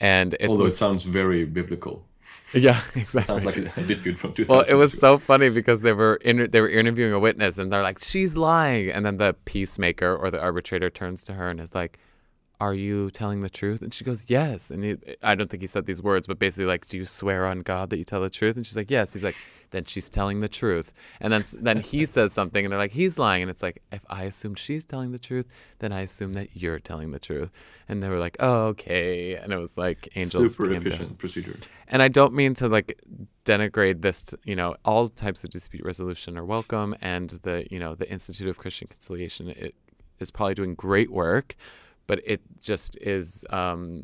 And 0.00 0.34
it 0.40 0.48
although 0.48 0.64
was, 0.64 0.72
it 0.72 0.76
sounds 0.76 1.02
very 1.02 1.44
biblical. 1.44 2.06
Yeah, 2.52 2.80
exactly. 2.96 3.22
Sounds 3.22 3.44
like 3.44 3.58
a 3.58 3.82
dispute 3.86 4.18
from 4.18 4.32
2000. 4.32 4.48
Well, 4.48 4.66
it 4.68 4.74
was 4.74 4.98
so 4.98 5.18
funny 5.18 5.50
because 5.50 5.82
they 5.82 5.92
were 5.92 6.16
inter- 6.16 6.48
they 6.48 6.60
were 6.60 6.68
interviewing 6.68 7.12
a 7.12 7.20
witness, 7.20 7.58
and 7.58 7.72
they're 7.72 7.82
like, 7.82 8.02
"She's 8.02 8.36
lying," 8.36 8.90
and 8.90 9.06
then 9.06 9.18
the 9.18 9.36
peacemaker 9.44 10.16
or 10.16 10.32
the 10.32 10.40
arbitrator 10.40 10.90
turns 10.90 11.22
to 11.26 11.34
her 11.34 11.48
and 11.48 11.60
is 11.60 11.76
like 11.76 12.00
are 12.60 12.74
you 12.74 13.10
telling 13.10 13.40
the 13.40 13.48
truth? 13.48 13.80
And 13.80 13.92
she 13.92 14.04
goes, 14.04 14.26
yes. 14.28 14.70
And 14.70 14.84
he, 14.84 14.96
I 15.22 15.34
don't 15.34 15.50
think 15.50 15.62
he 15.62 15.66
said 15.66 15.86
these 15.86 16.02
words, 16.02 16.26
but 16.26 16.38
basically 16.38 16.66
like, 16.66 16.86
do 16.88 16.98
you 16.98 17.06
swear 17.06 17.46
on 17.46 17.60
God 17.60 17.88
that 17.90 17.96
you 17.96 18.04
tell 18.04 18.20
the 18.20 18.28
truth? 18.28 18.56
And 18.56 18.66
she's 18.66 18.76
like, 18.76 18.90
yes. 18.90 19.14
He's 19.14 19.24
like, 19.24 19.36
then 19.70 19.84
she's 19.84 20.10
telling 20.10 20.40
the 20.40 20.48
truth. 20.48 20.92
And 21.20 21.32
then 21.32 21.44
then 21.54 21.80
he 21.80 22.04
says 22.16 22.32
something, 22.32 22.64
and 22.64 22.72
they're 22.72 22.78
like, 22.78 22.92
he's 22.92 23.18
lying. 23.18 23.42
And 23.42 23.50
it's 23.50 23.62
like, 23.62 23.82
if 23.92 24.04
I 24.08 24.24
assume 24.24 24.54
she's 24.54 24.84
telling 24.84 25.12
the 25.12 25.18
truth, 25.18 25.46
then 25.78 25.92
I 25.92 26.00
assume 26.00 26.32
that 26.34 26.56
you're 26.56 26.78
telling 26.78 27.10
the 27.10 27.18
truth. 27.18 27.50
And 27.88 28.02
they 28.02 28.08
were 28.08 28.18
like, 28.18 28.36
oh, 28.40 28.66
okay. 28.68 29.36
And 29.36 29.52
it 29.52 29.58
was 29.58 29.76
like 29.76 30.08
angels. 30.16 30.56
Super 30.56 30.72
efficient 30.72 31.18
procedure. 31.18 31.56
And 31.88 32.02
I 32.02 32.08
don't 32.08 32.34
mean 32.34 32.54
to 32.54 32.68
like 32.68 33.00
denigrate 33.44 34.02
this. 34.02 34.22
To, 34.24 34.38
you 34.44 34.56
know, 34.56 34.76
all 34.84 35.08
types 35.08 35.44
of 35.44 35.50
dispute 35.50 35.84
resolution 35.84 36.38
are 36.38 36.44
welcome, 36.44 36.94
and 37.00 37.30
the 37.42 37.66
you 37.70 37.78
know 37.78 37.94
the 37.94 38.10
Institute 38.10 38.48
of 38.48 38.58
Christian 38.58 38.88
Conciliation 38.88 39.48
it 39.50 39.74
is 40.18 40.30
probably 40.30 40.54
doing 40.54 40.74
great 40.74 41.10
work 41.10 41.56
but 42.10 42.20
it 42.24 42.40
just 42.60 42.98
is. 43.00 43.44
Um, 43.50 44.02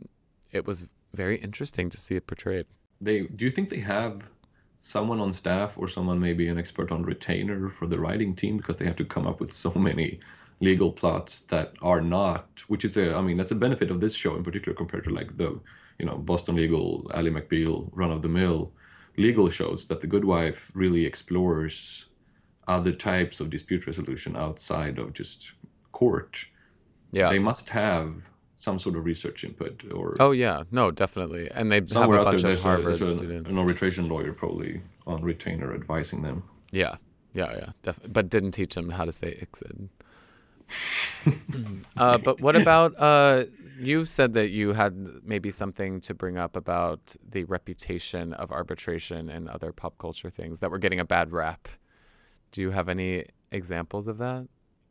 it 0.52 0.64
was 0.64 0.86
very 1.12 1.38
interesting 1.38 1.90
to 1.90 1.98
see 1.98 2.14
it 2.14 2.28
portrayed. 2.28 2.66
They 3.00 3.22
do 3.22 3.44
you 3.44 3.50
think 3.50 3.68
they 3.68 3.80
have 3.80 4.30
someone 4.78 5.20
on 5.20 5.32
staff 5.32 5.78
or 5.78 5.88
someone 5.88 6.20
maybe 6.20 6.48
an 6.48 6.58
expert 6.58 6.92
on 6.92 7.02
retainer 7.02 7.68
for 7.68 7.86
the 7.86 7.98
writing 7.98 8.34
team 8.34 8.56
because 8.56 8.76
they 8.76 8.84
have 8.84 8.96
to 8.96 9.04
come 9.04 9.26
up 9.26 9.40
with 9.40 9.52
so 9.52 9.70
many 9.70 10.20
legal 10.60 10.90
plots 10.90 11.40
that 11.42 11.72
are 11.82 12.00
not 12.00 12.46
which 12.68 12.84
is 12.84 12.96
a 12.96 13.14
i 13.14 13.20
mean 13.20 13.36
that's 13.36 13.50
a 13.50 13.54
benefit 13.54 13.90
of 13.90 14.00
this 14.00 14.14
show 14.14 14.36
in 14.36 14.44
particular 14.44 14.74
compared 14.74 15.04
to 15.04 15.10
like 15.10 15.36
the 15.36 15.58
you 15.98 16.06
know 16.06 16.16
boston 16.16 16.56
legal 16.56 17.10
ally 17.14 17.28
mcbeal 17.28 17.88
run 17.92 18.10
of 18.10 18.22
the 18.22 18.28
mill 18.28 18.72
legal 19.18 19.50
shows 19.50 19.86
that 19.86 20.00
the 20.00 20.06
good 20.06 20.24
wife 20.24 20.70
really 20.74 21.04
explores 21.04 22.06
other 22.68 22.92
types 22.92 23.40
of 23.40 23.50
dispute 23.50 23.86
resolution 23.86 24.36
outside 24.36 24.98
of 24.98 25.12
just 25.12 25.52
court. 25.92 26.44
Yeah. 27.12 27.30
They 27.30 27.38
must 27.38 27.70
have 27.70 28.28
some 28.56 28.78
sort 28.78 28.96
of 28.96 29.04
research 29.04 29.44
input 29.44 29.84
or 29.92 30.14
oh 30.18 30.32
yeah. 30.32 30.64
No 30.70 30.90
definitely. 30.90 31.48
And 31.50 31.70
they 31.70 31.76
have 31.76 32.10
a 32.10 32.24
bunch 32.24 32.42
of 32.42 32.62
harvard 32.62 33.00
a, 33.00 33.06
students 33.06 33.50
an 33.50 33.58
arbitration 33.58 34.08
lawyer 34.08 34.32
probably 34.32 34.80
on 35.06 35.22
retainer 35.22 35.74
advising 35.74 36.22
them. 36.22 36.42
Yeah. 36.72 36.96
Yeah 37.34 37.52
yeah. 37.52 37.70
Def- 37.82 38.00
but 38.08 38.30
didn't 38.30 38.52
teach 38.52 38.74
them 38.74 38.90
how 38.90 39.04
to 39.04 39.12
say 39.12 39.38
ixid 39.40 39.88
uh, 41.96 42.18
but 42.18 42.40
what 42.40 42.56
about 42.56 42.98
uh, 43.00 43.44
you 43.78 44.04
said 44.04 44.34
that 44.34 44.48
you 44.50 44.72
had 44.72 44.96
maybe 45.24 45.50
something 45.50 46.00
to 46.00 46.14
bring 46.14 46.38
up 46.38 46.56
about 46.56 47.14
the 47.28 47.44
reputation 47.44 48.32
of 48.32 48.50
arbitration 48.50 49.28
and 49.28 49.48
other 49.48 49.72
pop 49.72 49.96
culture 49.98 50.30
things 50.30 50.60
that 50.60 50.70
were 50.70 50.78
getting 50.78 50.98
a 50.98 51.04
bad 51.04 51.32
rap. 51.32 51.68
Do 52.52 52.62
you 52.62 52.70
have 52.70 52.88
any 52.88 53.26
examples 53.52 54.08
of 54.08 54.18
that 54.18 54.48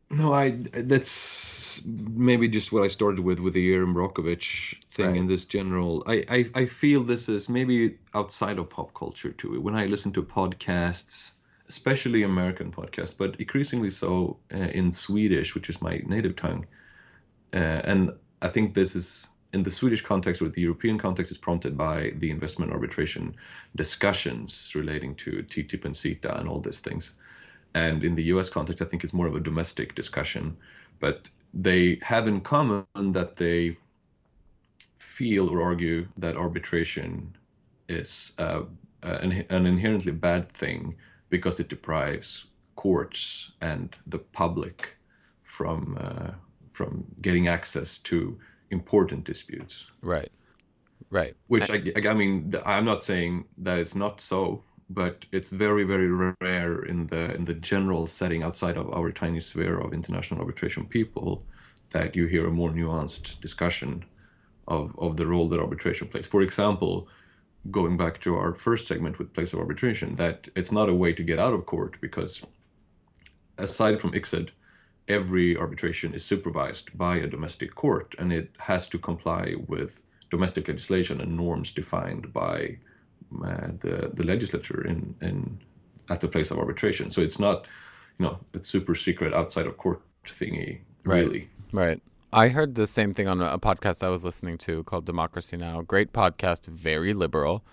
no, 0.09 0.33
I 0.33 0.51
that's 0.51 1.81
maybe 1.85 2.47
just 2.47 2.71
what 2.71 2.83
I 2.83 2.87
started 2.87 3.19
with 3.19 3.39
with 3.39 3.53
the 3.53 3.73
Erin 3.73 3.93
Brockovich 3.93 4.83
thing 4.89 5.07
right. 5.07 5.15
in 5.15 5.27
this 5.27 5.45
general. 5.45 6.03
I, 6.05 6.25
I 6.29 6.49
I 6.53 6.65
feel 6.65 7.03
this 7.03 7.27
is 7.27 7.49
maybe 7.49 7.97
outside 8.13 8.59
of 8.59 8.69
pop 8.69 8.93
culture 8.93 9.31
too. 9.31 9.59
When 9.59 9.75
I 9.75 9.85
listen 9.85 10.11
to 10.13 10.23
podcasts, 10.23 11.33
especially 11.67 12.23
American 12.23 12.71
podcasts, 12.71 13.17
but 13.17 13.39
increasingly 13.39 13.89
so 13.89 14.37
uh, 14.53 14.57
in 14.57 14.91
Swedish, 14.91 15.55
which 15.55 15.69
is 15.69 15.81
my 15.81 16.01
native 16.05 16.35
tongue, 16.35 16.67
uh, 17.53 17.57
and 17.57 18.11
I 18.41 18.49
think 18.49 18.73
this 18.73 18.95
is 18.95 19.27
in 19.53 19.63
the 19.63 19.71
Swedish 19.71 20.01
context 20.01 20.41
or 20.41 20.49
the 20.49 20.61
European 20.61 20.97
context 20.97 21.31
is 21.31 21.37
prompted 21.37 21.77
by 21.77 22.11
the 22.17 22.29
investment 22.29 22.73
arbitration 22.73 23.35
discussions 23.75 24.73
relating 24.75 25.15
to 25.15 25.43
TTIP 25.43 25.85
and 25.85 25.95
CETA 25.95 26.39
and 26.39 26.49
all 26.49 26.59
these 26.59 26.81
things 26.81 27.13
and 27.76 28.03
in 28.03 28.15
the 28.15 28.23
US 28.34 28.49
context, 28.49 28.82
I 28.82 28.86
think 28.86 29.03
it's 29.03 29.13
more 29.13 29.28
of 29.28 29.36
a 29.36 29.39
domestic 29.39 29.93
discussion. 29.93 30.57
But 30.99 31.30
they 31.53 31.99
have 32.01 32.28
in 32.28 32.41
common 32.41 32.86
that 32.95 33.36
they 33.36 33.78
feel 34.97 35.49
or 35.49 35.61
argue 35.61 36.07
that 36.17 36.36
arbitration 36.38 37.36
is 37.88 38.34
uh, 38.39 38.63
an, 39.03 39.45
an 39.49 39.65
inherently 39.65 40.13
bad 40.13 40.51
thing 40.51 40.95
because 41.30 41.59
it 41.59 41.67
deprives 41.67 42.45
courts 42.76 43.51
and 43.61 43.95
the 44.07 44.19
public 44.19 44.97
from 45.43 45.97
uh, 45.99 46.32
from 46.71 47.05
getting 47.21 47.47
access 47.47 47.97
to 47.99 48.38
important 48.71 49.23
disputes. 49.26 49.89
Right. 50.01 50.32
Right. 51.09 51.36
Which 51.47 51.69
I, 51.69 51.82
I 52.09 52.13
mean, 52.13 52.53
I'm 52.65 52.86
not 52.86 53.03
saying 53.03 53.45
that 53.59 53.80
it's 53.80 53.95
not 53.95 54.19
so, 54.19 54.63
but 54.89 55.25
it's 55.31 55.49
very, 55.49 55.83
very 55.83 56.33
rare 56.41 56.83
in 56.83 57.07
the 57.07 57.33
in 57.36 57.45
the 57.45 57.53
general 57.53 58.07
setting 58.07 58.43
outside 58.43 58.77
of 58.77 58.93
our 58.93 59.11
tiny 59.11 59.39
sphere 59.39 59.79
of 59.79 59.93
international 59.93 60.39
arbitration 60.39 60.86
people 60.86 61.43
that 61.91 62.15
you 62.15 62.27
hear 62.27 62.47
a 62.47 62.51
more 62.51 62.71
nuanced 62.71 63.39
discussion 63.41 64.05
of 64.67 64.97
of 64.99 65.17
the 65.17 65.25
role 65.25 65.49
that 65.49 65.59
arbitration 65.59 66.07
plays. 66.07 66.27
For 66.27 66.41
example, 66.41 67.07
going 67.71 67.97
back 67.97 68.21
to 68.21 68.36
our 68.36 68.53
first 68.53 68.88
segment 68.88 69.17
with 69.17 69.33
place 69.33 69.53
of 69.53 69.59
arbitration, 69.59 70.15
that 70.15 70.47
it's 70.55 70.71
not 70.71 70.89
a 70.89 70.93
way 70.93 71.13
to 71.13 71.23
get 71.23 71.39
out 71.39 71.53
of 71.53 71.65
court 71.65 71.97
because 71.99 72.45
aside 73.57 73.99
from 73.99 74.11
ICSID, 74.11 74.49
every 75.07 75.57
arbitration 75.57 76.13
is 76.13 76.23
supervised 76.23 76.95
by 76.97 77.17
a 77.17 77.27
domestic 77.27 77.73
court 77.73 78.15
and 78.19 78.31
it 78.31 78.51
has 78.57 78.88
to 78.88 78.99
comply 78.99 79.55
with 79.67 80.03
domestic 80.29 80.67
legislation 80.67 81.21
and 81.21 81.38
norms 81.38 81.71
defined 81.71 82.31
by 82.33 82.77
uh, 83.43 83.67
the 83.80 84.11
the 84.13 84.23
legislature 84.23 84.86
in 84.86 85.15
in 85.21 85.59
at 86.09 86.19
the 86.19 86.28
place 86.28 86.51
of 86.51 86.59
arbitration. 86.59 87.09
So 87.09 87.21
it's 87.21 87.39
not, 87.39 87.67
you 88.19 88.26
know, 88.26 88.39
it's 88.53 88.69
super 88.69 88.95
secret 88.95 89.34
outside 89.34 89.65
of 89.65 89.78
court 89.78 90.01
thingy. 90.26 90.80
Really, 91.03 91.49
right. 91.71 91.88
right. 91.88 92.01
I 92.34 92.49
heard 92.49 92.76
the 92.76 92.88
same 92.88 93.13
thing 93.13 93.28
on 93.28 93.41
a 93.41 93.57
podcast 93.57 94.03
I 94.03 94.09
was 94.09 94.26
listening 94.26 94.57
to 94.59 94.84
called 94.84 95.05
Democracy 95.05 95.57
Now. 95.57 95.82
Great 95.82 96.11
podcast, 96.13 96.65
very 96.67 97.13
liberal. 97.13 97.63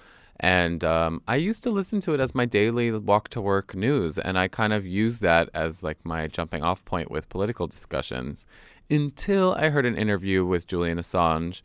And 0.41 0.83
um, 0.85 1.23
I 1.29 1.37
used 1.37 1.63
to 1.65 1.71
listen 1.71 2.01
to 2.01 2.15
it 2.15 2.21
as 2.21 2.35
my 2.35 2.45
daily 2.45 2.91
walk 2.91 3.29
to 3.31 3.41
work 3.41 3.75
news. 3.75 4.19
And 4.19 4.39
I 4.39 4.49
kind 4.49 4.73
of 4.73 4.87
used 4.87 5.21
that 5.21 5.49
as 5.55 5.83
like 5.83 6.05
my 6.05 6.27
jumping 6.27 6.63
off 6.63 6.85
point 6.85 7.11
with 7.11 7.29
political 7.29 7.67
discussions 7.67 8.45
until 8.91 9.55
I 9.55 9.69
heard 9.69 9.87
an 9.87 9.97
interview 9.97 10.45
with 10.45 10.67
Julian 10.67 10.99
Assange 10.99 11.63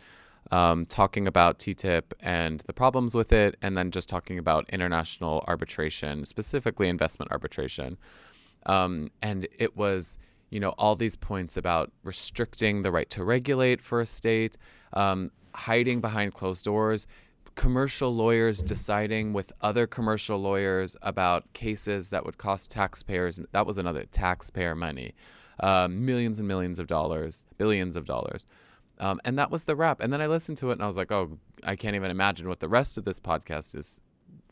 um, 0.51 0.85
talking 0.85 1.27
about 1.27 1.59
TTIP 1.59 2.13
and 2.19 2.61
the 2.61 2.73
problems 2.73 3.15
with 3.15 3.31
it, 3.33 3.57
and 3.61 3.77
then 3.77 3.91
just 3.91 4.09
talking 4.09 4.39
about 4.39 4.69
international 4.69 5.43
arbitration, 5.47 6.25
specifically 6.25 6.89
investment 6.89 7.31
arbitration. 7.31 7.97
Um, 8.65 9.11
and 9.21 9.47
it 9.57 9.77
was 9.77 10.17
you 10.49 10.59
know, 10.59 10.69
all 10.77 10.95
these 10.95 11.15
points 11.15 11.57
about 11.57 11.91
restricting 12.03 12.81
the 12.81 12.91
right 12.91 13.09
to 13.09 13.23
regulate 13.23 13.81
for 13.81 14.01
a 14.01 14.05
state, 14.05 14.57
um, 14.93 15.31
hiding 15.53 15.99
behind 15.99 16.33
closed 16.33 16.63
doors, 16.63 17.07
commercial 17.55 18.15
lawyers 18.15 18.61
deciding 18.61 19.33
with 19.33 19.51
other 19.61 19.87
commercial 19.87 20.37
lawyers 20.37 20.95
about 21.01 21.51
cases 21.53 22.09
that 22.09 22.25
would 22.25 22.37
cost 22.37 22.71
taxpayers. 22.71 23.39
That 23.51 23.65
was 23.65 23.77
another 23.77 24.05
taxpayer 24.11 24.75
money, 24.75 25.13
uh, 25.59 25.87
millions 25.89 26.39
and 26.39 26.47
millions 26.47 26.79
of 26.79 26.87
dollars, 26.87 27.45
billions 27.57 27.95
of 27.95 28.05
dollars. 28.05 28.45
Um, 28.99 29.19
and 29.25 29.37
that 29.37 29.51
was 29.51 29.65
the 29.65 29.75
wrap. 29.75 30.01
And 30.01 30.11
then 30.11 30.21
I 30.21 30.27
listened 30.27 30.57
to 30.59 30.69
it 30.69 30.73
and 30.73 30.83
I 30.83 30.87
was 30.87 30.97
like, 30.97 31.11
oh, 31.11 31.37
I 31.63 31.75
can't 31.75 31.95
even 31.95 32.11
imagine 32.11 32.47
what 32.47 32.59
the 32.59 32.67
rest 32.67 32.97
of 32.97 33.05
this 33.05 33.19
podcast 33.19 33.75
is 33.75 34.01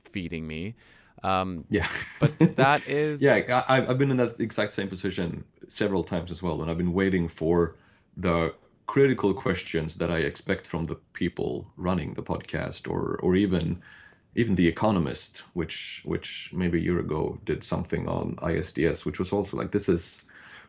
feeding 0.04 0.48
me. 0.48 0.76
Um, 1.24 1.66
yeah, 1.70 1.88
but 2.20 2.56
that 2.56 2.88
is 2.88 3.24
yeah. 3.24 3.64
I, 3.68 3.78
I've 3.78 3.98
been 3.98 4.12
in 4.12 4.18
that 4.18 4.39
exact 4.39 4.74
same 4.74 4.88
position 4.88 5.43
several 5.68 6.04
times 6.04 6.30
as 6.30 6.43
well, 6.43 6.62
and 6.62 6.70
I've 6.70 6.78
been 6.78 6.93
waiting 6.93 7.28
for 7.28 7.76
the 8.18 8.54
critical 8.86 9.34
questions 9.34 9.96
that 9.96 10.12
I 10.12 10.20
expect 10.20 10.68
from 10.68 10.86
the 10.86 10.96
people 11.14 11.66
running 11.78 12.14
the 12.14 12.22
podcast, 12.22 12.89
or 12.89 13.18
or 13.24 13.36
even 13.36 13.82
even 14.36 14.56
the 14.56 14.68
Economist, 14.68 15.43
which 15.54 16.02
which 16.06 16.52
maybe 16.54 16.78
a 16.78 16.82
year 16.82 17.00
ago 17.00 17.39
did 17.46 17.64
something 17.64 18.08
on 18.08 18.36
ISDS, 18.36 19.06
which 19.06 19.18
was 19.18 19.32
also 19.32 19.58
like 19.58 19.72
this 19.72 19.89
is 19.89 20.26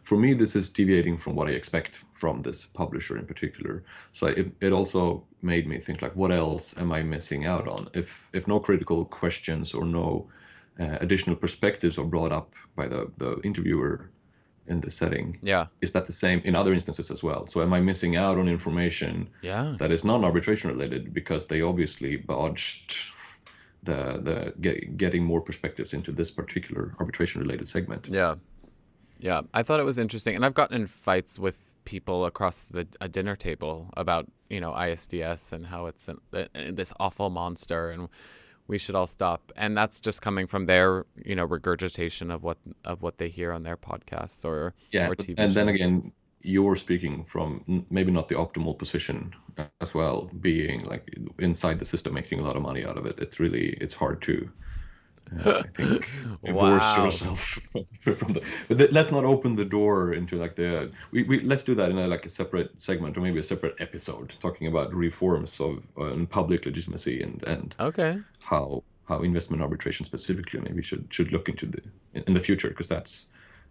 for 0.06 0.16
me 0.16 0.34
this 0.34 0.54
is 0.54 0.70
deviating 0.70 1.18
from 1.18 1.34
what 1.34 1.48
I 1.48 1.52
expect 1.52 2.04
from 2.12 2.40
this 2.42 2.64
publisher 2.64 3.18
in 3.18 3.26
particular. 3.26 3.82
So 4.12 4.28
it, 4.28 4.52
it 4.60 4.72
also 4.72 5.24
made 5.42 5.66
me 5.66 5.80
think 5.80 6.00
like 6.00 6.14
what 6.14 6.30
else 6.30 6.78
am 6.78 6.92
I 6.92 7.02
missing 7.02 7.44
out 7.44 7.66
on 7.66 7.88
if 7.92 8.30
if 8.32 8.46
no 8.46 8.60
critical 8.60 9.04
questions 9.04 9.74
or 9.74 9.84
no 9.84 10.28
uh, 10.78 10.98
additional 11.00 11.34
perspectives 11.34 11.98
are 11.98 12.04
brought 12.04 12.30
up 12.30 12.54
by 12.76 12.86
the, 12.86 13.10
the 13.16 13.40
interviewer 13.40 14.10
in 14.68 14.80
the 14.80 14.90
setting. 14.90 15.38
Yeah. 15.42 15.66
Is 15.80 15.90
that 15.92 16.04
the 16.04 16.12
same 16.12 16.40
in 16.44 16.54
other 16.54 16.72
instances 16.72 17.10
as 17.10 17.22
well? 17.22 17.46
So 17.48 17.62
am 17.62 17.72
I 17.72 17.80
missing 17.80 18.14
out 18.16 18.38
on 18.38 18.48
information 18.48 19.28
yeah. 19.42 19.74
that 19.78 19.90
is 19.90 20.04
non-arbitration 20.04 20.70
related 20.70 21.12
because 21.12 21.46
they 21.46 21.62
obviously 21.62 22.16
bodged 22.16 23.12
the 23.82 24.20
the 24.28 24.54
get, 24.60 24.96
getting 24.96 25.24
more 25.24 25.40
perspectives 25.40 25.94
into 25.94 26.12
this 26.12 26.30
particular 26.30 26.94
arbitration 27.00 27.40
related 27.40 27.66
segment? 27.66 28.08
Yeah. 28.08 28.34
Yeah, 29.18 29.42
I 29.54 29.62
thought 29.62 29.80
it 29.80 29.84
was 29.84 29.98
interesting 29.98 30.36
and 30.36 30.44
I've 30.44 30.54
gotten 30.54 30.76
in 30.76 30.86
fights 30.86 31.38
with 31.38 31.74
people 31.84 32.26
across 32.26 32.62
the 32.64 32.86
a 33.00 33.08
dinner 33.08 33.36
table 33.36 33.90
about, 33.96 34.26
you 34.50 34.60
know, 34.60 34.72
ISDS 34.72 35.52
and 35.52 35.66
how 35.66 35.86
it's 35.86 36.08
an, 36.08 36.18
uh, 36.32 36.44
this 36.70 36.92
awful 37.00 37.30
monster 37.30 37.90
and 37.90 38.08
we 38.68 38.78
should 38.78 38.94
all 38.94 39.06
stop 39.06 39.52
and 39.56 39.76
that's 39.76 40.00
just 40.00 40.22
coming 40.22 40.46
from 40.46 40.66
their 40.66 41.06
you 41.24 41.34
know 41.34 41.44
regurgitation 41.44 42.30
of 42.30 42.42
what 42.42 42.58
of 42.84 43.02
what 43.02 43.18
they 43.18 43.28
hear 43.28 43.52
on 43.52 43.62
their 43.62 43.76
podcasts 43.76 44.44
or 44.44 44.74
yeah 44.90 45.08
or 45.08 45.14
TV 45.14 45.34
and 45.38 45.50
shows. 45.50 45.54
then 45.54 45.68
again 45.68 46.12
you're 46.42 46.76
speaking 46.76 47.24
from 47.24 47.84
maybe 47.90 48.12
not 48.12 48.28
the 48.28 48.34
optimal 48.34 48.76
position 48.76 49.32
as 49.80 49.94
well 49.94 50.30
being 50.40 50.82
like 50.84 51.16
inside 51.38 51.78
the 51.78 51.84
system 51.84 52.14
making 52.14 52.38
a 52.40 52.42
lot 52.42 52.56
of 52.56 52.62
money 52.62 52.84
out 52.84 52.96
of 52.96 53.06
it 53.06 53.18
it's 53.18 53.40
really 53.40 53.70
it's 53.80 53.94
hard 53.94 54.20
to 54.22 54.48
uh, 54.48 54.75
I 55.44 55.62
think 55.62 56.08
divorce 56.44 56.82
wow. 56.82 57.04
yourself 57.04 57.38
from 58.00 58.32
the. 58.34 58.46
But 58.68 58.92
let's 58.92 59.10
not 59.10 59.24
open 59.24 59.56
the 59.56 59.64
door 59.64 60.12
into 60.12 60.36
like 60.36 60.54
the. 60.54 60.92
We, 61.10 61.24
we 61.24 61.40
let's 61.40 61.62
do 61.62 61.74
that 61.74 61.90
in 61.90 61.98
a, 61.98 62.06
like 62.06 62.26
a 62.26 62.28
separate 62.28 62.80
segment 62.80 63.16
or 63.16 63.20
maybe 63.20 63.38
a 63.38 63.42
separate 63.42 63.74
episode 63.80 64.34
talking 64.40 64.66
about 64.66 64.94
reforms 64.94 65.60
of 65.60 65.86
uh, 65.98 66.14
public 66.30 66.64
legitimacy 66.66 67.22
and 67.22 67.42
and 67.44 67.74
okay 67.80 68.18
how 68.42 68.82
how 69.08 69.22
investment 69.22 69.62
arbitration 69.62 70.04
specifically 70.04 70.60
maybe 70.60 70.82
should 70.82 71.06
should 71.10 71.32
look 71.32 71.48
into 71.48 71.66
the 71.66 71.82
in 72.14 72.32
the 72.32 72.40
future 72.40 72.68
because 72.68 72.88
that's 72.88 73.26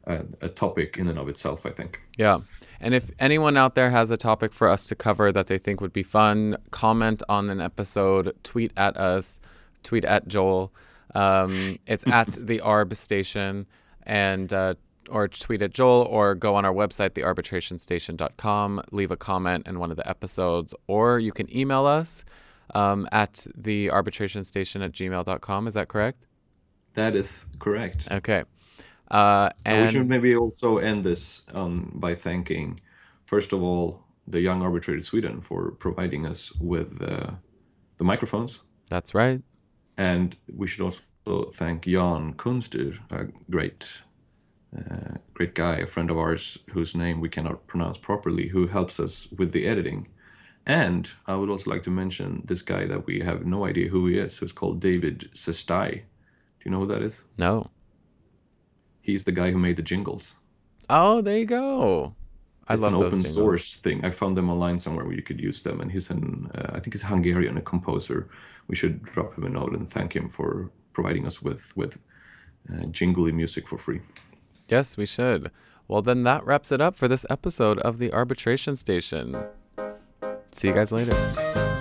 a, 0.07 0.23
a, 0.41 0.49
topic 0.49 0.97
in 0.97 1.07
and 1.07 1.17
of 1.17 1.29
itself, 1.29 1.65
I 1.65 1.71
think. 1.71 1.99
Yeah. 2.17 2.39
And 2.79 2.93
if 2.93 3.09
anyone 3.19 3.57
out 3.57 3.75
there 3.75 3.89
has 3.89 4.11
a 4.11 4.17
topic 4.17 4.53
for 4.53 4.69
us 4.69 4.85
to 4.87 4.95
cover 4.95 5.31
that 5.31 5.47
they 5.47 5.57
think 5.57 5.81
would 5.81 5.93
be 5.93 6.03
fun, 6.03 6.57
comment 6.71 7.23
on 7.27 7.49
an 7.49 7.59
episode, 7.59 8.35
tweet 8.43 8.71
at 8.77 8.95
us, 8.97 9.39
tweet 9.83 10.05
at 10.05 10.27
Joel. 10.27 10.71
Um, 11.15 11.77
it's 11.87 12.05
at 12.11 12.31
the 12.33 12.59
ARB 12.59 12.95
station 12.95 13.65
and 14.03 14.53
uh, 14.53 14.75
or 15.09 15.27
tweet 15.27 15.61
at 15.61 15.73
Joel 15.73 16.03
or 16.03 16.35
go 16.35 16.55
on 16.55 16.65
our 16.65 16.73
website, 16.73 17.11
thearbitrationstation.com, 17.11 18.81
leave 18.91 19.11
a 19.11 19.17
comment 19.17 19.67
in 19.67 19.79
one 19.79 19.91
of 19.91 19.97
the 19.97 20.07
episodes, 20.09 20.73
or 20.87 21.19
you 21.19 21.31
can 21.31 21.53
email 21.55 21.85
us 21.85 22.25
um, 22.73 23.07
at 23.11 23.33
thearbitrationstation 23.33 23.91
arbitration 23.91 24.43
station 24.43 24.81
at 24.81 24.91
gmail.com. 24.91 25.67
Is 25.67 25.73
that 25.75 25.87
correct? 25.87 26.25
That 26.95 27.15
is 27.15 27.45
correct. 27.59 28.07
Okay. 28.11 28.43
Uh, 29.11 29.49
and 29.65 29.85
we 29.85 29.91
should 29.91 30.09
maybe 30.09 30.35
also 30.35 30.79
end 30.79 31.03
this 31.03 31.43
um, 31.53 31.91
by 31.95 32.15
thanking, 32.15 32.79
first 33.25 33.53
of 33.53 33.61
all, 33.61 34.03
the 34.27 34.41
Young 34.41 34.63
Arbitrator 34.63 35.01
Sweden 35.01 35.41
for 35.41 35.71
providing 35.71 36.25
us 36.25 36.51
with 36.55 36.99
uh, 37.01 37.29
the 37.97 38.03
microphones. 38.03 38.61
That's 38.89 39.13
right. 39.13 39.41
And 39.97 40.35
we 40.53 40.67
should 40.67 40.81
also 40.81 41.49
thank 41.53 41.85
Jan 41.85 42.33
Kunstur, 42.33 42.97
a 43.09 43.25
great, 43.49 43.87
uh, 44.77 45.17
great 45.33 45.55
guy, 45.55 45.77
a 45.77 45.87
friend 45.87 46.09
of 46.11 46.17
ours 46.17 46.57
whose 46.71 46.95
name 46.95 47.21
we 47.21 47.29
cannot 47.29 47.67
pronounce 47.67 47.97
properly, 47.97 48.47
who 48.47 48.67
helps 48.67 48.99
us 48.99 49.27
with 49.31 49.51
the 49.51 49.65
editing. 49.67 50.07
And 50.65 51.09
I 51.27 51.35
would 51.35 51.49
also 51.49 51.69
like 51.69 51.83
to 51.83 51.91
mention 51.91 52.41
this 52.45 52.63
guy 52.63 52.87
that 52.87 53.05
we 53.05 53.19
have 53.19 53.45
no 53.45 53.65
idea 53.65 53.87
who 53.87 54.07
he 54.07 54.17
is, 54.17 54.37
who's 54.37 54.51
called 54.51 54.81
David 54.81 55.29
Szesztay. 55.33 55.91
Do 55.93 56.01
you 56.65 56.71
know 56.71 56.79
who 56.79 56.87
that 56.87 57.03
is? 57.03 57.23
No. 57.37 57.69
He's 59.01 59.23
the 59.23 59.31
guy 59.31 59.51
who 59.51 59.59
made 59.59 59.75
the 59.75 59.83
jingles. 59.83 60.35
Oh, 60.89 61.21
there 61.21 61.37
you 61.37 61.45
go. 61.45 62.15
I 62.67 62.73
it's 62.73 62.83
love 62.83 62.93
an 62.93 63.01
open 63.01 63.23
source 63.23 63.75
thing. 63.75 64.03
I 64.03 64.09
found 64.09 64.35
them 64.35 64.49
online 64.49 64.79
somewhere 64.79 65.05
where 65.05 65.13
you 65.15 65.21
could 65.21 65.39
use 65.39 65.61
them, 65.61 65.81
and 65.81 65.91
he's 65.91 66.09
an 66.09 66.49
uh, 66.55 66.71
I 66.73 66.79
think 66.79 66.93
he's 66.93 67.03
Hungarian, 67.03 67.57
a 67.57 67.61
composer. 67.61 68.29
We 68.67 68.75
should 68.75 69.03
drop 69.03 69.37
him 69.37 69.45
a 69.45 69.49
note 69.49 69.73
and 69.73 69.87
thank 69.87 70.15
him 70.15 70.29
for 70.29 70.71
providing 70.93 71.25
us 71.25 71.41
with 71.41 71.75
with 71.75 71.99
uh, 72.71 72.85
jingly 72.87 73.31
music 73.31 73.67
for 73.67 73.77
free. 73.77 74.01
Yes, 74.67 74.97
we 74.97 75.05
should. 75.05 75.51
Well, 75.87 76.01
then 76.01 76.23
that 76.23 76.43
wraps 76.45 76.71
it 76.71 76.81
up 76.81 76.95
for 76.95 77.07
this 77.07 77.25
episode 77.29 77.77
of 77.79 77.99
the 77.99 78.11
Arbitration 78.11 78.75
Station. 78.75 79.37
See 80.51 80.69
you 80.69 80.73
guys 80.73 80.91
later. 80.91 81.71